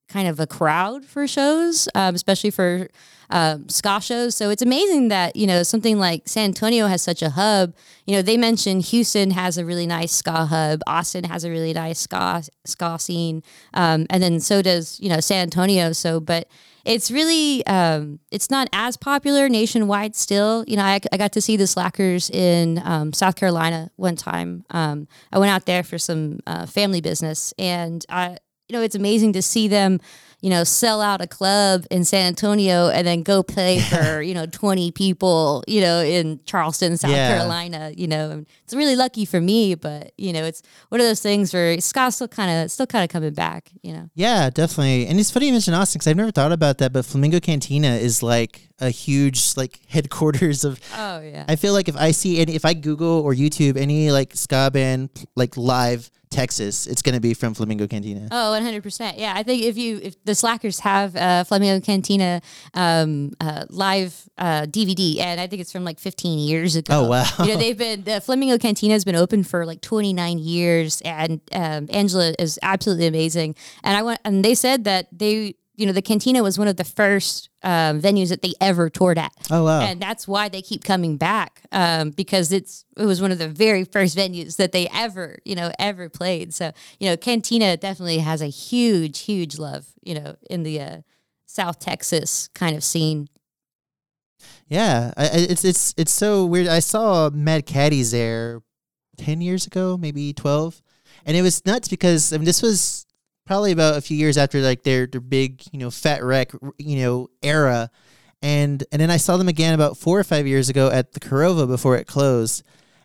kind 0.09 0.27
of 0.27 0.39
a 0.39 0.47
crowd 0.47 1.05
for 1.05 1.27
shows, 1.27 1.87
um, 1.95 2.15
especially 2.15 2.49
for 2.49 2.89
um, 3.29 3.69
ska 3.69 4.01
shows. 4.01 4.35
So 4.35 4.49
it's 4.49 4.61
amazing 4.61 5.09
that 5.09 5.35
you 5.35 5.45
know 5.47 5.63
something 5.63 5.99
like 5.99 6.23
San 6.27 6.45
Antonio 6.45 6.87
has 6.87 7.01
such 7.01 7.21
a 7.21 7.29
hub. 7.31 7.75
You 8.05 8.15
know, 8.15 8.21
they 8.21 8.37
mentioned 8.37 8.85
Houston 8.85 9.31
has 9.31 9.57
a 9.57 9.65
really 9.65 9.85
nice 9.85 10.11
ska 10.11 10.45
hub. 10.45 10.81
Austin 10.87 11.23
has 11.25 11.43
a 11.43 11.49
really 11.49 11.73
nice 11.73 11.99
ska 11.99 12.43
ska 12.65 12.97
scene, 12.99 13.43
um, 13.73 14.07
and 14.09 14.21
then 14.21 14.39
so 14.39 14.61
does 14.61 14.99
you 14.99 15.09
know 15.09 15.19
San 15.19 15.43
Antonio. 15.43 15.93
So, 15.93 16.19
but 16.19 16.47
it's 16.89 17.11
really 17.11 17.65
um, 17.67 18.19
it's 18.31 18.49
not 18.49 18.67
as 18.73 18.97
popular 18.97 19.47
nationwide 19.47 20.15
still. 20.15 20.65
You 20.67 20.75
know, 20.75 20.83
I, 20.83 20.99
I 21.11 21.17
got 21.17 21.33
to 21.33 21.41
see 21.41 21.55
the 21.55 21.67
Slackers 21.67 22.31
in 22.31 22.81
um, 22.83 23.13
South 23.13 23.35
Carolina 23.35 23.91
one 23.95 24.15
time. 24.15 24.65
Um, 24.71 25.07
I 25.31 25.37
went 25.37 25.51
out 25.51 25.67
there 25.67 25.83
for 25.83 25.99
some 25.99 26.39
uh, 26.47 26.65
family 26.65 26.99
business, 26.99 27.53
and 27.59 28.03
I 28.09 28.39
you 28.69 28.75
know, 28.77 28.81
it's 28.81 28.95
amazing 28.95 29.33
to 29.33 29.41
see 29.41 29.67
them, 29.67 29.99
you 30.41 30.49
know, 30.49 30.63
sell 30.63 31.01
out 31.01 31.19
a 31.19 31.27
club 31.27 31.85
in 31.91 32.05
San 32.05 32.27
Antonio 32.27 32.87
and 32.87 33.05
then 33.05 33.23
go 33.23 33.43
play 33.43 33.79
for, 33.79 34.21
you 34.21 34.33
know, 34.33 34.45
20 34.45 34.91
people, 34.91 35.63
you 35.67 35.81
know, 35.81 36.01
in 36.01 36.39
Charleston, 36.45 36.95
South 36.95 37.11
Yeah. 37.11 37.35
Carolina, 37.35 37.91
you 37.97 38.07
know. 38.07 38.29
And 38.31 38.45
It's 38.63 38.73
really 38.73 38.95
lucky 38.95 39.25
for 39.25 39.41
me, 39.41 39.75
but, 39.75 40.13
you 40.17 40.31
know, 40.31 40.43
it's 40.45 40.61
one 40.89 41.01
of 41.01 41.07
those 41.07 41.19
things 41.19 41.53
where 41.53 41.77
ska's 41.81 42.15
still 42.15 42.29
kind 42.29 42.63
of, 42.63 42.71
still 42.71 42.87
kind 42.87 43.03
of 43.03 43.09
coming 43.09 43.33
back, 43.33 43.69
you 43.83 43.91
know. 43.91 44.09
Yeah, 44.15 44.49
definitely. 44.49 45.07
And 45.07 45.19
it's 45.19 45.29
funny 45.29 45.47
you 45.47 45.51
mention 45.51 45.73
Austin 45.73 45.97
because 45.97 46.07
I've 46.07 46.15
never 46.15 46.31
thought 46.31 46.53
about 46.53 46.77
that, 46.77 46.93
but 46.93 47.03
Flamingo 47.05 47.41
Cantina 47.41 47.95
is 47.95 48.23
like 48.23 48.69
a 48.79 48.91
huge 48.91 49.57
like 49.57 49.79
headquarters 49.89 50.63
of. 50.63 50.79
Oh, 50.95 51.19
yeah. 51.19 51.43
I 51.49 51.57
feel 51.57 51.73
like 51.73 51.89
if 51.89 51.97
I 51.97 52.11
see 52.11 52.39
any, 52.39 52.55
if 52.55 52.63
I 52.63 52.75
Google 52.75 53.19
or 53.19 53.33
YouTube 53.33 53.75
any 53.75 54.09
like 54.09 54.35
ska 54.35 54.69
band 54.71 55.09
like 55.35 55.57
live 55.57 56.09
Texas, 56.31 56.85
it's 56.85 57.01
gonna 57.01 57.19
be 57.19 57.33
from 57.33 57.53
Flamingo 57.53 57.87
Cantina. 57.87 58.27
Oh, 58.31 58.57
100%. 58.59 59.17
Yeah, 59.17 59.33
I 59.35 59.43
think 59.43 59.63
if 59.63 59.77
you 59.77 59.99
if 60.03 60.23
the 60.25 60.35
Slackers 60.35 60.79
have 60.81 61.15
uh, 61.15 61.43
Flamingo 61.43 61.83
Cantina 61.83 62.41
um, 62.75 63.31
uh, 63.41 63.65
live 63.69 64.29
uh, 64.37 64.61
DVD, 64.61 65.19
and 65.19 65.41
I 65.41 65.47
think 65.47 65.61
it's 65.61 65.71
from 65.71 65.83
like 65.83 65.99
15 65.99 66.39
years 66.39 66.75
ago. 66.75 67.01
Oh, 67.01 67.09
wow. 67.09 67.25
You 67.39 67.47
know, 67.47 67.57
they've 67.57 67.77
been 67.77 68.03
the 68.03 68.21
Flamingo 68.21 68.57
Cantina 68.57 68.93
has 68.93 69.03
been 69.03 69.15
open 69.15 69.43
for 69.43 69.65
like 69.65 69.81
29 69.81 70.37
years, 70.37 71.01
and 71.01 71.41
um, 71.51 71.87
Angela 71.89 72.35
is 72.37 72.59
absolutely 72.61 73.07
amazing. 73.07 73.55
And 73.83 73.97
I 73.97 74.03
went, 74.03 74.19
and 74.23 74.45
they 74.45 74.55
said 74.55 74.83
that 74.85 75.07
they. 75.11 75.55
You 75.75 75.85
know, 75.85 75.93
the 75.93 76.01
Cantina 76.01 76.43
was 76.43 76.59
one 76.59 76.67
of 76.67 76.75
the 76.75 76.83
first 76.83 77.48
um, 77.63 78.01
venues 78.01 78.29
that 78.29 78.41
they 78.41 78.53
ever 78.61 78.89
toured 78.89 79.17
at. 79.17 79.33
Oh 79.51 79.65
wow. 79.65 79.81
And 79.81 80.01
that's 80.01 80.27
why 80.27 80.49
they 80.49 80.61
keep 80.61 80.83
coming 80.83 81.17
back 81.17 81.61
um, 81.71 82.11
because 82.11 82.51
it's 82.51 82.85
it 82.97 83.05
was 83.05 83.21
one 83.21 83.31
of 83.31 83.37
the 83.37 83.47
very 83.47 83.83
first 83.83 84.17
venues 84.17 84.57
that 84.57 84.71
they 84.71 84.87
ever 84.93 85.39
you 85.45 85.55
know 85.55 85.71
ever 85.79 86.09
played. 86.09 86.53
So 86.53 86.71
you 86.99 87.09
know, 87.09 87.17
Cantina 87.17 87.77
definitely 87.77 88.19
has 88.19 88.41
a 88.41 88.47
huge, 88.47 89.19
huge 89.21 89.57
love 89.57 89.87
you 90.03 90.15
know 90.15 90.35
in 90.49 90.63
the 90.63 90.79
uh, 90.79 90.97
South 91.45 91.79
Texas 91.79 92.49
kind 92.53 92.75
of 92.75 92.83
scene. 92.83 93.27
Yeah, 94.67 95.11
I, 95.17 95.29
it's 95.33 95.65
it's 95.65 95.93
it's 95.97 96.11
so 96.11 96.45
weird. 96.45 96.67
I 96.67 96.79
saw 96.79 97.29
Mad 97.29 97.65
Caddies 97.65 98.11
there 98.11 98.61
ten 99.17 99.41
years 99.41 99.67
ago, 99.67 99.97
maybe 99.97 100.31
twelve, 100.33 100.81
and 101.25 101.35
it 101.35 101.41
was 101.41 101.65
nuts 101.65 101.89
because 101.89 102.31
I 102.31 102.37
mean 102.37 102.45
this 102.45 102.61
was 102.61 103.05
probably 103.49 103.71
about 103.71 103.97
a 103.97 104.01
few 104.01 104.15
years 104.15 104.37
after 104.37 104.61
like 104.61 104.83
their 104.83 105.07
their 105.07 105.19
big 105.19 105.63
you 105.71 105.79
know 105.79 105.89
Fat 105.89 106.23
Wreck 106.23 106.51
you 106.77 106.99
know 106.99 107.29
era, 107.41 107.89
and 108.43 108.83
and 108.91 109.01
then 109.01 109.09
I 109.09 109.17
saw 109.17 109.37
them 109.37 109.47
again 109.47 109.73
about 109.73 109.97
four 109.97 110.19
or 110.19 110.23
five 110.23 110.45
years 110.45 110.69
ago 110.69 110.91
at 110.91 111.13
the 111.13 111.19
Korova 111.19 111.67
before 111.67 111.97
it 111.97 112.05
closed. 112.05 112.61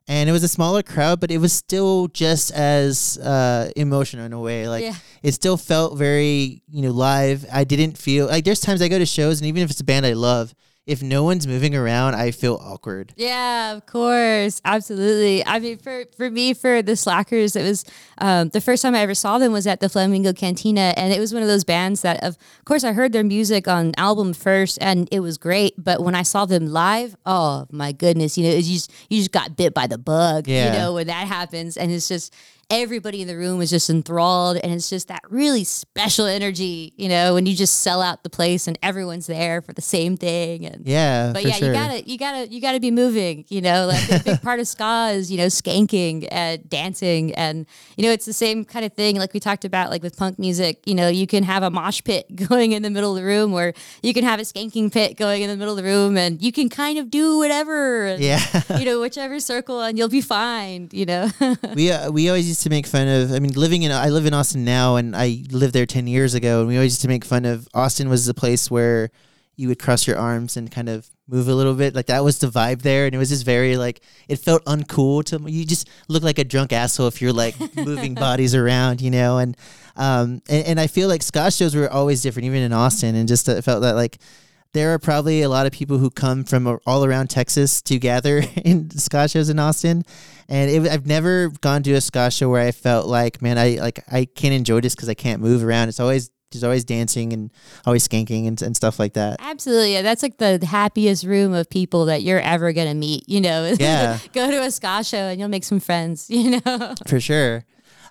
And 0.06 0.28
it 0.28 0.32
was 0.32 0.42
a 0.44 0.48
smaller 0.48 0.82
crowd, 0.82 1.18
but 1.18 1.30
it 1.30 1.38
was 1.38 1.54
still 1.54 2.08
just 2.08 2.52
as 2.52 3.16
uh, 3.16 3.70
emotional 3.74 4.26
in 4.26 4.34
a 4.34 4.38
way. 4.38 4.68
Like 4.68 4.82
Yeah. 4.84 4.96
it 5.22 5.32
still 5.32 5.56
felt 5.56 5.96
very, 5.96 6.60
you 6.68 6.82
know, 6.82 6.90
live. 6.90 7.46
I 7.50 7.64
didn't 7.64 7.96
feel 7.96 8.26
like 8.26 8.44
there's 8.44 8.60
times 8.60 8.82
I 8.82 8.88
go 8.88 8.98
to 8.98 9.06
shows, 9.06 9.40
and 9.40 9.48
even 9.48 9.62
if 9.62 9.70
it's 9.70 9.80
a 9.80 9.84
band 9.84 10.04
I 10.04 10.12
love, 10.12 10.54
if 10.86 11.02
no 11.02 11.24
one's 11.24 11.46
moving 11.46 11.74
around, 11.74 12.14
I 12.14 12.30
feel 12.30 12.58
awkward. 12.62 13.14
Yeah, 13.16 13.72
of 13.72 13.86
course, 13.86 14.60
absolutely. 14.66 15.44
I 15.46 15.58
mean, 15.58 15.78
for 15.78 16.04
for 16.16 16.30
me, 16.30 16.52
for 16.52 16.82
the 16.82 16.94
Slackers, 16.94 17.56
it 17.56 17.62
was 17.62 17.84
um, 18.18 18.50
the 18.50 18.60
first 18.60 18.82
time 18.82 18.94
I 18.94 19.00
ever 19.00 19.14
saw 19.14 19.38
them 19.38 19.50
was 19.52 19.66
at 19.66 19.80
the 19.80 19.88
Flamingo 19.88 20.32
Cantina, 20.34 20.92
and 20.96 21.12
it 21.12 21.18
was 21.20 21.32
one 21.32 21.42
of 21.42 21.48
those 21.48 21.64
bands 21.64 22.02
that, 22.02 22.22
of 22.22 22.36
course, 22.66 22.84
I 22.84 22.92
heard 22.92 23.12
their 23.12 23.24
music 23.24 23.66
on 23.66 23.92
album 23.96 24.34
first, 24.34 24.78
and 24.82 25.08
it 25.10 25.20
was 25.20 25.38
great. 25.38 25.72
But 25.82 26.02
when 26.02 26.14
I 26.14 26.22
saw 26.22 26.44
them 26.44 26.66
live, 26.66 27.16
oh 27.24 27.66
my 27.70 27.92
goodness, 27.92 28.36
you 28.36 28.44
know, 28.48 28.54
you 28.54 28.62
just 28.62 28.92
you 29.08 29.18
just 29.18 29.32
got 29.32 29.56
bit 29.56 29.72
by 29.72 29.86
the 29.86 29.98
bug, 29.98 30.46
Yeah. 30.46 30.72
you 30.72 30.78
know, 30.78 30.92
when 30.94 31.06
that 31.06 31.26
happens, 31.26 31.76
and 31.78 31.90
it's 31.90 32.08
just 32.08 32.34
everybody 32.70 33.22
in 33.22 33.28
the 33.28 33.36
room 33.36 33.60
is 33.60 33.70
just 33.70 33.88
enthralled 33.90 34.56
and 34.58 34.72
it's 34.72 34.88
just 34.90 35.08
that 35.08 35.20
really 35.28 35.64
special 35.64 36.26
energy 36.26 36.92
you 36.96 37.08
know 37.08 37.34
when 37.34 37.46
you 37.46 37.54
just 37.54 37.80
sell 37.80 38.00
out 38.02 38.22
the 38.22 38.30
place 38.30 38.66
and 38.66 38.78
everyone's 38.82 39.26
there 39.26 39.60
for 39.62 39.72
the 39.72 39.82
same 39.82 40.16
thing 40.16 40.64
and 40.66 40.86
Yeah, 40.86 41.32
but 41.32 41.44
yeah, 41.44 41.52
sure. 41.52 41.68
you 41.68 41.74
gotta, 41.74 42.08
you 42.08 42.18
gotta, 42.18 42.48
you 42.48 42.60
gotta 42.60 42.80
be 42.80 42.90
moving. 42.90 43.44
You 43.48 43.60
know, 43.60 43.86
like 43.86 44.10
a 44.10 44.22
big 44.24 44.42
part 44.48 44.60
of 44.60 44.66
ska 44.68 45.10
is 45.14 45.30
you 45.30 45.38
know 45.38 45.46
skanking 45.46 46.26
and 46.30 46.68
dancing, 46.68 47.34
and 47.34 47.66
you 47.96 48.04
know 48.04 48.10
it's 48.10 48.24
the 48.26 48.32
same 48.32 48.64
kind 48.64 48.84
of 48.84 48.92
thing. 48.94 49.16
Like 49.16 49.32
we 49.34 49.40
talked 49.40 49.64
about, 49.64 49.90
like 49.90 50.02
with 50.02 50.16
punk 50.16 50.38
music. 50.38 50.80
You 50.86 50.94
know, 50.94 51.08
you 51.08 51.26
can 51.26 51.42
have 51.44 51.62
a 51.62 51.70
mosh 51.70 52.02
pit 52.04 52.26
going 52.48 52.72
in 52.72 52.82
the 52.82 52.90
middle 52.90 53.10
of 53.10 53.16
the 53.16 53.24
room, 53.26 53.52
or 53.52 53.72
you 54.02 54.12
can 54.14 54.24
have 54.24 54.38
a 54.40 54.42
skanking 54.42 54.92
pit 54.92 55.16
going 55.16 55.42
in 55.42 55.48
the 55.50 55.56
middle 55.56 55.76
of 55.76 55.82
the 55.82 55.88
room, 55.88 56.16
and 56.16 56.42
you 56.42 56.52
can 56.52 56.68
kind 56.68 56.98
of 56.98 57.10
do 57.10 57.38
whatever. 57.38 58.06
and, 58.06 58.22
Yeah. 58.22 58.40
you 58.78 58.84
know, 58.84 59.00
whichever 59.00 59.40
circle, 59.40 59.80
and 59.80 59.96
you'll 59.98 60.08
be 60.08 60.20
fine. 60.20 60.88
You 60.92 61.06
know. 61.06 61.30
we 61.74 61.90
uh, 61.90 62.10
we 62.10 62.28
always 62.28 62.46
used 62.54 62.62
to 62.62 62.70
make 62.70 62.86
fun 62.86 63.08
of. 63.08 63.32
I 63.32 63.40
mean, 63.40 63.52
living 63.52 63.82
in 63.82 63.90
I 63.90 64.10
live 64.10 64.26
in 64.26 64.34
Austin 64.34 64.64
now, 64.64 64.96
and 64.96 65.16
I 65.16 65.42
lived 65.50 65.74
there 65.74 65.86
ten 65.86 66.06
years 66.06 66.34
ago, 66.34 66.60
and 66.60 66.68
we 66.68 66.76
always 66.76 66.92
used 66.92 67.02
to 67.02 67.08
make 67.08 67.24
fun 67.24 67.44
of 67.44 67.68
Austin 67.74 68.08
was 68.08 68.26
the 68.26 68.34
place 68.34 68.70
where 68.70 69.10
you 69.56 69.68
would 69.68 69.78
cross 69.78 70.06
your 70.06 70.16
arms 70.16 70.56
and 70.56 70.70
kind 70.70 70.88
of 70.88 71.08
move 71.28 71.48
a 71.48 71.54
little 71.54 71.74
bit. 71.74 71.94
Like 71.94 72.06
that 72.06 72.22
was 72.22 72.38
the 72.38 72.46
vibe 72.46 72.82
there, 72.82 73.06
and 73.06 73.14
it 73.14 73.18
was 73.18 73.30
just 73.30 73.44
very 73.44 73.76
like 73.76 74.02
it 74.28 74.36
felt 74.36 74.64
uncool 74.66 75.24
to 75.24 75.50
you. 75.50 75.64
Just 75.64 75.88
look 76.06 76.22
like 76.22 76.38
a 76.38 76.44
drunk 76.44 76.72
asshole 76.72 77.08
if 77.08 77.20
you're 77.20 77.32
like 77.32 77.56
moving 77.76 78.14
bodies 78.14 78.54
around, 78.54 79.00
you 79.00 79.10
know. 79.10 79.38
And 79.38 79.56
um 79.96 80.40
and, 80.48 80.66
and 80.66 80.80
I 80.80 80.86
feel 80.86 81.08
like 81.08 81.24
ska 81.24 81.50
shows 81.50 81.74
were 81.74 81.90
always 81.90 82.22
different, 82.22 82.46
even 82.46 82.62
in 82.62 82.72
Austin, 82.72 83.16
and 83.16 83.26
just 83.26 83.48
uh, 83.48 83.60
felt 83.62 83.82
that 83.82 83.96
like 83.96 84.18
there 84.74 84.92
are 84.92 84.98
probably 84.98 85.40
a 85.42 85.48
lot 85.48 85.66
of 85.66 85.72
people 85.72 85.98
who 85.98 86.10
come 86.10 86.44
from 86.44 86.78
all 86.84 87.04
around 87.04 87.30
Texas 87.30 87.80
to 87.82 87.98
gather 87.98 88.42
in 88.64 88.90
ska 88.90 89.28
shows 89.28 89.48
in 89.48 89.58
Austin, 89.58 90.04
and 90.48 90.70
it, 90.70 90.92
I've 90.92 91.06
never 91.06 91.48
gone 91.62 91.82
to 91.84 91.92
a 91.94 92.00
ska 92.00 92.30
show 92.30 92.50
where 92.50 92.66
I 92.66 92.72
felt 92.72 93.06
like, 93.06 93.40
man, 93.40 93.56
I 93.56 93.76
like 93.80 94.04
I 94.12 94.26
can't 94.26 94.54
enjoy 94.54 94.80
this 94.80 94.94
because 94.94 95.08
I 95.08 95.14
can't 95.14 95.40
move 95.40 95.64
around. 95.64 95.88
It's 95.88 96.00
always 96.00 96.30
there's 96.54 96.64
always 96.64 96.84
dancing 96.84 97.32
and 97.32 97.50
always 97.84 98.06
skanking 98.06 98.46
and, 98.46 98.60
and 98.62 98.76
stuff 98.76 98.98
like 98.98 99.14
that. 99.14 99.36
Absolutely. 99.40 99.94
Yeah, 99.94 100.02
that's 100.02 100.22
like 100.22 100.38
the 100.38 100.64
happiest 100.64 101.24
room 101.24 101.52
of 101.52 101.68
people 101.68 102.06
that 102.06 102.22
you're 102.22 102.40
ever 102.40 102.72
going 102.72 102.88
to 102.88 102.94
meet, 102.94 103.28
you 103.28 103.40
know. 103.40 103.74
Yeah. 103.84 104.18
Go 104.32 104.50
to 104.50 104.62
a 104.62 104.70
ska 104.70 105.02
show 105.04 105.18
and 105.18 105.38
you'll 105.40 105.48
make 105.48 105.64
some 105.64 105.80
friends, 105.80 106.30
you 106.30 106.60
know. 106.64 106.94
For 107.06 107.20
sure. 107.20 107.64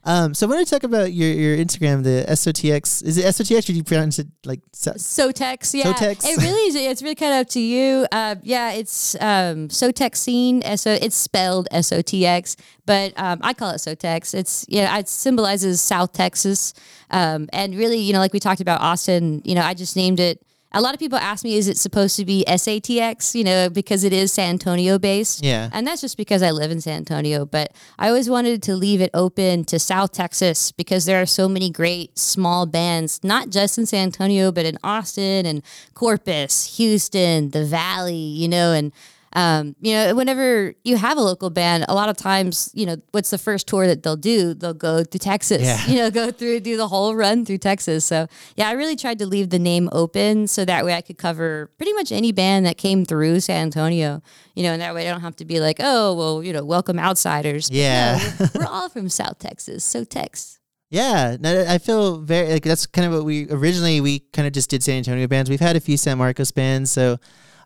Um, 0.06 0.34
so 0.34 0.46
I 0.46 0.50
want 0.50 0.68
to 0.68 0.74
talk 0.74 0.84
about 0.84 1.14
your, 1.14 1.30
your 1.32 1.58
Instagram, 1.58 2.04
the 2.04 2.26
SOTX. 2.28 3.04
Is 3.04 3.18
it 3.18 3.26
SOTX 3.26 3.60
or 3.60 3.62
do 3.68 3.74
you 3.74 3.84
pronounce 3.84 4.20
it 4.20 4.28
like 4.44 4.60
so- 4.74 4.92
Sotex, 4.94 5.74
yeah. 5.74 5.94
Sotex. 5.94 6.26
It 6.26 6.38
really 6.42 6.68
is. 6.68 6.76
It's 6.76 7.02
really 7.02 7.16
kind 7.16 7.34
of 7.34 7.42
up 7.42 7.50
to 7.50 7.60
you. 7.62 8.06
Uh, 8.12 8.36
yeah, 8.44 8.72
it's 8.72 9.16
um, 9.16 9.70
Sotex 9.70 10.18
scene. 10.18 10.62
So 10.78 10.92
it's 10.92 11.16
spelled 11.16 11.68
S 11.72 11.92
O 11.94 12.02
T 12.02 12.26
X, 12.26 12.58
but 12.86 13.14
um, 13.18 13.40
I 13.42 13.54
call 13.54 13.72
it 13.72 13.78
Sotex. 13.78 14.34
It's 14.34 14.66
yeah, 14.68 14.98
it 14.98 15.08
symbolizes 15.08 15.80
South 15.80 16.12
Texas, 16.12 16.74
um, 17.10 17.48
and 17.54 17.76
really, 17.76 18.00
you 18.00 18.12
know, 18.12 18.20
like 18.20 18.34
we 18.34 18.40
talked 18.40 18.62
about 18.62 18.82
Austin. 18.82 19.42
You 19.46 19.56
know, 19.56 19.62
I 19.62 19.74
just 19.74 19.96
named 19.96 20.20
it. 20.20 20.42
A 20.76 20.82
lot 20.82 20.94
of 20.94 21.00
people 21.00 21.20
ask 21.20 21.44
me, 21.44 21.56
is 21.56 21.68
it 21.68 21.78
supposed 21.78 22.16
to 22.18 22.26
be 22.26 22.44
SATX? 22.48 23.36
You 23.36 23.44
know, 23.44 23.70
because 23.70 24.04
it 24.04 24.14
is 24.14 24.34
San 24.34 24.52
Antonio 24.52 24.98
based. 24.98 25.44
Yeah. 25.44 25.70
And 25.72 25.86
that's 25.86 26.02
just 26.02 26.18
because 26.18 26.42
I 26.42 26.52
live 26.52 26.72
in 26.72 26.82
San 26.82 26.98
Antonio. 26.98 27.46
But 27.46 27.74
I 28.00 28.08
always 28.08 28.30
wanted 28.30 28.64
to 28.64 28.76
leave 28.76 29.02
it 29.02 29.12
open 29.14 29.66
to 29.66 29.78
South 29.80 30.12
Texas 30.12 30.72
because 30.72 31.06
there 31.06 31.22
are 31.22 31.26
so 31.26 31.48
many 31.48 31.70
great 31.70 32.18
small 32.18 32.66
bands, 32.66 33.20
not 33.24 33.50
just 33.50 33.78
in 33.78 33.86
San 33.86 34.06
Antonio, 34.06 34.52
but 34.52 34.66
in 34.66 34.78
Austin 34.84 35.46
and 35.46 35.62
Corpus, 35.94 36.78
Houston, 36.78 37.52
the 37.52 37.66
Valley, 37.66 38.16
you 38.16 38.48
know, 38.48 38.74
and 38.74 38.92
um, 39.36 39.76
you 39.82 39.94
know, 39.94 40.14
whenever 40.16 40.76
you 40.84 40.96
have 40.98 41.18
a 41.18 41.22
local 41.22 41.50
band, 41.50 41.86
a 41.90 41.96
lot 41.96 42.08
of 42.10 42.18
times, 42.18 42.70
you 42.74 42.86
know, 42.86 42.98
what's 43.12 43.32
the 43.32 43.38
first 43.38 43.68
tour 43.68 43.88
that 43.88 44.04
they'll 44.04 44.16
do? 44.16 44.54
They'll 44.54 44.74
go 44.74 45.04
to 45.04 45.20
Texas, 45.20 45.62
Yeah. 45.62 45.86
you 45.88 45.96
know, 45.96 46.12
go 46.12 46.32
through, 46.32 46.60
do 46.60 46.78
the 46.78 46.88
whole 46.88 47.16
run 47.16 47.44
through 47.46 47.58
Texas. 47.58 48.06
So, 48.06 48.28
yeah, 48.56 48.70
I 48.70 48.74
really 48.74 48.96
tried 48.96 49.20
to 49.20 49.26
leave 49.26 49.50
the 49.50 49.60
name 49.60 49.90
open 49.92 50.48
so 50.48 50.66
that 50.66 50.86
way 50.86 50.94
I 50.94 51.02
could 51.02 51.18
cover 51.18 51.72
pretty 51.78 51.94
much 51.94 52.12
any 52.12 52.32
band 52.32 52.66
that 52.66 52.78
came 52.78 53.06
through 53.06 53.40
San 53.40 53.64
Antonio, 53.64 54.22
you 54.56 54.64
know, 54.64 54.74
and 54.74 54.82
that 54.82 54.94
way 54.94 55.08
I 55.08 55.12
don't 55.12 55.22
have 55.22 55.36
to 55.38 55.46
be 55.46 55.60
like, 55.60 55.78
oh, 55.80 56.14
well, 56.14 56.44
you 56.44 56.54
know, 56.54 56.64
welcome 56.64 57.00
outsiders. 57.00 57.70
Yeah. 57.72 58.20
no, 58.40 58.48
we're, 58.54 58.62
we're 58.62 58.66
all 58.70 58.90
from 58.90 59.10
South 59.10 59.40
Texas. 59.40 59.84
So, 59.84 60.04
Tex. 60.04 60.60
Yeah, 60.92 61.38
I 61.44 61.80
feel 61.80 62.18
very 62.20 62.52
like 62.54 62.64
that's 62.64 62.86
kind 62.86 63.08
of 63.08 63.14
what 63.14 63.26
we 63.26 63.50
originally 63.50 64.00
we 64.00 64.20
kind 64.20 64.46
of 64.46 64.54
just 64.54 64.70
did 64.70 64.84
San 64.84 64.98
Antonio 64.98 65.26
bands. 65.26 65.50
We've 65.50 65.60
had 65.60 65.76
a 65.76 65.80
few 65.80 65.98
San 65.98 66.20
Marcos 66.20 66.52
bands, 66.52 66.92
so 66.92 67.18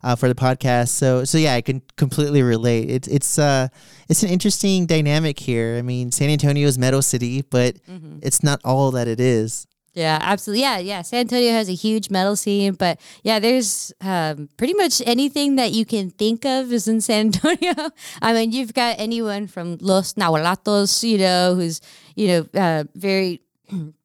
uh, 0.04 0.16
for 0.16 0.28
the 0.28 0.36
podcast. 0.36 0.90
So 0.90 1.24
so 1.24 1.38
yeah, 1.38 1.56
I 1.56 1.62
can 1.62 1.82
completely 1.96 2.42
relate. 2.44 2.90
It's 2.90 3.08
it's 3.08 3.40
uh 3.40 3.68
it's 4.10 4.24
an 4.24 4.30
interesting 4.30 4.86
dynamic 4.86 5.40
here. 5.40 5.76
I 5.78 5.82
mean, 5.82 6.12
San 6.12 6.30
Antonio 6.30 6.68
is 6.68 6.78
metal 6.78 7.02
city, 7.02 7.42
but 7.42 7.78
it's 8.22 8.44
not 8.44 8.62
all 8.64 8.92
that 8.92 9.08
it 9.08 9.20
is. 9.20 9.68
Yeah, 9.98 10.20
absolutely. 10.22 10.62
Yeah, 10.62 10.78
yeah. 10.78 11.02
San 11.02 11.22
Antonio 11.22 11.50
has 11.50 11.70
a 11.70 11.74
huge 11.74 12.12
metal 12.12 12.36
scene, 12.36 12.74
but 12.74 13.00
yeah, 13.24 13.40
there's 13.40 13.92
um, 14.00 14.48
pretty 14.56 14.76
much 14.76 15.02
anything 15.08 15.56
that 15.56 15.72
you 15.72 15.86
can 15.86 16.12
think 16.12 16.46
of 16.46 16.72
is 16.72 16.88
in 16.88 17.02
San 17.02 17.34
Antonio. 17.34 17.74
I 18.22 18.34
mean, 18.34 18.52
you've 18.52 18.76
got 18.76 18.98
anyone 19.00 19.48
from 19.48 19.80
Los 19.82 20.14
Nahuatlatos, 20.14 21.02
you 21.02 21.18
know, 21.18 21.56
who's 21.56 21.82
you 22.16 22.28
know 22.28 22.48
uh, 22.54 22.84
very. 22.94 23.42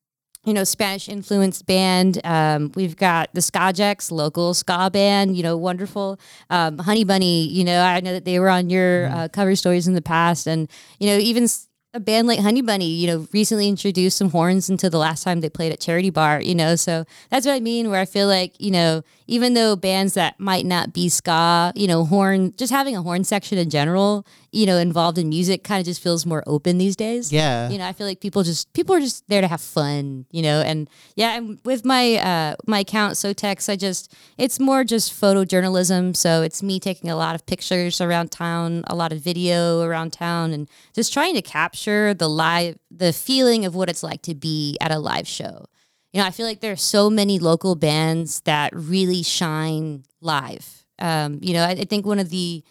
You 0.44 0.54
know, 0.54 0.64
Spanish 0.64 1.08
influenced 1.08 1.66
band. 1.66 2.20
Um, 2.24 2.72
we've 2.74 2.96
got 2.96 3.32
the 3.32 3.40
Skajeks, 3.40 4.10
local 4.10 4.54
ska 4.54 4.90
band. 4.92 5.36
You 5.36 5.44
know, 5.44 5.56
wonderful. 5.56 6.18
Um, 6.50 6.78
Honey 6.78 7.04
Bunny. 7.04 7.46
You 7.46 7.62
know, 7.64 7.80
I 7.82 8.00
know 8.00 8.12
that 8.12 8.24
they 8.24 8.40
were 8.40 8.48
on 8.48 8.68
your 8.68 9.06
uh, 9.06 9.28
cover 9.28 9.54
stories 9.54 9.86
in 9.86 9.94
the 9.94 10.02
past, 10.02 10.48
and 10.48 10.68
you 10.98 11.06
know, 11.06 11.18
even 11.18 11.46
a 11.94 12.00
band 12.00 12.26
like 12.26 12.38
Honey 12.38 12.62
Bunny, 12.62 12.88
you 12.88 13.06
know, 13.06 13.28
recently 13.32 13.68
introduced 13.68 14.16
some 14.16 14.30
horns 14.30 14.70
into 14.70 14.88
the 14.88 14.98
last 14.98 15.22
time 15.22 15.42
they 15.42 15.50
played 15.50 15.72
at 15.72 15.80
Charity 15.80 16.08
Bar, 16.08 16.40
you 16.40 16.54
know. 16.54 16.74
So 16.74 17.04
that's 17.30 17.44
what 17.44 17.52
I 17.52 17.60
mean, 17.60 17.90
where 17.90 18.00
I 18.00 18.06
feel 18.06 18.26
like, 18.26 18.58
you 18.58 18.70
know, 18.70 19.02
even 19.32 19.54
though 19.54 19.74
bands 19.74 20.12
that 20.12 20.38
might 20.38 20.66
not 20.66 20.92
be 20.92 21.08
ska, 21.08 21.72
you 21.74 21.86
know, 21.86 22.04
horn, 22.04 22.52
just 22.58 22.70
having 22.70 22.94
a 22.94 23.00
horn 23.00 23.24
section 23.24 23.56
in 23.56 23.70
general, 23.70 24.26
you 24.50 24.66
know, 24.66 24.76
involved 24.76 25.16
in 25.16 25.30
music 25.30 25.64
kind 25.64 25.80
of 25.80 25.86
just 25.86 26.02
feels 26.02 26.26
more 26.26 26.44
open 26.46 26.76
these 26.76 26.96
days. 26.96 27.32
Yeah. 27.32 27.70
You 27.70 27.78
know, 27.78 27.86
I 27.86 27.94
feel 27.94 28.06
like 28.06 28.20
people 28.20 28.42
just 28.42 28.70
people 28.74 28.94
are 28.94 29.00
just 29.00 29.26
there 29.28 29.40
to 29.40 29.48
have 29.48 29.62
fun, 29.62 30.26
you 30.32 30.42
know, 30.42 30.60
and 30.60 30.86
yeah, 31.16 31.38
and 31.38 31.58
with 31.64 31.82
my 31.82 32.16
uh 32.16 32.56
my 32.66 32.80
account 32.80 33.14
Sotex, 33.14 33.70
I 33.70 33.76
just 33.76 34.14
it's 34.36 34.60
more 34.60 34.84
just 34.84 35.18
photojournalism. 35.18 36.14
So 36.14 36.42
it's 36.42 36.62
me 36.62 36.78
taking 36.78 37.08
a 37.08 37.16
lot 37.16 37.34
of 37.34 37.46
pictures 37.46 38.02
around 38.02 38.32
town, 38.32 38.84
a 38.86 38.94
lot 38.94 39.12
of 39.12 39.20
video 39.20 39.80
around 39.80 40.12
town, 40.12 40.52
and 40.52 40.68
just 40.94 41.10
trying 41.10 41.34
to 41.36 41.42
capture 41.42 42.12
the 42.12 42.28
live 42.28 42.76
the 42.90 43.14
feeling 43.14 43.64
of 43.64 43.74
what 43.74 43.88
it's 43.88 44.02
like 44.02 44.20
to 44.22 44.34
be 44.34 44.76
at 44.78 44.90
a 44.90 44.98
live 44.98 45.26
show. 45.26 45.64
You 46.12 46.20
know, 46.20 46.26
I 46.26 46.30
feel 46.30 46.46
like 46.46 46.60
there 46.60 46.72
are 46.72 46.76
so 46.76 47.08
many 47.08 47.38
local 47.38 47.74
bands 47.74 48.40
that 48.42 48.72
really 48.74 49.22
shine 49.22 50.04
live. 50.20 50.84
Um, 50.98 51.38
you 51.42 51.54
know, 51.54 51.62
I, 51.64 51.70
I 51.70 51.84
think 51.84 52.04
one 52.06 52.18
of 52.18 52.28
the 52.30 52.62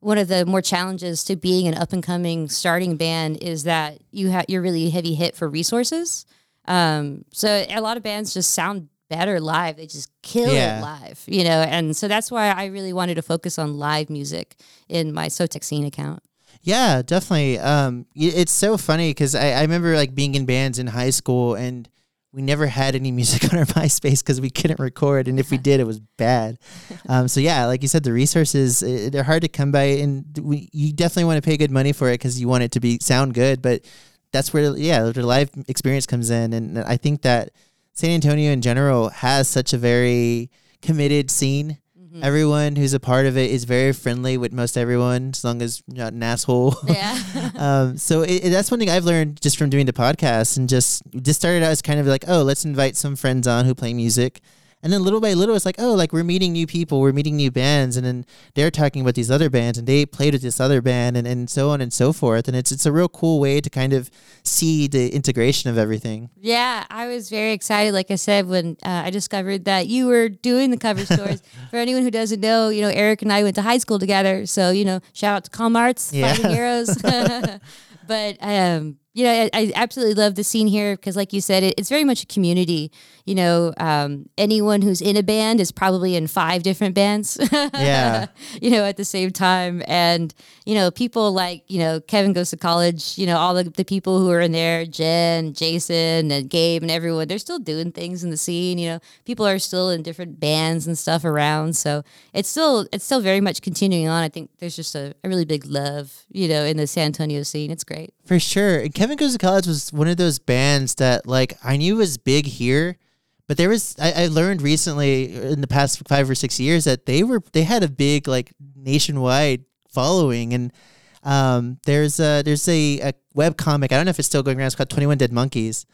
one 0.00 0.18
of 0.18 0.28
the 0.28 0.46
more 0.46 0.62
challenges 0.62 1.24
to 1.24 1.34
being 1.36 1.66
an 1.66 1.74
up 1.74 1.92
and 1.92 2.02
coming 2.02 2.48
starting 2.48 2.96
band 2.96 3.42
is 3.42 3.64
that 3.64 3.98
you 4.12 4.28
have 4.28 4.44
you're 4.48 4.62
really 4.62 4.90
heavy 4.90 5.14
hit 5.14 5.34
for 5.36 5.48
resources. 5.48 6.26
Um, 6.66 7.24
so 7.32 7.48
a 7.68 7.80
lot 7.80 7.96
of 7.96 8.02
bands 8.02 8.34
just 8.34 8.52
sound 8.52 8.88
better 9.08 9.40
live. 9.40 9.76
They 9.76 9.86
just 9.86 10.10
kill 10.22 10.52
Yeah. 10.52 10.78
it 10.78 10.82
live, 10.82 11.24
you 11.26 11.42
know. 11.44 11.62
And 11.62 11.96
so 11.96 12.08
that's 12.08 12.30
why 12.30 12.50
I 12.50 12.66
really 12.66 12.92
wanted 12.92 13.14
to 13.14 13.22
focus 13.22 13.58
on 13.58 13.78
live 13.78 14.10
music 14.10 14.56
in 14.88 15.12
my 15.14 15.28
Sotexine 15.28 15.86
account. 15.86 16.22
Yeah, 16.62 17.02
definitely. 17.02 17.58
Um, 17.58 18.06
it's 18.14 18.52
so 18.52 18.76
funny 18.76 19.10
because 19.10 19.34
I, 19.34 19.52
I 19.52 19.62
remember 19.62 19.94
like 19.96 20.14
being 20.14 20.34
in 20.34 20.44
bands 20.46 20.78
in 20.78 20.88
high 20.88 21.10
school 21.10 21.54
and 21.54 21.88
we 22.32 22.42
never 22.42 22.66
had 22.66 22.94
any 22.94 23.10
music 23.10 23.44
on 23.52 23.58
our 23.58 23.64
MySpace 23.64 24.22
because 24.22 24.40
we 24.40 24.50
couldn't 24.50 24.78
record, 24.78 25.28
and 25.28 25.38
if 25.38 25.50
we 25.50 25.58
did, 25.58 25.80
it 25.80 25.86
was 25.86 26.00
bad. 26.00 26.58
Um, 27.10 27.26
so 27.26 27.40
yeah, 27.40 27.64
like 27.64 27.80
you 27.80 27.88
said, 27.88 28.02
the 28.02 28.12
resources 28.12 28.82
eh, 28.82 29.08
they're 29.10 29.22
hard 29.22 29.40
to 29.42 29.48
come 29.48 29.72
by, 29.72 29.84
and 29.84 30.26
we 30.42 30.68
you 30.72 30.92
definitely 30.92 31.24
want 31.24 31.42
to 31.42 31.48
pay 31.48 31.56
good 31.56 31.70
money 31.70 31.92
for 31.92 32.10
it 32.10 32.14
because 32.14 32.38
you 32.38 32.48
want 32.48 32.64
it 32.64 32.72
to 32.72 32.80
be 32.80 32.98
sound 33.00 33.32
good. 33.32 33.62
But 33.62 33.86
that's 34.30 34.52
where 34.52 34.76
yeah, 34.76 35.04
the 35.04 35.24
live 35.24 35.50
experience 35.68 36.04
comes 36.04 36.28
in, 36.28 36.52
and 36.52 36.78
I 36.78 36.98
think 36.98 37.22
that 37.22 37.50
San 37.92 38.10
Antonio 38.10 38.52
in 38.52 38.60
general 38.60 39.08
has 39.08 39.48
such 39.48 39.72
a 39.72 39.78
very 39.78 40.50
committed 40.82 41.30
scene. 41.30 41.78
Everyone 42.22 42.74
who's 42.76 42.94
a 42.94 43.00
part 43.00 43.26
of 43.26 43.36
it 43.36 43.50
is 43.50 43.64
very 43.64 43.92
friendly 43.92 44.36
with 44.38 44.52
most 44.52 44.76
everyone, 44.76 45.30
as 45.34 45.44
long 45.44 45.62
as 45.62 45.82
you're 45.86 46.04
not 46.04 46.12
an 46.14 46.22
asshole. 46.22 46.76
Yeah. 46.86 47.50
um, 47.56 47.96
so 47.96 48.22
it, 48.22 48.44
it- 48.46 48.50
that's 48.50 48.70
one 48.70 48.80
thing 48.80 48.90
I've 48.90 49.04
learned 49.04 49.40
just 49.40 49.56
from 49.58 49.70
doing 49.70 49.86
the 49.86 49.92
podcast 49.92 50.56
and 50.56 50.68
just 50.68 51.02
just 51.22 51.40
started 51.40 51.62
out 51.62 51.70
as 51.70 51.82
kind 51.82 52.00
of 52.00 52.06
like, 52.06 52.24
oh, 52.26 52.42
let's 52.42 52.64
invite 52.64 52.96
some 52.96 53.14
friends 53.16 53.46
on 53.46 53.64
who 53.66 53.74
play 53.74 53.92
music. 53.94 54.40
And 54.82 54.92
then 54.92 55.02
little 55.02 55.20
by 55.20 55.34
little, 55.34 55.56
it's 55.56 55.66
like, 55.66 55.76
oh, 55.78 55.94
like 55.94 56.12
we're 56.12 56.24
meeting 56.24 56.52
new 56.52 56.66
people, 56.66 57.00
we're 57.00 57.12
meeting 57.12 57.36
new 57.36 57.50
bands, 57.50 57.96
and 57.96 58.06
then 58.06 58.24
they're 58.54 58.70
talking 58.70 59.02
about 59.02 59.14
these 59.14 59.30
other 59.30 59.50
bands, 59.50 59.76
and 59.76 59.86
they 59.86 60.06
played 60.06 60.34
with 60.34 60.42
this 60.42 60.60
other 60.60 60.80
band, 60.80 61.16
and, 61.16 61.26
and 61.26 61.50
so 61.50 61.70
on 61.70 61.80
and 61.80 61.92
so 61.92 62.12
forth. 62.12 62.46
And 62.46 62.56
it's 62.56 62.70
it's 62.70 62.86
a 62.86 62.92
real 62.92 63.08
cool 63.08 63.40
way 63.40 63.60
to 63.60 63.68
kind 63.68 63.92
of 63.92 64.10
see 64.44 64.86
the 64.86 65.08
integration 65.14 65.68
of 65.70 65.78
everything. 65.78 66.30
Yeah, 66.36 66.84
I 66.90 67.08
was 67.08 67.28
very 67.28 67.52
excited. 67.52 67.92
Like 67.92 68.10
I 68.10 68.14
said, 68.16 68.46
when 68.46 68.76
uh, 68.84 69.02
I 69.06 69.10
discovered 69.10 69.64
that 69.64 69.88
you 69.88 70.06
were 70.06 70.28
doing 70.28 70.70
the 70.70 70.78
cover 70.78 71.04
stories. 71.04 71.42
For 71.70 71.76
anyone 71.76 72.02
who 72.02 72.10
doesn't 72.10 72.40
know, 72.40 72.68
you 72.68 72.82
know, 72.82 72.88
Eric 72.88 73.22
and 73.22 73.32
I 73.32 73.42
went 73.42 73.56
to 73.56 73.62
high 73.62 73.78
school 73.78 73.98
together, 73.98 74.46
so 74.46 74.70
you 74.70 74.84
know, 74.84 75.00
shout 75.12 75.36
out 75.36 75.44
to 75.44 75.50
Com 75.50 75.76
Arts, 75.76 76.12
Yeah. 76.12 76.32
Fighting 76.32 76.50
Heroes. 76.52 76.96
but 78.06 78.36
um, 78.40 78.96
you 79.18 79.24
know, 79.24 79.32
I, 79.32 79.50
I 79.52 79.72
absolutely 79.74 80.14
love 80.14 80.36
the 80.36 80.44
scene 80.44 80.68
here 80.68 80.94
because, 80.94 81.16
like 81.16 81.32
you 81.32 81.40
said, 81.40 81.64
it, 81.64 81.74
it's 81.76 81.88
very 81.88 82.04
much 82.04 82.22
a 82.22 82.26
community. 82.26 82.92
You 83.24 83.34
know, 83.34 83.74
um, 83.76 84.28
anyone 84.38 84.80
who's 84.80 85.02
in 85.02 85.16
a 85.16 85.24
band 85.24 85.60
is 85.60 85.72
probably 85.72 86.14
in 86.14 86.28
five 86.28 86.62
different 86.62 86.94
bands. 86.94 87.36
Yeah. 87.78 88.26
you 88.62 88.70
know, 88.70 88.84
at 88.84 88.96
the 88.96 89.04
same 89.04 89.30
time, 89.30 89.82
and 89.86 90.32
you 90.64 90.74
know, 90.74 90.90
people 90.90 91.32
like 91.32 91.64
you 91.68 91.78
know 91.78 92.00
Kevin 92.00 92.32
goes 92.32 92.50
to 92.50 92.56
college. 92.56 93.18
You 93.18 93.26
know, 93.26 93.36
all 93.36 93.54
the, 93.54 93.64
the 93.64 93.84
people 93.84 94.20
who 94.20 94.30
are 94.30 94.40
in 94.40 94.52
there, 94.52 94.84
Jen, 94.86 95.52
Jason, 95.52 96.30
and 96.30 96.48
Gabe, 96.48 96.82
and 96.82 96.90
everyone, 96.90 97.28
they're 97.28 97.38
still 97.38 97.58
doing 97.58 97.90
things 97.92 98.22
in 98.22 98.30
the 98.30 98.36
scene. 98.36 98.78
You 98.78 98.90
know, 98.90 99.00
people 99.24 99.46
are 99.46 99.58
still 99.58 99.90
in 99.90 100.02
different 100.02 100.38
bands 100.38 100.86
and 100.86 100.96
stuff 100.96 101.24
around. 101.24 101.76
So 101.76 102.04
it's 102.32 102.48
still 102.48 102.86
it's 102.92 103.04
still 103.04 103.20
very 103.20 103.40
much 103.40 103.62
continuing 103.62 104.08
on. 104.08 104.22
I 104.22 104.28
think 104.28 104.50
there's 104.58 104.76
just 104.76 104.94
a, 104.94 105.14
a 105.24 105.28
really 105.28 105.44
big 105.44 105.66
love, 105.66 106.24
you 106.30 106.48
know, 106.48 106.64
in 106.64 106.76
the 106.76 106.86
San 106.86 107.06
Antonio 107.06 107.42
scene. 107.42 107.70
It's 107.70 107.84
great. 107.84 108.14
For 108.28 108.38
sure. 108.38 108.80
And 108.80 108.94
Kevin 109.08 109.24
Goes 109.24 109.32
to 109.32 109.38
College 109.38 109.66
was 109.66 109.90
one 109.90 110.06
of 110.06 110.18
those 110.18 110.38
bands 110.38 110.96
that 110.96 111.26
like 111.26 111.56
I 111.64 111.78
knew 111.78 111.96
was 111.96 112.18
big 112.18 112.44
here, 112.44 112.98
but 113.46 113.56
there 113.56 113.70
was 113.70 113.96
I, 113.98 114.24
I 114.24 114.26
learned 114.26 114.60
recently 114.60 115.34
in 115.34 115.62
the 115.62 115.66
past 115.66 116.06
five 116.06 116.28
or 116.28 116.34
six 116.34 116.60
years 116.60 116.84
that 116.84 117.06
they 117.06 117.22
were 117.22 117.40
they 117.54 117.62
had 117.62 117.82
a 117.82 117.88
big 117.88 118.28
like 118.28 118.52
nationwide 118.76 119.64
following. 119.88 120.52
And 120.52 120.74
um 121.22 121.78
there's 121.86 122.20
a 122.20 122.42
there's 122.42 122.68
a, 122.68 123.00
a 123.00 123.14
web 123.32 123.56
comic 123.56 123.92
I 123.92 123.96
don't 123.96 124.04
know 124.04 124.10
if 124.10 124.18
it's 124.18 124.28
still 124.28 124.42
going 124.42 124.58
around 124.58 124.66
it's 124.66 124.74
called 124.74 124.90
Twenty 124.90 125.06
One 125.06 125.16
Dead 125.16 125.32
Monkeys. 125.32 125.86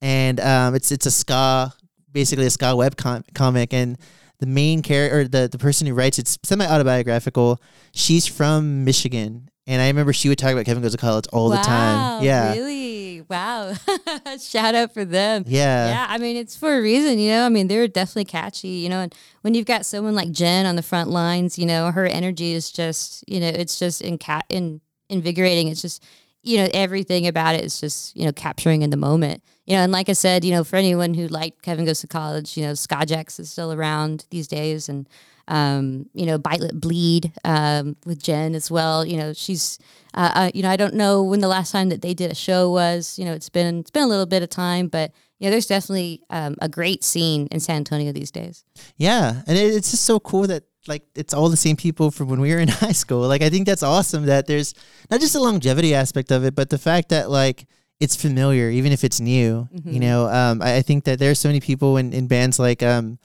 And 0.00 0.38
um 0.38 0.76
it's 0.76 0.92
it's 0.92 1.06
a 1.06 1.10
ska 1.10 1.74
basically 2.12 2.46
a 2.46 2.50
ska 2.50 2.76
web 2.76 2.96
com- 2.96 3.24
comic. 3.34 3.74
And 3.74 3.98
the 4.38 4.46
main 4.46 4.82
character 4.82 5.26
the 5.26 5.48
the 5.48 5.58
person 5.58 5.88
who 5.88 5.94
writes 5.94 6.20
it's 6.20 6.38
semi 6.44 6.66
autobiographical 6.66 7.60
she's 7.92 8.28
from 8.28 8.84
Michigan 8.84 9.49
and 9.66 9.80
I 9.80 9.88
remember 9.88 10.12
she 10.12 10.28
would 10.28 10.38
talk 10.38 10.52
about 10.52 10.64
Kevin 10.64 10.82
Goes 10.82 10.92
to 10.92 10.98
College 10.98 11.26
all 11.32 11.48
the 11.48 11.56
time. 11.58 12.24
Yeah. 12.24 12.52
Really? 12.52 13.22
Wow. 13.28 13.74
Shout 14.40 14.74
out 14.74 14.92
for 14.92 15.04
them. 15.04 15.44
Yeah. 15.46 15.88
Yeah, 15.88 16.06
I 16.08 16.18
mean 16.18 16.36
it's 16.36 16.56
for 16.56 16.76
a 16.76 16.80
reason, 16.80 17.18
you 17.18 17.30
know. 17.30 17.46
I 17.46 17.48
mean 17.48 17.68
they're 17.68 17.86
definitely 17.86 18.24
catchy, 18.24 18.68
you 18.68 18.88
know. 18.88 19.00
And 19.00 19.14
when 19.42 19.54
you've 19.54 19.66
got 19.66 19.86
someone 19.86 20.14
like 20.14 20.32
Jen 20.32 20.66
on 20.66 20.76
the 20.76 20.82
front 20.82 21.10
lines, 21.10 21.58
you 21.58 21.66
know, 21.66 21.90
her 21.90 22.06
energy 22.06 22.52
is 22.52 22.70
just, 22.72 23.24
you 23.28 23.38
know, 23.40 23.48
it's 23.48 23.78
just 23.78 24.00
in 24.00 24.18
cat 24.18 24.44
in 24.48 24.80
invigorating. 25.08 25.68
It's 25.68 25.82
just, 25.82 26.02
you 26.42 26.56
know, 26.56 26.68
everything 26.72 27.26
about 27.26 27.54
it 27.54 27.64
is 27.64 27.80
just, 27.80 28.16
you 28.16 28.24
know, 28.24 28.32
capturing 28.32 28.82
in 28.82 28.90
the 28.90 28.96
moment. 28.96 29.42
You 29.66 29.76
know, 29.76 29.82
and 29.82 29.92
like 29.92 30.08
I 30.08 30.14
said, 30.14 30.44
you 30.44 30.50
know, 30.52 30.64
for 30.64 30.76
anyone 30.76 31.14
who 31.14 31.28
liked 31.28 31.62
Kevin 31.62 31.84
Goes 31.84 32.00
to 32.00 32.08
College, 32.08 32.56
you 32.56 32.64
know, 32.64 32.72
Skajax 32.72 33.38
is 33.38 33.50
still 33.50 33.72
around 33.72 34.26
these 34.30 34.48
days, 34.48 34.88
and 34.88 35.08
um, 35.50 36.08
you 36.14 36.24
know, 36.24 36.38
Bite 36.38 36.62
Bleed 36.72 37.32
um, 37.44 37.96
with 38.06 38.22
Jen 38.22 38.54
as 38.54 38.70
well. 38.70 39.04
You 39.04 39.16
know, 39.16 39.32
she's, 39.32 39.78
uh, 40.14 40.30
uh, 40.34 40.50
you 40.54 40.62
know, 40.62 40.70
I 40.70 40.76
don't 40.76 40.94
know 40.94 41.22
when 41.22 41.40
the 41.40 41.48
last 41.48 41.72
time 41.72 41.88
that 41.90 42.00
they 42.00 42.14
did 42.14 42.30
a 42.30 42.34
show 42.34 42.70
was. 42.70 43.18
You 43.18 43.24
know, 43.24 43.34
it's 43.34 43.50
been 43.50 43.80
it's 43.80 43.90
been 43.90 44.04
a 44.04 44.08
little 44.08 44.26
bit 44.26 44.42
of 44.42 44.48
time, 44.48 44.86
but 44.86 45.12
you 45.40 45.46
know, 45.46 45.50
there's 45.50 45.66
definitely 45.66 46.22
um, 46.30 46.56
a 46.62 46.68
great 46.68 47.02
scene 47.02 47.48
in 47.50 47.60
San 47.60 47.76
Antonio 47.76 48.12
these 48.12 48.30
days. 48.30 48.64
Yeah. 48.96 49.42
And 49.46 49.58
it, 49.58 49.74
it's 49.74 49.90
just 49.90 50.04
so 50.04 50.20
cool 50.20 50.46
that 50.46 50.64
like 50.86 51.02
it's 51.14 51.34
all 51.34 51.48
the 51.48 51.56
same 51.56 51.76
people 51.76 52.10
from 52.10 52.28
when 52.28 52.40
we 52.40 52.54
were 52.54 52.60
in 52.60 52.68
high 52.68 52.92
school. 52.92 53.26
Like 53.26 53.42
I 53.42 53.50
think 53.50 53.66
that's 53.66 53.82
awesome 53.82 54.26
that 54.26 54.46
there's 54.46 54.74
not 55.10 55.20
just 55.20 55.32
the 55.32 55.40
longevity 55.40 55.94
aspect 55.94 56.30
of 56.30 56.44
it, 56.44 56.54
but 56.54 56.70
the 56.70 56.78
fact 56.78 57.08
that 57.08 57.30
like 57.30 57.66
it's 57.98 58.16
familiar, 58.16 58.70
even 58.70 58.92
if 58.92 59.02
it's 59.02 59.20
new. 59.20 59.68
Mm-hmm. 59.74 59.90
You 59.90 60.00
know, 60.00 60.26
um, 60.28 60.62
I, 60.62 60.76
I 60.76 60.82
think 60.82 61.04
that 61.04 61.18
there's 61.18 61.38
so 61.38 61.48
many 61.48 61.60
people 61.60 61.96
in, 61.96 62.12
in 62.12 62.28
bands 62.28 62.58
like 62.58 62.82
um 62.82 63.18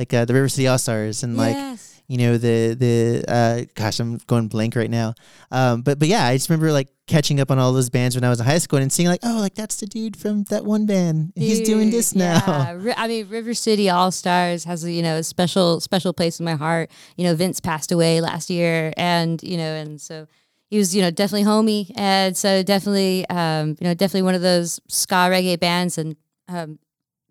like 0.00 0.12
uh, 0.14 0.24
the 0.24 0.32
River 0.34 0.48
City 0.48 0.66
All 0.66 0.78
Stars 0.78 1.22
and 1.22 1.36
like 1.36 1.54
yes. 1.54 2.02
you 2.08 2.16
know 2.16 2.38
the 2.38 2.74
the 2.74 3.24
uh 3.28 3.64
gosh 3.74 4.00
i'm 4.00 4.16
going 4.26 4.48
blank 4.48 4.74
right 4.74 4.90
now 4.90 5.14
um 5.52 5.82
but 5.82 5.98
but 5.98 6.08
yeah 6.08 6.24
i 6.24 6.34
just 6.34 6.48
remember 6.48 6.72
like 6.72 6.88
catching 7.06 7.38
up 7.38 7.50
on 7.50 7.58
all 7.58 7.72
those 7.72 7.90
bands 7.90 8.14
when 8.16 8.24
i 8.24 8.30
was 8.30 8.40
in 8.40 8.46
high 8.46 8.58
school 8.58 8.78
and 8.78 8.90
seeing 8.92 9.08
like 9.08 9.20
oh 9.22 9.38
like 9.40 9.54
that's 9.54 9.76
the 9.80 9.86
dude 9.86 10.16
from 10.16 10.44
that 10.44 10.64
one 10.64 10.86
band 10.86 11.32
and 11.36 11.44
he's 11.44 11.60
doing 11.60 11.90
this 11.90 12.14
now 12.14 12.42
Yeah. 12.46 12.72
Ri- 12.86 12.94
I 12.96 13.06
mean, 13.08 13.28
River 13.28 13.52
City 13.54 13.90
All 13.90 14.10
Stars 14.10 14.64
has 14.64 14.84
a 14.84 14.90
you 14.90 15.02
know 15.02 15.16
a 15.16 15.22
special 15.22 15.80
special 15.80 16.12
place 16.12 16.40
in 16.40 16.44
my 16.44 16.54
heart. 16.54 16.90
You 17.16 17.24
know, 17.24 17.34
Vince 17.34 17.60
passed 17.60 17.92
away 17.92 18.20
last 18.20 18.48
year, 18.48 18.92
and 18.96 19.40
you 19.42 19.56
know, 19.56 19.72
and 19.82 20.00
so 20.00 20.26
he 20.70 20.78
was 20.78 20.94
you 20.96 21.02
know 21.02 21.10
definitely 21.10 21.46
homie, 21.46 21.90
and 21.96 22.36
so 22.36 22.62
definitely 22.62 23.28
um, 23.28 23.76
you 23.80 23.86
know 23.86 23.94
definitely 23.94 24.22
one 24.22 24.34
of 24.34 24.42
those 24.42 24.80
ska 24.88 25.28
reggae 25.30 25.58
bands, 25.60 25.98
and 25.98 26.16
um, 26.48 26.78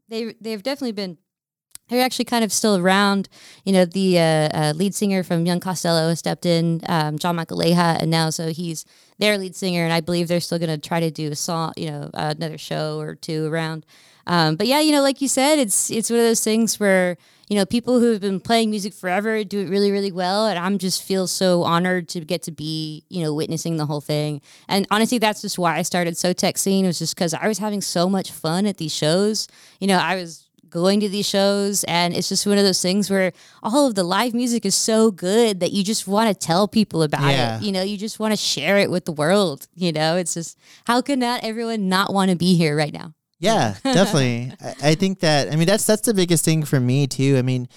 they 0.07 0.35
they've 0.39 0.63
definitely 0.63 0.93
been. 0.93 1.17
They're 1.89 2.03
actually 2.03 2.25
kind 2.25 2.43
of 2.43 2.51
still 2.51 2.77
around. 2.77 3.29
You 3.65 3.73
know, 3.73 3.85
the 3.85 4.19
uh, 4.19 4.21
uh, 4.21 4.73
lead 4.75 4.95
singer 4.95 5.23
from 5.23 5.45
Young 5.45 5.59
Costello 5.59 6.09
has 6.09 6.19
stepped 6.19 6.45
in, 6.45 6.81
um, 6.87 7.17
John 7.17 7.35
Michael 7.35 7.61
and 7.61 8.09
now 8.09 8.29
so 8.29 8.49
he's 8.49 8.85
their 9.17 9.37
lead 9.37 9.55
singer, 9.55 9.83
and 9.83 9.91
I 9.91 9.99
believe 10.01 10.27
they're 10.27 10.39
still 10.39 10.59
going 10.59 10.69
to 10.69 10.77
try 10.77 10.99
to 11.01 11.11
do 11.11 11.31
a 11.31 11.35
song, 11.35 11.73
you 11.75 11.91
know, 11.91 12.09
uh, 12.13 12.33
another 12.37 12.57
show 12.57 12.99
or 12.99 13.15
two 13.15 13.51
around. 13.51 13.85
Um, 14.29 14.55
but 14.55 14.67
yeah, 14.67 14.79
you 14.79 14.91
know, 14.91 15.01
like 15.01 15.21
you 15.21 15.27
said, 15.27 15.57
it's 15.57 15.89
it's 15.89 16.09
one 16.09 16.19
of 16.19 16.25
those 16.25 16.43
things 16.43 16.79
where 16.79 17.17
you 17.49 17.55
know 17.55 17.65
people 17.65 17.99
who 17.99 18.11
have 18.11 18.21
been 18.21 18.39
playing 18.39 18.69
music 18.69 18.93
forever 18.93 19.43
do 19.43 19.59
it 19.59 19.69
really, 19.69 19.91
really 19.91 20.11
well, 20.11 20.45
and 20.45 20.59
I'm 20.59 20.77
just 20.77 21.01
feel 21.01 21.25
so 21.25 21.63
honored 21.63 22.07
to 22.09 22.19
get 22.21 22.43
to 22.43 22.51
be 22.51 23.03
you 23.09 23.23
know 23.23 23.33
witnessing 23.33 23.77
the 23.77 23.87
whole 23.87 24.01
thing. 24.01 24.41
And 24.67 24.85
honestly, 24.91 25.17
that's 25.17 25.41
just 25.41 25.57
why 25.57 25.77
I 25.77 25.81
started 25.81 26.13
Sotex 26.13 26.59
Scene. 26.59 26.85
It 26.85 26.89
was 26.89 26.99
just 26.99 27.15
because 27.15 27.33
I 27.33 27.47
was 27.47 27.57
having 27.57 27.81
so 27.81 28.07
much 28.07 28.31
fun 28.31 28.67
at 28.67 28.77
these 28.77 28.93
shows. 28.93 29.47
You 29.79 29.87
know, 29.87 29.97
I 29.97 30.15
was 30.15 30.48
going 30.69 30.99
to 30.99 31.09
these 31.09 31.27
shows 31.27 31.83
and 31.85 32.13
it's 32.15 32.29
just 32.29 32.45
one 32.47 32.57
of 32.57 32.63
those 32.63 32.81
things 32.81 33.09
where 33.09 33.31
all 33.63 33.87
of 33.87 33.95
the 33.95 34.03
live 34.03 34.33
music 34.33 34.65
is 34.65 34.75
so 34.75 35.11
good 35.11 35.59
that 35.59 35.71
you 35.71 35.83
just 35.83 36.07
want 36.07 36.27
to 36.29 36.47
tell 36.47 36.67
people 36.67 37.03
about 37.03 37.21
Yeah. 37.31 37.57
it 37.57 37.63
you 37.63 37.71
know 37.71 37.81
you 37.81 37.97
just 37.97 38.19
want 38.19 38.31
to 38.33 38.37
share 38.37 38.77
it 38.77 38.89
with 38.91 39.05
the 39.05 39.11
world 39.11 39.67
you 39.75 39.91
know 39.91 40.15
it's 40.17 40.33
just 40.35 40.57
how 40.85 41.01
can 41.01 41.19
not 41.19 41.43
everyone 41.43 41.89
not 41.89 42.13
want 42.13 42.31
to 42.31 42.37
be 42.37 42.55
here 42.55 42.75
right 42.75 42.93
now 42.93 43.13
Yeah, 43.39 43.75
definitely. 43.83 44.51
I, 44.61 44.91
I 44.91 44.95
think 44.95 45.19
that 45.21 45.51
I 45.51 45.55
mean 45.55 45.65
that's 45.67 45.85
that's 45.85 46.01
the 46.03 46.13
biggest 46.13 46.43
thing 46.43 46.65
for 46.65 46.79
me 46.79 47.07
too. 47.07 47.37
I 47.37 47.41
mean, 47.41 47.67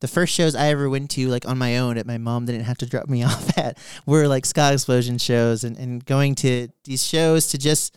the 0.00 0.08
first 0.08 0.34
shows 0.34 0.56
I 0.56 0.66
ever 0.74 0.90
went 0.90 1.10
to 1.12 1.28
like 1.28 1.46
on 1.46 1.58
my 1.58 1.78
own 1.78 1.94
that 1.94 2.06
my 2.06 2.18
mom 2.18 2.44
didn't 2.46 2.64
have 2.64 2.78
to 2.78 2.86
drop 2.86 3.08
me 3.08 3.22
off 3.30 3.56
at 3.56 3.78
were 4.04 4.26
like 4.26 4.44
ska 4.44 4.72
explosion 4.72 5.18
shows 5.18 5.62
and, 5.62 5.78
and 5.78 6.04
going 6.04 6.34
to 6.42 6.68
these 6.84 7.06
shows 7.06 7.46
to 7.52 7.56
just 7.58 7.94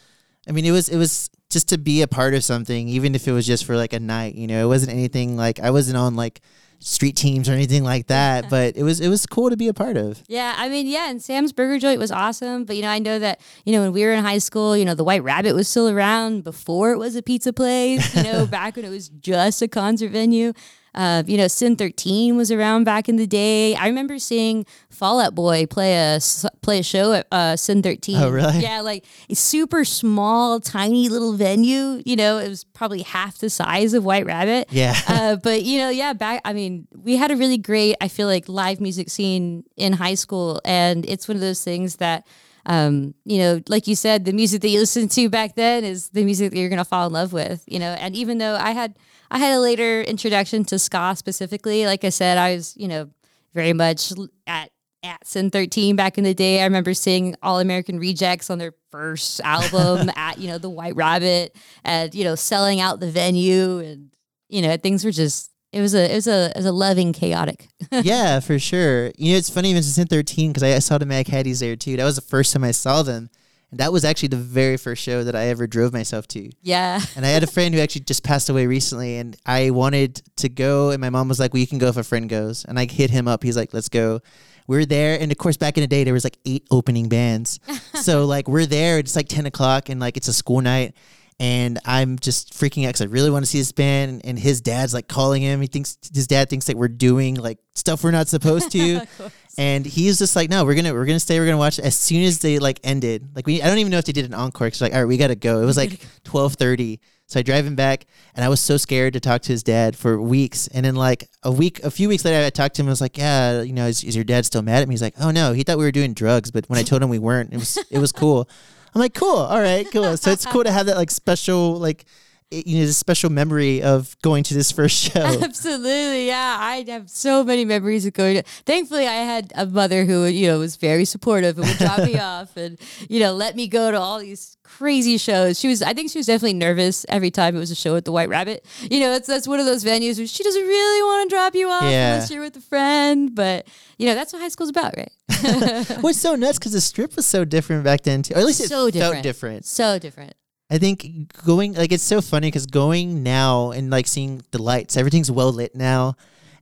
I 0.48 0.52
mean 0.52 0.66
it 0.66 0.72
was 0.72 0.88
it 0.88 0.98
was 0.98 1.30
just 1.56 1.70
to 1.70 1.78
be 1.78 2.02
a 2.02 2.08
part 2.08 2.34
of 2.34 2.44
something, 2.44 2.90
even 2.90 3.16
if 3.16 3.30
it 3.30 3.32
was 3.32 3.48
just 3.48 3.64
for 3.64 3.78
like 3.78 3.94
a 3.94 4.00
night, 4.00 4.36
you 4.36 4.46
know. 4.46 4.62
It 4.62 4.68
wasn't 4.68 4.92
anything 4.92 5.38
like 5.38 5.58
I 5.62 5.72
wasn't 5.72 5.96
on 5.96 6.18
like 6.18 6.42
street 6.80 7.16
teams 7.16 7.48
or 7.48 7.54
anything 7.54 7.82
like 7.82 8.08
that, 8.08 8.50
but 8.50 8.76
it 8.76 8.84
was 8.84 9.00
it 9.00 9.08
was 9.08 9.26
cool 9.26 9.50
to 9.50 9.56
be 9.56 9.70
a 9.70 9.74
part 9.74 9.96
of. 9.96 10.22
Yeah, 10.28 10.54
I 10.58 10.68
mean, 10.68 10.86
yeah, 10.86 11.10
and 11.10 11.24
Sam's 11.24 11.54
Burger 11.54 11.80
Joint 11.80 11.98
was 11.98 12.12
awesome. 12.12 12.66
But 12.66 12.76
you 12.76 12.82
know, 12.82 12.90
I 12.90 13.00
know 13.00 13.20
that 13.20 13.40
you 13.64 13.72
know 13.72 13.84
when 13.84 13.94
we 13.94 14.04
were 14.04 14.12
in 14.12 14.22
high 14.22 14.40
school, 14.40 14.76
you 14.76 14.84
know, 14.84 14.96
the 14.96 15.06
White 15.06 15.24
Rabbit 15.24 15.56
was 15.56 15.70
still 15.70 15.88
around 15.88 16.44
before 16.44 16.92
it 16.92 16.98
was 16.98 17.16
a 17.16 17.22
pizza 17.22 17.54
place. 17.54 18.14
You 18.14 18.24
know, 18.24 18.46
back 18.60 18.76
when 18.76 18.84
it 18.84 18.90
was 18.90 19.08
just 19.08 19.62
a 19.62 19.70
concert 19.70 20.12
venue. 20.12 20.52
Uh, 20.96 21.24
you 21.28 21.38
know, 21.38 21.48
Sin 21.48 21.76
Thirteen 21.76 22.38
was 22.38 22.52
around 22.52 22.86
back 22.86 23.10
in 23.10 23.18
the 23.18 23.28
day. 23.28 23.76
I 23.76 23.88
remember 23.88 24.18
seeing 24.18 24.66
Fall 24.90 25.20
Out 25.20 25.36
Boy 25.36 25.66
play 25.66 25.94
a 25.96 26.20
play 26.62 26.80
a 26.80 26.84
show 26.84 27.12
at 27.14 27.28
uh, 27.32 27.56
Sin 27.58 27.84
Thirteen. 27.84 28.18
Oh, 28.18 28.30
really? 28.30 28.60
Yeah, 28.60 28.80
like 28.82 29.06
a 29.30 29.36
super 29.36 29.84
small, 29.84 30.60
tiny 30.62 31.10
little 31.10 31.34
venue. 31.34 32.02
You 32.06 32.16
know, 32.16 32.38
it 32.38 32.48
was 32.48 32.64
probably 32.64 33.02
half 33.02 33.38
the 33.40 33.50
size 33.50 33.94
of 33.94 34.06
White 34.06 34.26
Rabbit 34.26 34.70
Yeah. 34.72 34.96
uh, 35.08 35.36
but 35.36 35.64
you 35.64 35.80
know, 35.80 35.90
yeah, 35.90 36.14
back. 36.14 36.42
I 36.46 36.54
mean, 36.54 36.88
we 36.96 37.18
had 37.18 37.30
a 37.32 37.36
really 37.36 37.58
great, 37.58 37.96
I 38.00 38.08
feel 38.08 38.28
like, 38.28 38.48
live 38.48 38.80
music 38.80 39.10
scene 39.10 39.66
in 39.76 39.94
high 39.94 40.16
school, 40.16 40.62
and 40.64 41.06
it's 41.06 41.28
one 41.28 41.36
of 41.36 41.42
those 41.42 41.62
things 41.64 41.98
that, 41.98 42.26
um, 42.66 43.14
you 43.26 43.38
know, 43.40 43.62
like 43.68 43.86
you 43.88 43.96
said, 43.96 44.26
the 44.26 44.32
music 44.34 44.62
that 44.62 44.70
you 44.70 44.80
listened 44.80 45.12
to 45.12 45.30
back 45.30 45.56
then 45.56 45.84
is 45.84 46.10
the 46.10 46.24
music 46.24 46.52
that 46.52 46.58
you're 46.58 46.70
gonna 46.70 46.86
fall 46.86 47.06
in 47.08 47.14
love 47.14 47.34
with. 47.34 47.64
You 47.68 47.80
know, 47.80 47.92
and 48.00 48.16
even 48.16 48.38
though 48.38 48.56
I 48.56 48.72
had, 48.72 48.96
I 49.32 49.40
had 49.40 49.56
a 49.56 49.60
later 49.60 50.02
introduction 50.02 50.66
to 50.66 50.80
ska 50.80 51.16
specifically. 51.16 51.86
Like 51.86 52.04
I 52.04 52.10
said, 52.10 52.38
I 52.38 52.56
was, 52.56 52.76
you 52.78 52.88
know, 52.88 53.10
very 53.54 53.74
much 53.74 54.12
at 54.48 54.72
at 55.06 55.26
Sin 55.26 55.50
13 55.50 55.96
back 55.96 56.18
in 56.18 56.24
the 56.24 56.34
day. 56.34 56.62
I 56.62 56.66
remember 56.66 56.94
seeing 56.94 57.36
All 57.42 57.60
American 57.60 58.00
Rejects 58.00 58.50
on 58.50 58.58
their 58.58 58.74
first 58.92 59.40
album 59.42 60.10
at, 60.16 60.38
you 60.40 60.48
know, 60.48 60.58
the 60.58 60.70
White 60.70 60.96
Rabbit 60.96 61.56
and, 61.84 62.14
you 62.14 62.24
know, 62.24 62.36
selling 62.36 62.82
out 62.82 63.00
the 63.00 63.12
venue 63.12 63.80
and, 63.80 64.12
you 64.50 64.62
know, 64.62 64.76
things 64.78 65.06
were 65.06 65.12
just, 65.12 65.52
it 65.72 65.82
was 65.82 65.94
a, 65.94 66.12
it 66.12 66.16
was 66.16 66.28
a, 66.28 66.46
it 66.48 66.58
was 66.58 66.66
a 66.66 66.72
loving 66.72 67.14
chaotic. 67.14 67.68
yeah, 67.92 68.40
for 68.40 68.58
sure. 68.60 69.12
You 69.18 69.34
know, 69.34 69.38
it's 69.38 69.50
funny 69.50 69.70
you 69.70 69.76
mentioned 69.76 69.94
Sin 69.94 70.08
13 70.08 70.52
because 70.52 70.64
I, 70.64 70.76
I 70.76 70.80
saw 70.80 70.98
the 70.98 71.06
Mad 71.06 71.26
Caddies 71.26 71.60
there 71.60 71.76
too. 71.76 71.98
That 71.98 72.06
was 72.06 72.16
the 72.16 72.22
first 72.22 72.54
time 72.54 72.64
I 72.64 72.72
saw 72.72 73.04
them. 73.04 73.30
And 73.72 73.80
that 73.80 73.92
was 73.92 74.06
actually 74.06 74.30
the 74.30 74.38
very 74.38 74.78
first 74.78 75.02
show 75.02 75.24
that 75.24 75.36
I 75.36 75.48
ever 75.48 75.68
drove 75.68 75.94
myself 75.94 76.28
to. 76.30 76.50
Yeah. 76.62 77.02
And 77.16 77.26
I 77.26 77.30
had 77.30 77.44
a 77.44 77.48
friend 77.48 77.74
who 77.74 77.82
actually 77.82 78.02
just 78.02 78.24
passed 78.24 78.50
away 78.50 78.68
recently, 78.68 79.18
and 79.18 79.36
I 79.46 79.72
wanted 79.72 80.22
to 80.38 80.50
go, 80.50 80.92
and 80.92 81.02
my 81.02 81.10
mom 81.10 81.28
was 81.28 81.40
like, 81.40 81.54
"Well, 81.54 81.62
you 81.62 81.68
can 81.68 81.78
go 81.78 81.88
if 81.88 81.98
a 81.98 82.04
friend 82.04 82.30
goes." 82.30 82.66
And 82.66 82.80
I 82.80 82.86
hit 82.86 83.10
him 83.10 83.28
up. 83.28 83.44
He's 83.44 83.58
like, 83.58 83.74
"Let's 83.74 83.90
go." 83.90 84.22
We're 84.68 84.86
there, 84.86 85.20
and 85.20 85.32
of 85.32 85.38
course, 85.38 85.58
back 85.58 85.78
in 85.78 85.82
the 85.82 85.88
day, 85.88 86.04
there 86.04 86.14
was 86.14 86.24
like 86.24 86.38
eight 86.46 86.66
opening 86.72 87.08
bands. 87.08 87.60
so 88.02 88.26
like 88.26 88.48
we're 88.48 88.66
there. 88.66 88.98
It's 88.98 89.16
like 89.16 89.28
ten 89.28 89.46
o'clock, 89.46 89.90
and 89.90 90.00
like 90.00 90.18
it's 90.18 90.28
a 90.28 90.34
school 90.34 90.62
night, 90.62 90.96
and 91.40 91.80
I'm 91.84 92.18
just 92.18 92.54
freaking 92.54 92.86
out 92.86 92.90
because 92.90 93.02
I 93.02 93.06
really 93.06 93.30
want 93.30 93.44
to 93.44 93.50
see 93.50 93.58
this 93.58 93.74
band. 93.74 94.22
And 94.24 94.40
his 94.40 94.62
dad's 94.62 94.94
like 94.94 95.08
calling 95.08 95.42
him. 95.42 95.60
He 95.60 95.68
thinks 95.68 95.98
his 96.14 96.28
dad 96.28 96.50
thinks 96.50 96.68
that 96.68 96.78
we're 96.78 96.88
doing 96.88 97.36
like 97.36 97.60
stuff 97.74 98.04
we're 98.04 98.12
not 98.12 98.30
supposed 98.30 98.72
to. 98.72 99.06
and 99.58 99.86
he's 99.86 100.18
just 100.18 100.36
like, 100.36 100.50
no, 100.50 100.64
we're 100.64 100.76
gonna 100.76 100.94
we're 100.94 101.06
gonna 101.06 101.20
stay. 101.20 101.40
We're 101.40 101.46
gonna 101.46 101.58
watch. 101.58 101.78
As 101.78 101.96
soon 101.96 102.24
as 102.24 102.40
they 102.40 102.60
like 102.60 102.80
ended, 102.84 103.36
like 103.36 103.46
we 103.46 103.62
I 103.62 103.68
don't 103.68 103.80
even 103.80 103.92
know 103.92 103.98
if 103.98 104.06
they 104.06 104.14
did 104.14 104.26
an 104.26 104.34
encore. 104.34 104.70
Cause 104.70 104.82
like, 104.82 104.94
all 104.94 105.00
right, 105.00 105.08
we 105.08 105.18
gotta 105.18 105.36
go. 105.36 105.62
It 105.62 105.66
was 105.66 105.78
like 105.78 106.00
twelve 106.24 106.54
thirty. 106.54 107.02
So 107.28 107.40
I 107.40 107.44
drive 107.44 107.66
him 107.66 107.76
back, 107.76 108.06
and 108.36 108.46
I 108.46 108.50
was 108.50 108.60
so 108.60 108.78
scared 108.78 109.14
to 109.14 109.20
talk 109.20 109.42
to 109.42 109.52
his 109.52 109.64
dad 109.64 109.98
for 109.98 110.22
weeks. 110.22 110.68
And 110.68 110.86
then 110.86 110.94
like 110.94 111.28
a 111.42 111.52
week, 111.52 111.84
a 111.84 111.90
few 111.90 112.08
weeks 112.08 112.24
later, 112.24 112.46
I 112.46 112.52
talked 112.52 112.76
to 112.76 112.84
him. 112.84 112.88
I 112.88 112.92
was 112.92 113.02
like, 113.02 113.18
"Yeah, 113.18 113.64
you 113.64 113.74
know, 113.74 113.88
is, 113.88 114.04
is 114.04 114.16
your 114.16 114.24
dad 114.24 114.46
still 114.46 114.62
mad 114.62 114.84
at 114.84 114.88
me?" 114.88 114.94
He's 114.94 115.02
like, 115.02 115.16
"Oh 115.20 115.32
no, 115.32 115.52
he 115.52 115.64
thought 115.64 115.80
we 115.80 115.86
were 115.86 115.92
doing 115.92 116.14
drugs." 116.14 116.52
But 116.52 116.70
when 116.70 116.78
I 116.78 116.84
told 116.84 117.02
him 117.02 117.10
we 117.10 117.20
weren't, 117.20 117.52
it 117.52 117.58
was 117.58 117.78
it 117.90 117.98
was 117.98 118.12
cool. 118.12 118.48
I'm 118.96 119.02
like, 119.02 119.14
"Cool, 119.14 119.36
all 119.36 119.60
right, 119.60 119.86
cool." 119.92 120.16
So 120.16 120.32
it's 120.32 120.46
cool 120.46 120.64
to 120.64 120.72
have 120.72 120.86
that 120.86 120.96
like 120.96 121.12
special 121.12 121.76
like 121.76 122.06
it- 122.52 122.68
you 122.68 122.80
know, 122.80 122.86
this 122.86 122.98
special 122.98 123.30
memory 123.30 123.82
of 123.82 124.16
going 124.22 124.44
to 124.44 124.54
this 124.54 124.72
first 124.72 124.96
show. 125.14 125.20
Absolutely, 125.20 126.28
yeah. 126.28 126.58
I 126.60 126.86
have 126.88 127.10
so 127.10 127.44
many 127.44 127.66
memories 127.66 128.06
of 128.06 128.14
going 128.14 128.36
to. 128.38 128.44
Thankfully, 128.66 129.08
I 129.08 129.14
had 129.14 129.52
a 129.56 129.66
mother 129.66 130.06
who, 130.06 130.26
you 130.26 130.48
know, 130.48 130.60
was 130.60 130.76
very 130.76 131.06
supportive 131.06 131.58
and 131.58 131.68
would 131.68 131.78
drop 131.78 132.00
me 132.00 132.18
off 132.20 132.56
and, 132.58 132.80
you 133.10 133.20
know, 133.20 133.34
let 133.34 133.56
me 133.56 133.68
go 133.68 133.92
to 133.92 133.98
all 134.00 134.20
these 134.20 134.58
crazy 134.64 135.18
shows. 135.18 135.60
She 135.60 135.68
was, 135.68 135.82
I 135.82 135.94
think, 135.94 136.12
she 136.12 136.18
was 136.20 136.26
definitely 136.28 136.54
nervous 136.54 137.06
every 137.10 137.32
time 137.32 137.56
it 137.56 137.60
was 137.60 137.72
a 137.72 137.76
show 137.76 137.96
at 137.96 138.06
the 138.06 138.12
White 138.12 138.30
Rabbit. 138.30 138.66
You 138.82 139.00
know, 139.00 139.14
it's 139.14 139.28
that's 139.28 139.48
one 139.48 139.60
of 139.60 139.66
those 139.66 139.84
venues 139.84 140.18
where 140.18 140.28
she 140.28 140.44
doesn't 140.44 140.62
really 140.68 141.04
want 141.04 141.30
to 141.30 141.36
drop 141.36 141.56
you 141.56 141.70
off 141.70 141.84
Yeah. 141.84 142.14
unless 142.16 142.32
you're 142.32 142.42
with 142.42 142.56
a 142.58 142.62
friend. 142.62 143.34
But 143.34 143.68
you 143.98 144.08
know, 144.08 144.16
that's 144.16 144.34
what 144.34 144.42
high 144.42 144.50
school's 144.50 144.70
about, 144.70 144.94
right? 144.98 145.12
What's 146.02 146.20
so 146.20 146.36
nuts 146.36 146.58
because 146.60 146.72
the 146.74 146.82
strip 146.82 147.16
was 147.16 147.26
so 147.26 147.46
different 147.46 147.84
back 147.84 148.02
then 148.02 148.22
too. 148.24 148.34
Or 148.36 148.40
at 148.40 148.46
least 148.46 148.60
it 148.62 148.68
So 148.70 148.90
felt 148.90 148.94
different. 148.94 149.24
different. 149.24 149.66
So 149.66 150.00
different. 150.00 150.34
I 150.70 150.78
think 150.78 151.32
going 151.46 151.74
like 151.74 151.92
it's 151.92 152.04
so 152.04 152.22
funny 152.22 152.48
because 152.48 152.66
going 152.66 153.22
now 153.24 153.72
and 153.72 153.90
like 153.90 154.08
seeing 154.08 154.42
the 154.52 154.62
lights, 154.62 154.98
everything's 154.98 155.30
well 155.30 155.52
lit 155.52 155.76
now. 155.76 156.16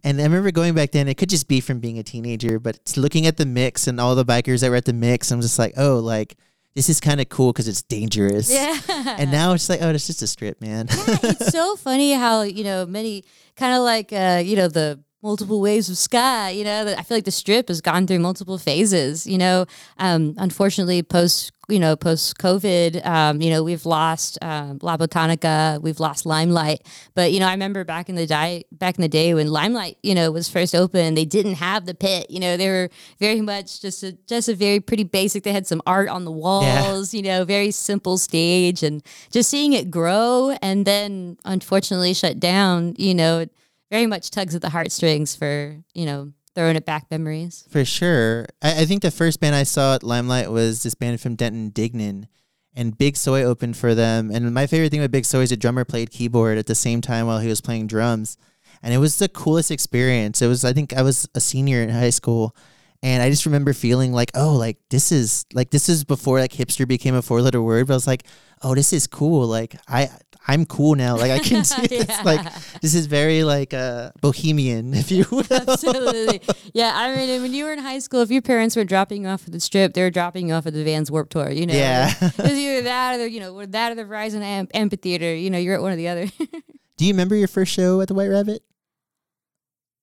And 0.03 0.19
I 0.19 0.23
remember 0.23 0.51
going 0.51 0.73
back 0.73 0.91
then, 0.91 1.07
it 1.07 1.15
could 1.15 1.29
just 1.29 1.47
be 1.47 1.61
from 1.61 1.79
being 1.79 1.97
a 1.97 2.03
teenager, 2.03 2.59
but 2.59 2.75
it's 2.75 2.97
looking 2.97 3.25
at 3.25 3.37
the 3.37 3.45
mix 3.45 3.87
and 3.87 4.01
all 4.01 4.15
the 4.15 4.25
bikers 4.25 4.59
that 4.59 4.69
were 4.69 4.75
at 4.75 4.83
the 4.83 4.91
mix, 4.91 5.31
I'm 5.31 5.39
just 5.39 5.57
like, 5.57 5.73
oh, 5.77 5.99
like 5.99 6.35
this 6.75 6.89
is 6.89 6.99
kind 6.99 7.21
of 7.21 7.29
cool 7.29 7.53
because 7.53 7.67
it's 7.67 7.83
dangerous. 7.83 8.51
Yeah. 8.51 8.77
And 9.17 9.31
now 9.31 9.53
it's 9.53 9.69
like, 9.69 9.81
oh, 9.81 9.89
it's 9.89 10.07
just 10.07 10.21
a 10.21 10.27
strip, 10.27 10.59
man. 10.59 10.87
yeah, 10.89 11.17
it's 11.23 11.51
so 11.51 11.75
funny 11.77 12.13
how 12.13 12.41
you 12.41 12.63
know 12.63 12.85
many 12.85 13.23
kind 13.55 13.75
of 13.75 13.83
like 13.83 14.11
uh, 14.11 14.41
you 14.43 14.55
know 14.55 14.67
the 14.67 14.99
multiple 15.23 15.61
waves 15.61 15.89
of 15.89 15.97
ska. 15.97 16.51
You 16.53 16.65
know, 16.65 16.93
I 16.97 17.01
feel 17.01 17.17
like 17.17 17.23
the 17.23 17.31
strip 17.31 17.69
has 17.69 17.81
gone 17.81 18.05
through 18.05 18.19
multiple 18.19 18.57
phases. 18.57 19.25
You 19.25 19.37
know, 19.37 19.65
um, 19.97 20.35
unfortunately, 20.37 21.01
post 21.01 21.51
you 21.69 21.79
know 21.79 21.95
post 21.95 22.37
COVID, 22.39 23.05
um, 23.05 23.41
you 23.41 23.49
know 23.49 23.63
we've 23.63 23.85
lost 23.85 24.37
um, 24.41 24.79
La 24.81 24.97
Botanica, 24.97 25.81
we've 25.81 25.99
lost 26.01 26.25
Limelight. 26.25 26.85
But 27.15 27.31
you 27.31 27.39
know, 27.39 27.47
I 27.47 27.51
remember 27.51 27.85
back 27.85 28.09
in 28.09 28.15
the 28.15 28.27
day, 28.27 28.65
back 28.71 28.97
in 28.97 29.01
the 29.01 29.07
day 29.07 29.33
when 29.33 29.47
Limelight, 29.47 29.97
you 30.03 30.13
know, 30.13 30.29
was 30.31 30.49
first 30.49 30.75
open, 30.75 31.15
they 31.15 31.25
didn't 31.25 31.55
have 31.55 31.85
the 31.85 31.95
pit. 31.95 32.29
You 32.29 32.41
know, 32.41 32.57
they 32.57 32.67
were 32.69 32.89
very 33.19 33.41
much 33.41 33.81
just 33.81 34.03
a 34.03 34.11
just 34.27 34.49
a 34.49 34.55
very 34.55 34.81
pretty 34.81 35.05
basic. 35.05 35.43
They 35.43 35.53
had 35.53 35.65
some 35.65 35.81
art 35.87 36.09
on 36.09 36.25
the 36.25 36.31
walls. 36.31 37.13
You 37.13 37.21
know, 37.21 37.45
very 37.45 37.71
simple 37.71 38.17
stage, 38.17 38.83
and 38.83 39.01
just 39.31 39.49
seeing 39.49 39.71
it 39.71 39.89
grow 39.89 40.55
and 40.61 40.85
then 40.85 41.37
unfortunately 41.45 42.13
shut 42.13 42.39
down. 42.41 42.95
You 42.97 43.15
know, 43.15 43.39
it 43.39 43.51
very 43.93 44.07
much 44.07 44.31
tugs 44.31 44.55
at 44.55 44.61
the 44.63 44.71
heartstrings 44.71 45.35
for 45.35 45.77
you 45.93 46.05
know 46.05 46.33
throwing 46.55 46.75
it 46.75 46.85
back 46.85 47.05
memories. 47.11 47.65
For 47.69 47.85
sure. 47.85 48.47
I, 48.61 48.81
I 48.81 48.85
think 48.85 49.03
the 49.03 49.11
first 49.11 49.39
band 49.39 49.55
I 49.55 49.63
saw 49.63 49.95
at 49.95 50.03
Limelight 50.03 50.51
was 50.51 50.83
this 50.83 50.95
band 50.95 51.21
from 51.21 51.35
Denton, 51.35 51.71
Dignan. 51.71 52.27
And 52.75 52.97
Big 52.97 53.17
Soy 53.17 53.43
opened 53.43 53.77
for 53.77 53.93
them. 53.93 54.31
And 54.31 54.51
my 54.53 54.65
favorite 54.65 54.89
thing 54.89 55.01
with 55.01 55.11
Big 55.11 55.25
Soy 55.25 55.41
is 55.41 55.51
the 55.51 55.57
drummer 55.57 55.85
played 55.85 56.09
keyboard 56.09 56.57
at 56.57 56.65
the 56.65 56.75
same 56.75 57.01
time 57.01 57.27
while 57.27 57.39
he 57.39 57.47
was 57.47 57.61
playing 57.61 57.85
drums. 57.85 58.35
And 58.81 58.93
it 58.93 58.97
was 58.97 59.17
the 59.17 59.29
coolest 59.29 59.69
experience. 59.69 60.41
It 60.41 60.47
was, 60.47 60.65
I 60.65 60.73
think 60.73 60.93
I 60.93 61.03
was 61.03 61.29
a 61.35 61.39
senior 61.39 61.83
in 61.83 61.89
high 61.89 62.09
school. 62.09 62.55
And 63.03 63.21
I 63.21 63.29
just 63.29 63.45
remember 63.45 63.73
feeling 63.73 64.11
like, 64.11 64.31
oh, 64.33 64.53
like 64.55 64.77
this 64.89 65.11
is 65.11 65.45
like 65.53 65.69
this 65.69 65.89
is 65.89 66.03
before 66.03 66.39
like 66.39 66.53
hipster 66.53 66.87
became 66.87 67.15
a 67.15 67.21
four 67.21 67.41
letter 67.41 67.61
word. 67.61 67.87
But 67.87 67.93
I 67.93 67.97
was 67.97 68.07
like, 68.07 68.25
oh, 68.63 68.73
this 68.73 68.93
is 68.93 69.07
cool. 69.07 69.45
Like 69.45 69.75
I 69.87 70.09
I'm 70.45 70.65
cool 70.65 70.95
now. 70.95 71.15
Like 71.15 71.31
I 71.31 71.39
can 71.39 71.63
do 71.81 71.87
this. 71.87 72.25
Like 72.25 72.41
this 72.81 72.93
is 72.95 73.05
very 73.05 73.43
like 73.45 73.73
uh 73.73 74.11
bohemian, 74.21 74.93
if 74.93 75.09
you 75.09 75.25
will. 75.31 75.45
Absolutely. 75.49 76.41
Yeah, 76.73 76.91
I 76.93 77.15
mean, 77.15 77.41
when 77.41 77.53
you 77.53 77.63
were 77.65 77.71
in 77.71 77.79
high 77.79 77.99
school, 77.99 78.21
if 78.21 78.29
your 78.31 78.41
parents 78.41 78.75
were 78.75 78.83
dropping 78.83 79.23
you 79.23 79.29
off 79.29 79.45
at 79.47 79.53
the 79.53 79.59
strip, 79.61 79.93
they 79.93 80.01
were 80.01 80.09
dropping 80.11 80.49
you 80.49 80.53
off 80.53 80.65
at 80.67 80.73
the 80.73 80.83
Vans 80.83 81.09
Warp 81.09 81.29
Tour. 81.29 81.49
You 81.49 81.65
know, 81.65 81.73
Yeah. 81.73 82.13
it 82.21 82.37
was 82.37 82.51
either 82.51 82.81
that 82.83 83.15
or 83.15 83.17
the, 83.19 83.29
you 83.31 83.39
know, 83.39 83.55
or 83.57 83.65
that 83.67 83.91
or 83.93 83.95
the 83.95 84.03
Verizon 84.03 84.41
Am- 84.41 84.67
Amphitheater. 84.73 85.33
You 85.33 85.49
know, 85.49 85.57
you're 85.57 85.75
at 85.75 85.81
one 85.81 85.93
or 85.93 85.95
the 85.95 86.09
other. 86.09 86.25
Do 86.97 87.05
you 87.05 87.13
remember 87.13 87.35
your 87.35 87.47
first 87.47 87.71
show 87.73 88.01
at 88.01 88.07
the 88.09 88.13
White 88.13 88.27
Rabbit? 88.29 88.61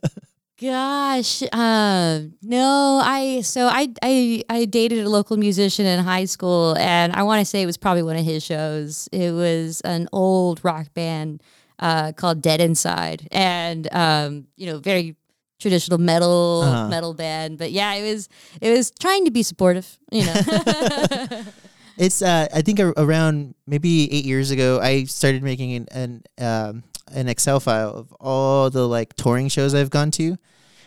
Gosh, 0.61 1.41
uh, 1.51 2.19
no, 2.43 3.01
I 3.03 3.41
so 3.41 3.65
I 3.65 3.87
I 4.03 4.43
I 4.47 4.65
dated 4.65 5.03
a 5.03 5.09
local 5.09 5.35
musician 5.35 5.87
in 5.87 5.99
high 6.03 6.25
school, 6.25 6.77
and 6.77 7.11
I 7.13 7.23
want 7.23 7.39
to 7.39 7.45
say 7.45 7.63
it 7.63 7.65
was 7.65 7.77
probably 7.77 8.03
one 8.03 8.15
of 8.15 8.23
his 8.23 8.43
shows. 8.43 9.09
It 9.11 9.31
was 9.33 9.81
an 9.81 10.07
old 10.13 10.63
rock 10.63 10.93
band 10.93 11.41
uh, 11.79 12.11
called 12.11 12.41
Dead 12.43 12.61
Inside, 12.61 13.27
and 13.31 13.91
um, 13.91 14.45
you 14.55 14.67
know, 14.67 14.77
very 14.77 15.15
traditional 15.59 15.97
metal 15.97 16.61
Uh-huh. 16.61 16.89
metal 16.89 17.15
band. 17.15 17.57
But 17.57 17.71
yeah, 17.71 17.95
it 17.95 18.03
was 18.13 18.29
it 18.61 18.69
was 18.69 18.91
trying 18.99 19.25
to 19.25 19.31
be 19.31 19.41
supportive, 19.41 19.97
you 20.11 20.25
know. 20.25 20.33
It's 21.97 22.21
uh, 22.21 22.47
I 22.53 22.61
think 22.61 22.79
around 22.79 23.53
maybe 23.67 24.11
eight 24.13 24.25
years 24.25 24.49
ago, 24.51 24.79
I 24.79 25.03
started 25.05 25.41
making 25.43 25.73
an 25.73 25.87
an, 25.91 26.23
um, 26.39 26.83
an 27.13 27.27
Excel 27.27 27.59
file 27.59 27.89
of 27.93 28.11
all 28.19 28.69
the 28.69 28.87
like 28.87 29.13
touring 29.15 29.49
shows 29.49 29.73
I've 29.75 29.89
gone 29.91 30.09
to, 30.11 30.37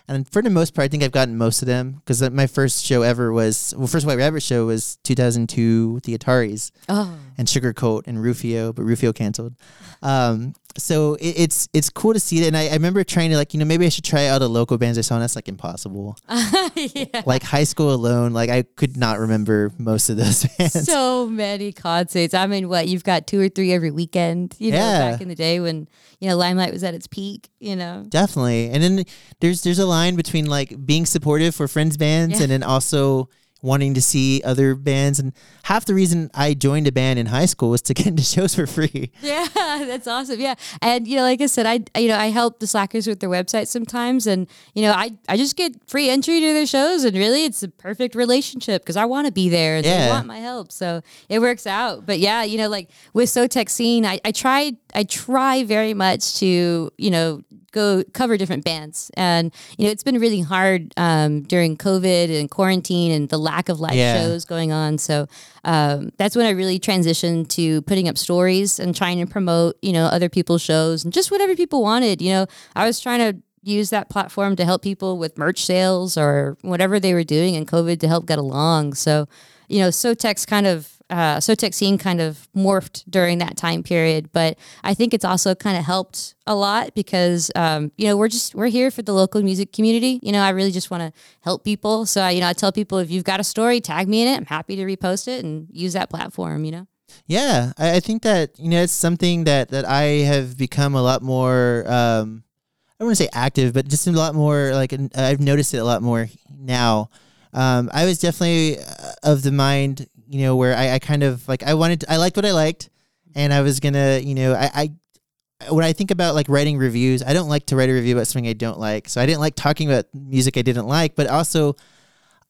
and 0.07 0.29
for 0.29 0.43
the 0.43 0.51
most 0.51 0.75
part, 0.75 0.85
I 0.85 0.89
think 0.89 1.03
I've 1.03 1.13
gotten 1.13 1.37
most 1.39 1.63
of 1.63 1.67
them 1.67 2.03
because 2.05 2.23
uh, 2.23 2.31
my 2.31 2.47
first 2.47 2.85
show 2.85 3.03
ever 3.03 3.33
was 3.33 3.75
well, 3.77 3.87
first 3.87 4.07
White 4.07 4.19
Rabbit 4.19 4.43
show 4.43 4.67
was 4.67 4.97
2002 5.05 6.01
the 6.05 6.17
Ataris. 6.17 6.71
Oh, 6.89 7.17
and 7.39 7.49
Sugarcult 7.49 8.03
and 8.07 8.23
Rufio, 8.23 8.73
but 8.73 8.83
Rufio 8.83 9.13
canceled. 9.13 9.55
Um, 10.03 10.55
so 10.77 11.15
it, 11.15 11.35
it's 11.39 11.69
it's 11.73 11.89
cool 11.89 12.15
to 12.15 12.21
see 12.21 12.39
it, 12.43 12.47
and 12.49 12.57
I, 12.57 12.67
I 12.69 12.73
remember 12.73 13.05
trying 13.05 13.31
to 13.31 13.37
like 13.37 13.55
you 13.55 13.61
know 13.61 13.65
maybe 13.65 13.87
I 13.87 13.89
should 13.91 14.05
try 14.05 14.27
out 14.27 14.39
the 14.39 14.49
local 14.49 14.77
bands 14.77 14.99
I 14.99 15.03
saw, 15.03 15.15
and 15.15 15.23
that's 15.23 15.37
like 15.37 15.49
impossible. 15.49 16.17
yeah. 16.75 17.23
like 17.27 17.43
high 17.45 17.63
school 17.65 17.93
alone, 17.95 18.33
like 18.33 18.51
I 18.51 18.63
could 18.63 18.97
not 18.97 19.19
remember 19.21 19.71
most 19.79 20.11
of 20.11 20.17
those 20.17 20.45
bands. 20.59 20.85
so 20.85 21.27
many 21.27 21.73
concerts. 21.73 22.35
I 22.35 22.47
mean, 22.49 22.69
what 22.69 22.89
you've 22.89 23.05
got 23.05 23.27
two 23.29 23.41
or 23.41 23.49
three 23.49 23.73
every 23.73 23.91
weekend. 23.93 24.57
You 24.59 24.73
know, 24.73 24.79
Yeah. 24.79 25.11
back 25.13 25.21
in 25.21 25.29
the 25.29 25.35
day 25.37 25.61
when 25.61 25.89
you 26.19 26.29
know 26.29 26.37
Limelight 26.37 26.73
was 26.73 26.83
at 26.83 26.95
its 26.95 27.07
peak. 27.07 27.51
You 27.61 27.77
know, 27.77 28.05
Definitely. 28.09 28.71
And 28.71 28.83
then 28.83 29.05
there's 29.41 29.63
there's 29.63 29.79
a 29.79 29.87
line 29.87 30.17
between 30.17 30.47
like 30.47 30.75
being 30.85 31.07
supportive 31.07 31.55
for 31.55 31.69
friends 31.69 31.97
bands 31.97 32.37
Yeah. 32.39 32.43
and 32.45 32.51
then 32.51 32.63
also 32.65 33.29
wanting 33.65 33.95
to 33.95 34.03
see 34.03 34.43
other 34.45 34.75
bands 34.75 35.19
and 35.19 35.33
half 35.65 35.87
the 35.87 35.95
reason 35.95 36.31
I 36.35 36.53
joined 36.53 36.87
a 36.87 36.93
band 36.93 37.19
in 37.19 37.27
high 37.27 37.47
school 37.47 37.71
was 37.71 37.81
to 37.83 37.95
get 37.99 38.07
into 38.07 38.23
shows 38.23 38.55
for 38.55 38.67
free. 38.67 39.11
Yeah, 39.23 39.49
that's 39.55 40.07
awesome. 40.07 40.39
Yeah, 40.39 40.55
and 40.83 41.09
you 41.09 41.17
know, 41.17 41.23
like 41.23 41.41
I 41.41 41.47
said, 41.47 41.67
I 41.67 41.99
you 41.99 42.09
know 42.09 42.19
I 42.19 42.27
help 42.27 42.61
the 42.61 42.67
Slackers 42.67 43.07
with 43.07 43.21
their 43.21 43.31
website 43.31 43.67
sometimes, 43.67 44.27
and 44.27 44.47
you 44.75 44.83
know 44.83 44.93
I 44.93 45.13
I 45.29 45.37
just 45.37 45.57
get 45.57 45.73
free 45.89 46.11
entry 46.11 46.41
to 46.41 46.53
their 46.53 46.67
shows, 46.67 47.05
and 47.05 47.17
really 47.17 47.45
it's 47.45 47.63
a 47.63 47.69
perfect 47.69 48.15
relationship 48.15 48.83
because 48.83 48.97
I 48.97 49.07
want 49.07 49.27
to 49.27 49.33
be 49.33 49.49
there 49.49 49.77
and 49.77 49.85
they 49.85 50.09
want 50.11 50.27
my 50.27 50.39
help, 50.39 50.71
so 50.71 51.01
it 51.29 51.41
works 51.41 51.67
out. 51.67 52.05
But 52.05 52.19
yeah, 52.19 52.45
you 52.45 52.59
know, 52.59 52.69
like 52.69 52.91
with 53.15 53.31
Sotex 53.31 53.71
scene, 53.71 54.05
I 54.05 54.21
I 54.25 54.33
try 54.33 54.73
I 54.95 55.05
try 55.05 55.65
very 55.65 55.95
much 55.95 56.39
to 56.41 56.91
you 56.99 57.11
know 57.11 57.43
go 57.75 58.03
cover 58.15 58.37
different 58.39 58.65
bands, 58.65 59.11
and 59.15 59.53
you 59.77 59.85
know 59.85 59.91
it's 59.91 60.03
been 60.03 60.19
really 60.19 60.41
hard 60.41 60.95
um, 60.97 61.43
during 61.43 61.77
COVID 61.77 62.41
and 62.41 62.49
quarantine 62.51 63.11
and 63.13 63.29
the 63.29 63.37
lack 63.39 63.69
of 63.69 63.81
live 63.81 63.95
Yeah. 63.95 64.15
shows 64.23 64.45
going 64.47 64.73
on. 64.73 64.97
So 64.99 65.27
um, 65.65 66.11
that's 66.17 66.37
when 66.37 66.47
I 66.47 66.51
really 66.51 66.79
transitioned 66.79 67.49
to 67.51 67.83
putting 67.83 68.09
up 68.09 68.17
stories 68.17 68.79
and 68.79 68.95
trying 68.97 69.19
to 69.19 69.27
promote, 69.31 69.77
you 69.83 69.93
know, 69.93 70.07
other 70.07 70.29
people's 70.29 70.63
shows 70.63 71.05
and 71.05 71.13
just 71.13 71.31
whatever 71.31 71.55
people 71.57 71.83
wanted. 71.83 72.23
You 72.23 72.33
know, 72.33 72.47
I 72.77 72.87
was 72.87 73.01
trying 73.01 73.21
to 73.21 73.41
use 73.63 73.91
that 73.91 74.09
platform 74.11 74.57
to 74.57 74.65
help 74.65 74.83
people 74.83 75.19
with 75.19 75.37
merch 75.39 75.65
sales 75.65 76.17
or 76.17 76.57
whatever 76.63 77.01
they 77.01 77.15
were 77.15 77.25
doing 77.25 77.55
in 77.55 77.67
COVID 77.67 77.99
to 78.01 78.09
help 78.09 78.27
get 78.27 78.39
along. 78.39 78.95
So, 78.95 79.27
you 79.69 79.81
know, 79.81 79.89
Sotex 79.89 80.47
kind 80.47 80.67
of 80.67 80.94
uh, 81.15 81.37
Sotex 81.39 81.75
scene 81.75 81.97
kind 81.97 82.21
of 82.21 82.49
morphed 82.57 83.05
during 83.09 83.39
that 83.39 83.57
time 83.57 83.85
period, 83.85 84.31
but 84.33 84.59
I 84.83 84.95
think 84.95 85.15
it's 85.15 85.25
also 85.25 85.55
kind 85.55 85.79
of 85.79 85.85
helped 85.85 86.35
a 86.45 86.57
lot 86.57 86.93
because 86.97 87.53
um, 87.55 87.93
you 87.97 88.09
know 88.09 88.17
we're 88.17 88.29
just 88.29 88.53
we're 88.57 88.67
here 88.67 88.91
for 88.91 89.03
the 89.03 89.13
local 89.13 89.41
music 89.41 89.73
community. 89.73 90.19
You 90.25 90.33
know, 90.33 90.41
I 90.41 90.51
really 90.51 90.73
just 90.73 90.91
want 90.91 91.03
to 91.03 91.21
help 91.43 91.63
people. 91.63 92.05
So 92.05 92.21
I, 92.21 92.33
you 92.33 92.41
know, 92.41 92.49
I 92.49 92.53
tell 92.53 92.73
people 92.73 92.99
if 92.99 93.13
you've 93.13 93.23
got 93.23 93.39
a 93.39 93.45
story, 93.45 93.81
tag 93.81 94.09
me 94.09 94.23
in 94.23 94.29
it. 94.29 94.37
I'm 94.37 94.47
happy 94.47 94.75
to 94.75 94.83
repost 94.83 95.29
it 95.29 95.45
and 95.45 95.69
use 95.71 95.93
that 95.93 96.11
platform. 96.11 96.65
You 96.65 96.73
know. 96.73 96.87
Yeah, 97.29 97.73
I, 97.79 97.97
I 97.97 98.01
think 98.01 98.23
that 98.23 98.59
you 98.59 98.69
know 98.69 98.83
it's 98.83 98.93
something 98.93 99.45
that 99.45 99.69
that 99.69 99.85
I 99.85 100.03
have 100.27 100.59
become 100.59 100.97
a 100.97 101.03
lot 101.03 101.23
more. 101.23 101.85
Um, 101.87 102.43
I 102.91 102.95
don't 102.99 103.07
want 103.07 103.19
to 103.19 103.25
say 103.25 103.31
active, 103.33 103.73
but 103.73 103.87
just 103.87 104.09
a 104.09 104.11
lot 104.11 104.35
more 104.35 104.73
like 104.75 104.93
I've 105.15 105.41
noticed 105.41 105.75
it 105.75 105.79
a 105.79 105.85
lot 105.85 106.03
more 106.03 106.29
now. 106.59 107.11
Um, 107.53 107.89
I 107.95 108.05
was 108.05 108.19
definitely 108.19 108.79
uh, 108.81 109.13
of 109.23 109.43
the 109.43 109.53
mind, 109.53 110.09
you 110.35 110.41
know, 110.41 110.57
where 110.57 110.75
I, 110.75 110.95
I 110.95 110.99
kind 110.99 111.23
of 111.23 111.47
like 111.47 111.63
I 111.63 111.75
wanted, 111.75 112.01
to, 112.01 112.13
I 112.13 112.17
liked 112.17 112.37
what 112.37 112.45
I 112.45 112.51
liked, 112.51 112.91
and 113.37 113.55
I 113.55 113.61
was 113.61 113.79
gonna, 113.79 114.19
you 114.19 114.35
know, 114.35 114.53
I, 114.53 114.71
I 114.75 115.71
when 115.71 115.85
I 115.85 115.93
think 115.93 116.11
about 116.11 116.35
like 116.35 116.49
writing 116.49 116.77
reviews, 116.77 117.23
I 117.23 117.33
don't 117.33 117.49
like 117.49 117.67
to 117.67 117.77
write 117.77 117.89
a 117.89 117.93
review 117.93 118.17
about 118.17 118.27
something 118.27 118.49
I 118.49 118.53
don't 118.53 118.81
like. 118.81 119.09
So 119.09 119.21
I 119.21 119.27
didn't 119.27 119.39
like 119.39 119.55
talking 119.55 119.89
about 119.89 120.07
music 120.13 120.57
I 120.57 120.63
didn't 120.63 120.89
like, 120.89 121.15
but 121.15 121.29
also 121.29 121.77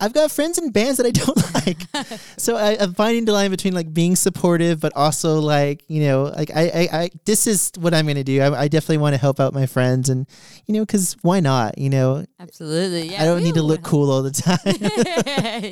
I've 0.01 0.13
got 0.13 0.31
friends 0.31 0.59
in 0.59 0.71
bands 0.71 0.99
that 0.99 1.07
I 1.07 1.11
don't 1.13 1.55
like. 1.55 2.19
so 2.37 2.57
I, 2.57 2.73
am 2.73 2.95
finding 2.95 3.25
the 3.25 3.33
line 3.33 3.51
between 3.51 3.75
like 3.75 3.93
being 3.93 4.17
supportive, 4.17 4.81
but 4.81 4.93
also 4.97 5.41
like, 5.41 5.85
you 5.89 6.03
know, 6.03 6.25
like 6.25 6.51
I, 6.55 6.63
I, 6.63 6.89
I 6.93 7.11
this 7.25 7.47
is 7.47 7.73
what 7.79 7.95
I'm 7.95 8.07
going 8.07 8.17
to 8.17 8.25
do. 8.25 8.41
I, 8.41 8.63
I 8.63 8.69
definitely 8.69 8.99
want 8.99 9.15
to 9.15 9.21
help 9.21 9.41
out 9.41 9.55
my 9.55 9.67
friends 9.67 10.09
and, 10.09 10.27
you 10.67 10.75
know, 10.75 10.85
cause 10.85 11.17
why 11.23 11.41
not, 11.41 11.79
you 11.79 11.91
know? 11.91 12.25
Absolutely. 12.41 13.11
Yeah. 13.11 13.23
I 13.23 13.25
don't 13.27 13.43
need 13.43 13.55
to 13.55 13.63
look 13.63 13.83
cool 13.83 14.11
all 14.11 14.23
the 14.23 14.31
time. 14.33 14.59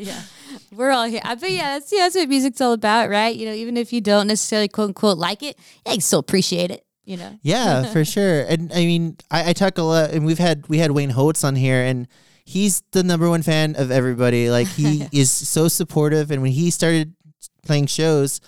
yeah. 0.02 0.22
We're 0.72 0.90
all 0.90 1.04
here. 1.04 1.20
But 1.24 1.50
yeah, 1.50 1.78
that's, 1.78 1.92
yeah, 1.92 2.00
that's 2.00 2.14
what 2.14 2.28
music's 2.28 2.60
all 2.60 2.72
about, 2.72 3.10
right? 3.10 3.34
You 3.34 3.46
know, 3.46 3.52
even 3.52 3.76
if 3.76 3.92
you 3.92 4.00
don't 4.00 4.26
necessarily 4.26 4.68
quote 4.68 4.88
unquote 4.88 5.18
like 5.18 5.42
it, 5.42 5.58
yeah, 5.86 5.94
you 5.94 6.00
still 6.00 6.20
appreciate 6.20 6.70
it 6.70 6.84
you 7.04 7.16
know 7.16 7.36
yeah 7.42 7.82
for 7.92 8.04
sure 8.14 8.42
and 8.42 8.72
i 8.72 8.86
mean 8.86 9.16
I, 9.28 9.50
I 9.50 9.52
talk 9.54 9.76
a 9.76 9.82
lot 9.82 10.10
and 10.10 10.24
we've 10.24 10.38
had 10.38 10.68
we 10.68 10.78
had 10.78 10.92
wayne 10.92 11.10
holtz 11.10 11.42
on 11.42 11.56
here 11.56 11.82
and 11.82 12.06
he's 12.44 12.82
the 12.92 13.02
number 13.02 13.28
one 13.28 13.42
fan 13.42 13.76
of 13.76 13.90
everybody. 13.90 14.50
Like 14.50 14.68
he 14.68 15.06
is 15.12 15.30
so 15.30 15.68
supportive, 15.68 16.30
and 16.30 16.42
when 16.42 16.52
he 16.52 16.70
started 16.70 17.14
playing 17.64 17.86
shows, 17.86 18.40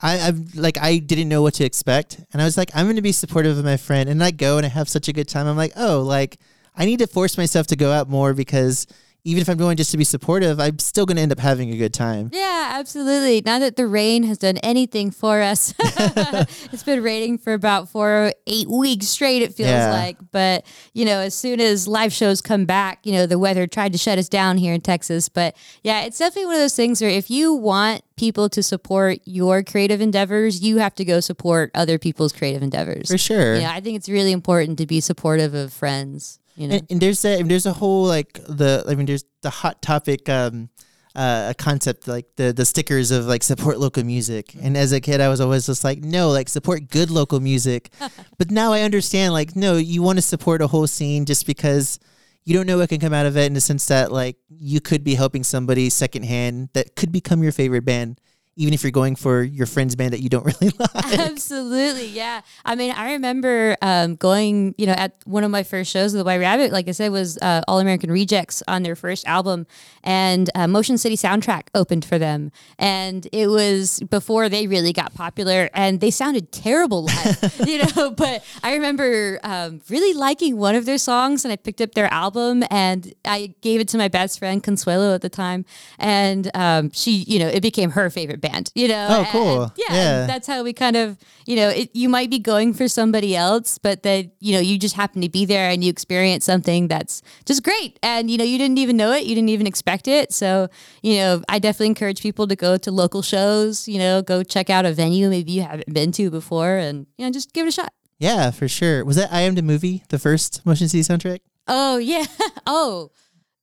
I, 0.00 0.18
I'm 0.18 0.46
like 0.54 0.78
I 0.78 0.98
didn't 0.98 1.28
know 1.28 1.42
what 1.42 1.54
to 1.54 1.64
expect, 1.64 2.20
and 2.32 2.40
I 2.40 2.44
was 2.44 2.56
like, 2.56 2.70
I'm 2.74 2.86
going 2.86 2.96
to 2.96 3.02
be 3.02 3.12
supportive 3.12 3.58
of 3.58 3.64
my 3.64 3.76
friend, 3.76 4.08
and 4.08 4.22
I 4.22 4.30
go 4.30 4.56
and 4.56 4.66
I 4.66 4.68
have 4.68 4.88
such 4.88 5.08
a 5.08 5.12
good 5.12 5.28
time. 5.28 5.46
I'm 5.46 5.56
like, 5.56 5.72
oh, 5.76 6.00
like 6.00 6.38
I 6.76 6.84
need 6.84 6.98
to 6.98 7.06
force 7.06 7.38
myself 7.38 7.66
to 7.68 7.76
go 7.76 7.92
out 7.92 8.08
more 8.08 8.34
because 8.34 8.86
even 9.26 9.40
if 9.40 9.48
I'm 9.48 9.56
going 9.56 9.78
just 9.78 9.90
to 9.92 9.96
be 9.96 10.04
supportive, 10.04 10.60
I'm 10.60 10.78
still 10.78 11.06
going 11.06 11.16
to 11.16 11.22
end 11.22 11.32
up 11.32 11.38
having 11.38 11.70
a 11.70 11.78
good 11.78 11.94
time. 11.94 12.28
Yeah, 12.32 12.72
absolutely. 12.74 13.40
Now 13.44 13.58
that 13.58 13.76
the 13.76 13.86
rain 13.86 14.22
has 14.24 14.36
done 14.36 14.58
anything 14.58 15.10
for 15.10 15.40
us, 15.40 15.72
it's 15.78 16.82
been 16.82 17.02
raining 17.02 17.38
for 17.38 17.54
about 17.54 17.88
four, 17.88 18.34
eight 18.46 18.68
weeks 18.68 19.06
straight, 19.06 19.40
it 19.40 19.54
feels 19.54 19.70
yeah. 19.70 19.90
like. 19.90 20.18
But, 20.30 20.66
you 20.92 21.06
know, 21.06 21.20
as 21.20 21.34
soon 21.34 21.58
as 21.58 21.88
live 21.88 22.12
shows 22.12 22.42
come 22.42 22.66
back, 22.66 23.00
you 23.06 23.12
know, 23.12 23.24
the 23.24 23.38
weather 23.38 23.66
tried 23.66 23.92
to 23.92 23.98
shut 23.98 24.18
us 24.18 24.28
down 24.28 24.58
here 24.58 24.74
in 24.74 24.82
Texas. 24.82 25.30
But 25.30 25.56
yeah, 25.82 26.02
it's 26.02 26.18
definitely 26.18 26.46
one 26.46 26.56
of 26.56 26.60
those 26.60 26.76
things 26.76 27.00
where 27.00 27.10
if 27.10 27.30
you 27.30 27.54
want 27.54 28.02
people 28.16 28.50
to 28.50 28.62
support 28.62 29.20
your 29.24 29.62
creative 29.62 30.02
endeavors, 30.02 30.62
you 30.62 30.78
have 30.78 30.94
to 30.96 31.04
go 31.04 31.20
support 31.20 31.70
other 31.74 31.98
people's 31.98 32.34
creative 32.34 32.62
endeavors. 32.62 33.10
For 33.10 33.18
sure. 33.18 33.56
Yeah, 33.56 33.72
I 33.72 33.80
think 33.80 33.96
it's 33.96 34.08
really 34.08 34.32
important 34.32 34.76
to 34.78 34.86
be 34.86 35.00
supportive 35.00 35.54
of 35.54 35.72
friends. 35.72 36.40
You 36.56 36.68
know? 36.68 36.74
and, 36.76 36.86
and 36.90 37.00
there's 37.00 37.24
a 37.24 37.42
there's 37.42 37.66
a 37.66 37.72
whole 37.72 38.04
like 38.04 38.34
the 38.34 38.84
I 38.88 38.94
mean 38.94 39.06
there's 39.06 39.24
the 39.42 39.50
hot 39.50 39.82
topic 39.82 40.28
um 40.28 40.68
uh, 41.16 41.48
a 41.50 41.54
concept 41.54 42.08
like 42.08 42.26
the 42.36 42.52
the 42.52 42.64
stickers 42.64 43.10
of 43.10 43.26
like 43.26 43.42
support 43.42 43.78
local 43.78 44.04
music. 44.04 44.54
And 44.60 44.76
as 44.76 44.92
a 44.92 45.00
kid, 45.00 45.20
I 45.20 45.28
was 45.28 45.40
always 45.40 45.66
just 45.66 45.84
like, 45.84 46.00
no, 46.00 46.30
like 46.30 46.48
support 46.48 46.88
good 46.88 47.10
local 47.10 47.40
music. 47.40 47.92
but 48.38 48.50
now 48.50 48.72
I 48.72 48.80
understand, 48.80 49.32
like, 49.32 49.54
no, 49.54 49.76
you 49.76 50.02
want 50.02 50.18
to 50.18 50.22
support 50.22 50.60
a 50.60 50.66
whole 50.66 50.88
scene 50.88 51.24
just 51.24 51.46
because 51.46 52.00
you 52.44 52.54
don't 52.54 52.66
know 52.66 52.78
what 52.78 52.88
can 52.88 53.00
come 53.00 53.14
out 53.14 53.26
of 53.26 53.36
it 53.36 53.46
in 53.46 53.54
the 53.54 53.60
sense 53.60 53.86
that 53.86 54.12
like 54.12 54.36
you 54.48 54.80
could 54.80 55.02
be 55.02 55.14
helping 55.14 55.42
somebody 55.42 55.88
secondhand 55.88 56.68
that 56.74 56.94
could 56.96 57.10
become 57.10 57.42
your 57.42 57.52
favorite 57.52 57.84
band 57.84 58.20
even 58.56 58.72
if 58.72 58.82
you're 58.82 58.92
going 58.92 59.16
for 59.16 59.42
your 59.42 59.66
friend's 59.66 59.96
band 59.96 60.12
that 60.12 60.20
you 60.20 60.28
don't 60.28 60.44
really 60.60 60.72
like. 60.78 61.18
Absolutely, 61.18 62.06
yeah. 62.06 62.42
I 62.64 62.74
mean, 62.74 62.92
I 62.92 63.12
remember 63.12 63.76
um, 63.82 64.16
going, 64.16 64.74
you 64.78 64.86
know, 64.86 64.92
at 64.92 65.16
one 65.24 65.44
of 65.44 65.50
my 65.50 65.62
first 65.62 65.90
shows 65.90 66.12
with 66.12 66.20
the 66.20 66.24
White 66.24 66.40
Rabbit, 66.40 66.72
like 66.72 66.88
I 66.88 66.92
said, 66.92 67.10
was 67.10 67.38
uh, 67.38 67.62
All 67.66 67.80
American 67.80 68.10
Rejects 68.10 68.62
on 68.68 68.82
their 68.82 68.94
first 68.96 69.26
album, 69.26 69.66
and 70.02 70.50
uh, 70.54 70.68
Motion 70.68 70.98
City 70.98 71.16
Soundtrack 71.16 71.68
opened 71.74 72.04
for 72.04 72.18
them, 72.18 72.52
and 72.78 73.26
it 73.32 73.48
was 73.48 74.00
before 74.10 74.48
they 74.48 74.66
really 74.66 74.92
got 74.92 75.14
popular, 75.14 75.68
and 75.74 76.00
they 76.00 76.10
sounded 76.10 76.52
terrible 76.52 77.04
live, 77.04 77.60
you 77.66 77.78
know. 77.78 78.12
But 78.24 78.44
I 78.62 78.74
remember 78.74 79.40
um, 79.42 79.80
really 79.88 80.14
liking 80.14 80.56
one 80.56 80.74
of 80.74 80.84
their 80.84 80.98
songs, 80.98 81.44
and 81.44 81.50
I 81.50 81.56
picked 81.56 81.80
up 81.80 81.94
their 81.94 82.12
album, 82.12 82.62
and 82.70 83.12
I 83.24 83.54
gave 83.60 83.80
it 83.80 83.88
to 83.88 83.98
my 83.98 84.08
best 84.08 84.38
friend 84.38 84.62
Consuelo 84.62 85.14
at 85.14 85.20
the 85.20 85.28
time, 85.28 85.64
and 85.98 86.50
um, 86.54 86.90
she, 86.92 87.24
you 87.26 87.38
know, 87.38 87.48
it 87.48 87.60
became 87.60 87.90
her 87.90 88.10
favorite 88.10 88.40
band, 88.48 88.70
you 88.74 88.88
know? 88.88 89.06
Oh, 89.10 89.28
cool. 89.30 89.62
And, 89.62 89.72
yeah. 89.76 89.94
yeah. 89.94 90.26
that's 90.26 90.46
how 90.46 90.62
we 90.62 90.72
kind 90.72 90.96
of, 90.96 91.18
you 91.46 91.56
know, 91.56 91.68
it, 91.68 91.90
you 91.94 92.08
might 92.08 92.30
be 92.30 92.38
going 92.38 92.72
for 92.74 92.88
somebody 92.88 93.34
else, 93.36 93.78
but 93.78 94.02
that, 94.02 94.30
you 94.40 94.54
know, 94.54 94.60
you 94.60 94.78
just 94.78 94.94
happen 94.94 95.22
to 95.22 95.28
be 95.28 95.44
there 95.44 95.68
and 95.70 95.82
you 95.82 95.90
experience 95.90 96.44
something 96.44 96.88
that's 96.88 97.22
just 97.44 97.62
great. 97.62 97.98
And, 98.02 98.30
you 98.30 98.38
know, 98.38 98.44
you 98.44 98.58
didn't 98.58 98.78
even 98.78 98.96
know 98.96 99.12
it. 99.12 99.24
You 99.24 99.34
didn't 99.34 99.50
even 99.50 99.66
expect 99.66 100.08
it. 100.08 100.32
So, 100.32 100.68
you 101.02 101.16
know, 101.16 101.42
I 101.48 101.58
definitely 101.58 101.88
encourage 101.88 102.22
people 102.22 102.46
to 102.46 102.56
go 102.56 102.76
to 102.76 102.90
local 102.90 103.22
shows, 103.22 103.88
you 103.88 103.98
know, 103.98 104.22
go 104.22 104.42
check 104.42 104.70
out 104.70 104.86
a 104.86 104.92
venue 104.92 105.28
maybe 105.28 105.52
you 105.52 105.62
haven't 105.62 105.92
been 105.92 106.12
to 106.12 106.30
before 106.30 106.76
and, 106.76 107.06
you 107.18 107.24
know, 107.24 107.32
just 107.32 107.52
give 107.52 107.66
it 107.66 107.70
a 107.70 107.72
shot. 107.72 107.92
Yeah, 108.18 108.50
for 108.50 108.68
sure. 108.68 109.04
Was 109.04 109.16
that 109.16 109.32
I 109.32 109.40
Am 109.42 109.54
the 109.54 109.62
Movie, 109.62 110.04
the 110.08 110.18
first 110.18 110.64
Motion 110.64 110.88
City 110.88 111.02
soundtrack? 111.02 111.40
Oh, 111.66 111.98
yeah. 111.98 112.24
oh, 112.66 113.10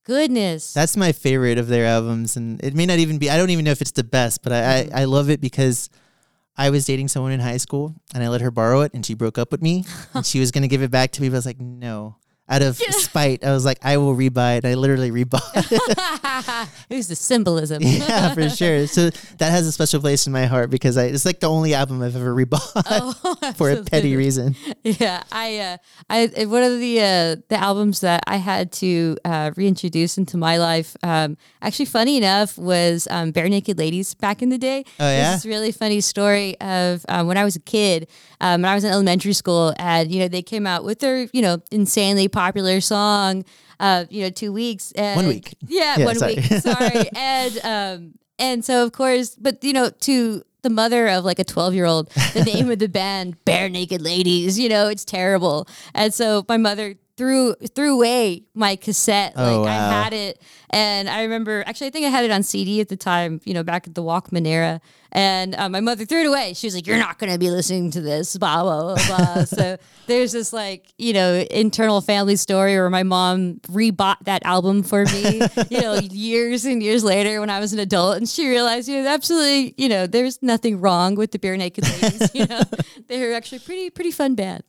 goodness. 0.04 0.72
That's 0.72 0.96
my 0.96 1.12
favorite 1.12 1.58
of 1.58 1.68
their 1.68 1.86
albums, 1.86 2.36
and 2.36 2.62
it 2.62 2.74
may 2.74 2.86
not 2.86 2.98
even 2.98 3.18
be. 3.18 3.30
I 3.30 3.36
don't 3.36 3.50
even 3.50 3.64
know 3.64 3.70
if 3.70 3.80
it's 3.80 3.92
the 3.92 4.04
best, 4.04 4.42
but 4.42 4.52
I 4.52 4.56
mm-hmm. 4.56 4.96
I, 4.96 5.02
I 5.02 5.04
love 5.04 5.30
it 5.30 5.40
because 5.40 5.90
I 6.56 6.70
was 6.70 6.84
dating 6.84 7.08
someone 7.08 7.32
in 7.32 7.40
high 7.40 7.56
school, 7.56 7.94
and 8.14 8.22
I 8.22 8.28
let 8.28 8.40
her 8.40 8.50
borrow 8.50 8.82
it, 8.82 8.92
and 8.94 9.04
she 9.04 9.14
broke 9.14 9.38
up 9.38 9.52
with 9.52 9.62
me, 9.62 9.84
and 10.14 10.24
she 10.24 10.40
was 10.40 10.50
gonna 10.50 10.68
give 10.68 10.82
it 10.82 10.90
back 10.90 11.12
to 11.12 11.22
me, 11.22 11.28
but 11.28 11.36
I 11.36 11.38
was 11.38 11.46
like, 11.46 11.60
no 11.60 12.16
out 12.52 12.60
of 12.60 12.78
yeah. 12.78 12.90
spite, 12.90 13.42
I 13.44 13.52
was 13.52 13.64
like, 13.64 13.78
I 13.82 13.96
will 13.96 14.14
rebuy 14.14 14.58
it. 14.58 14.66
I 14.66 14.74
literally 14.74 15.10
rebought 15.10 15.40
it. 15.54 16.68
Here's 16.90 17.08
the 17.08 17.16
symbolism. 17.16 17.82
yeah, 17.82 18.34
for 18.34 18.50
sure. 18.50 18.86
So 18.86 19.08
that 19.38 19.50
has 19.50 19.66
a 19.66 19.72
special 19.72 20.00
place 20.00 20.26
in 20.26 20.34
my 20.34 20.44
heart 20.44 20.68
because 20.68 20.98
I, 20.98 21.04
it's 21.04 21.24
like 21.24 21.40
the 21.40 21.48
only 21.48 21.72
album 21.72 22.02
I've 22.02 22.14
ever 22.14 22.34
rebought 22.34 22.70
oh, 22.76 23.52
for 23.56 23.70
a 23.70 23.82
petty 23.82 24.16
reason. 24.16 24.54
Yeah, 24.82 25.22
I, 25.32 25.58
uh, 25.58 25.76
I 26.10 26.44
one 26.44 26.62
of 26.62 26.78
the 26.78 27.00
uh, 27.00 27.36
the 27.48 27.56
albums 27.56 28.00
that 28.02 28.22
I 28.26 28.36
had 28.36 28.70
to 28.72 29.16
uh, 29.24 29.52
reintroduce 29.56 30.18
into 30.18 30.36
my 30.36 30.58
life. 30.58 30.94
Um, 31.02 31.38
actually, 31.62 31.86
funny 31.86 32.18
enough, 32.18 32.58
was 32.58 33.08
um, 33.10 33.32
Barenaked 33.32 33.78
Ladies 33.78 34.12
back 34.12 34.42
in 34.42 34.50
the 34.50 34.58
day. 34.58 34.84
Oh 35.00 35.08
yeah, 35.08 35.36
this 35.36 35.46
really 35.46 35.72
funny 35.72 36.02
story 36.02 36.60
of 36.60 37.06
um, 37.08 37.28
when 37.28 37.38
I 37.38 37.44
was 37.44 37.56
a 37.56 37.60
kid. 37.60 38.08
Um, 38.42 38.62
when 38.62 38.70
I 38.72 38.74
was 38.74 38.82
in 38.82 38.90
elementary 38.90 39.32
school, 39.32 39.72
and 39.78 40.12
you 40.12 40.20
know 40.20 40.28
they 40.28 40.42
came 40.42 40.66
out 40.66 40.84
with 40.84 40.98
their 40.98 41.28
you 41.32 41.40
know 41.40 41.62
insanely 41.70 42.28
popular 42.28 42.41
popular 42.42 42.80
song, 42.80 43.44
uh, 43.78 44.04
you 44.10 44.22
know, 44.22 44.30
two 44.30 44.52
weeks. 44.52 44.92
And, 44.92 45.16
one 45.16 45.28
week. 45.28 45.54
Yeah, 45.66 45.96
yeah 45.98 46.04
one 46.04 46.16
sorry. 46.16 46.34
week. 46.34 46.44
Sorry. 46.60 47.08
and 47.14 47.60
um, 47.64 48.14
and 48.38 48.64
so 48.64 48.84
of 48.84 48.92
course, 48.92 49.36
but 49.36 49.62
you 49.62 49.72
know, 49.72 49.90
to 50.00 50.42
the 50.62 50.70
mother 50.70 51.08
of 51.08 51.24
like 51.24 51.38
a 51.38 51.44
12 51.44 51.74
year 51.74 51.84
old, 51.84 52.10
the 52.34 52.42
name 52.54 52.70
of 52.70 52.78
the 52.78 52.88
band, 52.88 53.36
Barenaked 53.44 54.02
Ladies, 54.02 54.58
you 54.58 54.68
know, 54.68 54.88
it's 54.88 55.04
terrible. 55.04 55.68
And 55.94 56.12
so 56.12 56.44
my 56.48 56.56
mother 56.56 56.96
threw 57.16 57.54
threw 57.74 57.94
away 57.94 58.42
my 58.54 58.74
cassette. 58.76 59.34
Oh, 59.36 59.58
like 59.58 59.66
wow. 59.66 59.88
I 59.88 60.02
had 60.02 60.12
it 60.12 60.42
and 60.72 61.08
I 61.08 61.22
remember 61.22 61.62
actually 61.66 61.88
I 61.88 61.90
think 61.90 62.06
I 62.06 62.08
had 62.08 62.24
it 62.24 62.30
on 62.30 62.42
CD 62.42 62.80
at 62.80 62.88
the 62.88 62.96
time, 62.96 63.40
you 63.44 63.52
know, 63.52 63.62
back 63.62 63.86
at 63.86 63.94
the 63.94 64.02
Walkman 64.02 64.46
era. 64.46 64.80
And 65.14 65.54
uh, 65.54 65.68
my 65.68 65.80
mother 65.80 66.06
threw 66.06 66.20
it 66.20 66.26
away. 66.26 66.54
She 66.54 66.66
was 66.66 66.74
like, 66.74 66.86
"You're 66.86 66.96
not 66.96 67.18
going 67.18 67.30
to 67.30 67.38
be 67.38 67.50
listening 67.50 67.90
to 67.90 68.00
this." 68.00 68.34
Blah 68.34 68.62
blah 68.62 68.94
blah. 68.94 69.06
blah. 69.06 69.44
so 69.44 69.76
there's 70.06 70.32
this 70.32 70.54
like 70.54 70.86
you 70.96 71.12
know 71.12 71.44
internal 71.50 72.00
family 72.00 72.36
story 72.36 72.76
where 72.76 72.88
my 72.88 73.02
mom 73.02 73.60
rebought 73.68 74.24
that 74.24 74.42
album 74.46 74.82
for 74.82 75.04
me. 75.04 75.42
you 75.68 75.82
know, 75.82 75.94
years 76.02 76.64
and 76.64 76.82
years 76.82 77.04
later 77.04 77.40
when 77.40 77.50
I 77.50 77.60
was 77.60 77.74
an 77.74 77.78
adult, 77.78 78.16
and 78.16 78.26
she 78.26 78.48
realized 78.48 78.88
you 78.88 79.02
know 79.02 79.08
absolutely 79.10 79.74
you 79.76 79.90
know 79.90 80.06
there's 80.06 80.42
nothing 80.42 80.80
wrong 80.80 81.14
with 81.14 81.32
the 81.32 81.38
Barenaked 81.38 81.82
Ladies. 81.82 82.34
You 82.34 82.46
know, 82.46 82.62
they're 83.08 83.34
actually 83.34 83.58
pretty 83.58 83.90
pretty 83.90 84.12
fun 84.12 84.34
band. 84.34 84.64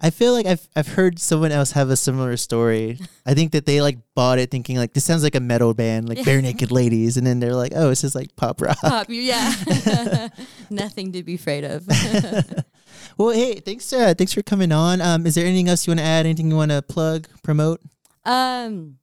I 0.00 0.08
feel 0.08 0.32
like 0.32 0.46
I've 0.46 0.66
I've 0.74 0.88
heard 0.88 1.18
someone 1.18 1.52
else 1.52 1.72
have 1.72 1.90
a 1.90 1.96
similar 1.96 2.38
story. 2.38 2.98
I 3.26 3.34
think 3.34 3.52
that 3.52 3.66
they 3.66 3.82
like 3.82 3.98
bought 4.18 4.40
it 4.40 4.50
thinking 4.50 4.76
like 4.76 4.94
this 4.94 5.04
sounds 5.04 5.22
like 5.22 5.36
a 5.36 5.40
metal 5.40 5.72
band, 5.74 6.08
like 6.08 6.18
Barenaked 6.18 6.72
Ladies, 6.72 7.16
and 7.16 7.24
then 7.24 7.38
they're 7.38 7.54
like, 7.54 7.70
oh, 7.76 7.90
it's 7.90 8.00
just 8.00 8.16
like 8.16 8.34
pop 8.34 8.60
rock. 8.60 8.76
Pop, 8.80 9.06
yeah. 9.08 9.54
Nothing 10.70 11.12
to 11.12 11.22
be 11.22 11.36
afraid 11.36 11.62
of. 11.62 11.86
well, 13.16 13.30
hey, 13.30 13.60
thanks, 13.60 13.92
uh, 13.92 14.14
thanks 14.18 14.32
for 14.32 14.42
coming 14.42 14.72
on. 14.72 15.00
Um, 15.00 15.24
is 15.24 15.36
there 15.36 15.46
anything 15.46 15.68
else 15.68 15.86
you 15.86 15.92
want 15.92 16.00
to 16.00 16.04
add? 16.04 16.26
Anything 16.26 16.50
you 16.50 16.56
want 16.56 16.72
to 16.72 16.82
plug, 16.82 17.28
promote? 17.44 17.80
Um, 18.24 18.96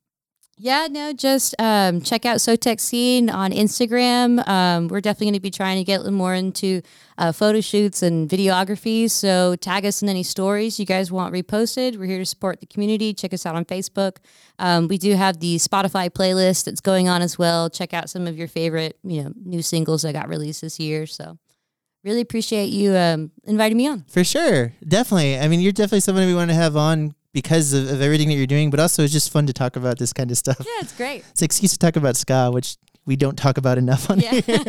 Yeah, 0.57 0.87
no, 0.89 1.11
just 1.11 1.53
um, 1.59 1.99
check 1.99 2.25
out 2.25 2.37
Sotex 2.37 2.79
Scene 2.79 3.29
on 3.29 3.51
Instagram. 3.51 4.47
Um, 4.47 4.87
we're 4.87 5.01
definitely 5.01 5.25
going 5.25 5.33
to 5.33 5.39
be 5.41 5.51
trying 5.51 5.77
to 5.79 5.83
get 5.83 6.05
more 6.05 6.33
into 6.33 6.81
uh, 7.17 7.33
photo 7.33 7.59
shoots 7.59 8.01
and 8.01 8.29
videography. 8.29 9.11
So 9.11 9.57
tag 9.57 9.85
us 9.85 10.01
in 10.01 10.07
any 10.07 10.23
stories 10.23 10.79
you 10.79 10.85
guys 10.85 11.11
want 11.11 11.33
reposted. 11.33 11.97
We're 11.97 12.05
here 12.05 12.19
to 12.19 12.25
support 12.25 12.61
the 12.61 12.67
community. 12.67 13.13
Check 13.13 13.33
us 13.33 13.45
out 13.45 13.55
on 13.55 13.65
Facebook. 13.65 14.17
Um, 14.57 14.87
we 14.87 14.97
do 14.97 15.13
have 15.15 15.41
the 15.41 15.57
Spotify 15.57 16.09
playlist 16.09 16.63
that's 16.63 16.81
going 16.81 17.09
on 17.09 17.21
as 17.21 17.37
well. 17.37 17.69
Check 17.69 17.93
out 17.93 18.09
some 18.09 18.25
of 18.25 18.37
your 18.37 18.47
favorite, 18.47 18.97
you 19.03 19.23
know, 19.23 19.33
new 19.43 19.61
singles 19.61 20.03
that 20.03 20.13
got 20.13 20.29
released 20.29 20.61
this 20.61 20.79
year. 20.79 21.05
So 21.05 21.37
really 22.05 22.21
appreciate 22.21 22.67
you 22.67 22.95
um, 22.95 23.31
inviting 23.43 23.77
me 23.77 23.89
on. 23.89 24.05
For 24.07 24.23
sure. 24.23 24.71
Definitely. 24.87 25.37
I 25.37 25.49
mean, 25.49 25.59
you're 25.59 25.73
definitely 25.73 25.99
somebody 25.99 26.27
we 26.27 26.35
want 26.35 26.49
to 26.51 26.55
have 26.55 26.77
on 26.77 27.13
because 27.35 27.73
of, 27.73 27.89
of 27.91 28.01
everything 28.01 28.29
that 28.29 28.35
you're 28.35 28.47
doing, 28.47 28.69
but 28.71 28.79
also 28.79 29.03
it's 29.03 29.11
just 29.13 29.29
fun 29.29 29.45
to 29.45 29.53
talk 29.53 29.75
about 29.75 29.99
this 29.99 30.13
kind 30.13 30.31
of 30.31 30.37
stuff. 30.37 30.57
Yeah, 30.61 30.79
it's 30.79 30.95
great. 30.95 31.23
It's 31.31 31.41
an 31.41 31.45
excuse 31.45 31.73
to 31.73 31.77
talk 31.77 31.97
about 31.97 32.15
ska, 32.15 32.49
which 32.49 32.77
we 33.05 33.15
don't 33.17 33.37
talk 33.37 33.57
about 33.57 33.77
enough 33.77 34.09
on 34.09 34.19
Yeah, 34.21 34.31
here. 34.31 34.43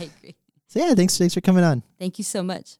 I 0.00 0.10
agree. 0.18 0.34
So 0.66 0.80
yeah, 0.80 0.94
thanks 0.94 1.16
thanks 1.16 1.32
for 1.32 1.40
coming 1.40 1.64
on. 1.64 1.82
Thank 1.98 2.18
you 2.18 2.24
so 2.24 2.42
much. 2.42 2.76